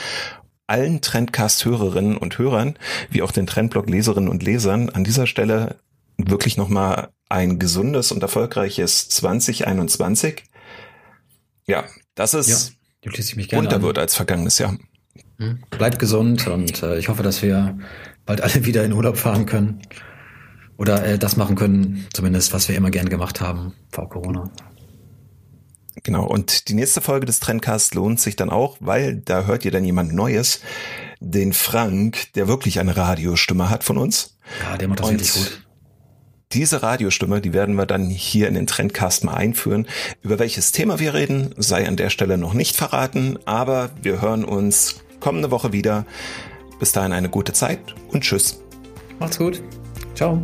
Allen 0.67 1.01
Trendcast-Hörerinnen 1.01 2.17
und 2.17 2.39
Hörern, 2.39 2.77
wie 3.11 3.23
auch 3.23 3.33
den 3.33 3.47
Trendblog-Leserinnen 3.47 4.29
und 4.29 4.43
Lesern 4.43 4.91
an 4.91 5.05
dieser 5.05 5.27
Stelle 5.27 5.77
wirklich 6.17 6.57
nochmal 6.57 7.09
ein 7.29 7.59
gesundes 7.59 8.13
und 8.13 8.23
erfolgreiches 8.23 9.09
2021. 9.09 10.45
Ja, 11.67 11.85
das 12.15 12.35
ist 12.35 12.75
ja, 13.05 13.59
bunter 13.59 13.83
wird 13.83 13.99
als 13.99 14.15
vergangenes 14.15 14.59
Jahr. 14.59 14.77
Hm. 15.39 15.63
Bleibt 15.71 15.99
gesund 15.99 16.47
und 16.47 16.83
äh, 16.83 16.99
ich 16.99 17.09
hoffe, 17.09 17.23
dass 17.23 17.43
wir 17.43 17.79
bald 18.27 18.43
alle 18.43 18.65
wieder 18.65 18.85
in 18.85 18.93
Urlaub 18.93 19.17
fahren 19.17 19.47
können 19.47 19.83
oder 20.77 21.05
äh, 21.05 21.19
das 21.19 21.37
machen 21.37 21.57
können, 21.57 22.07
zumindest 22.13 22.53
was 22.53 22.69
wir 22.69 22.77
immer 22.77 22.91
gern 22.91 23.09
gemacht 23.09 23.41
haben 23.41 23.75
vor 23.91 24.09
Corona. 24.09 24.51
Genau, 26.03 26.27
und 26.27 26.69
die 26.69 26.75
nächste 26.75 27.01
Folge 27.01 27.27
des 27.27 27.39
Trendcasts 27.41 27.95
lohnt 27.95 28.19
sich 28.19 28.35
dann 28.35 28.51
auch, 28.51 28.79
weil 28.81 29.17
da 29.17 29.45
hört 29.45 29.65
ihr 29.65 29.71
dann 29.71 29.85
jemand 29.85 30.15
Neues, 30.15 30.61
den 31.21 31.53
Frank, 31.53 32.33
der 32.35 32.49
wirklich 32.49 32.81
eine 32.81 32.97
Radiostimme 32.97 33.71
hat 33.71 33.85
von 33.85 33.99
uns. 33.99 34.39
Ja, 34.63 34.77
der 34.77 34.89
macht 34.89 35.01
das 35.01 35.09
Und 35.09 35.15
wirklich 35.15 35.35
gut. 35.35 35.63
Diese 36.53 36.83
Radiostimme, 36.83 37.41
die 37.41 37.53
werden 37.53 37.77
wir 37.77 37.87
dann 37.87 38.11
hier 38.11 38.49
in 38.49 38.55
den 38.55 38.67
Trendcast 38.67 39.25
mal 39.25 39.35
einführen. 39.35 39.87
Über 40.21 40.39
welches 40.39 40.73
Thema 40.73 40.99
wir 40.99 41.15
reden, 41.15 41.55
sei 41.57 41.89
an 41.89 41.97
der 41.97 42.11
Stelle 42.11 42.37
noch 42.37 42.53
nicht 42.53 42.77
verraten, 42.77 43.39
aber 43.47 43.91
wir 44.03 44.21
hören 44.21 44.45
uns 44.45 44.97
kommende 45.21 45.51
Woche 45.51 45.73
wieder. 45.73 46.05
Bis 46.79 46.93
dahin 46.93 47.13
eine 47.13 47.31
gute 47.31 47.53
Zeit 47.53 47.95
und 48.09 48.23
tschüss. 48.23 48.61
Macht's 49.19 49.39
gut. 49.39 49.63
Ciao. 50.23 50.39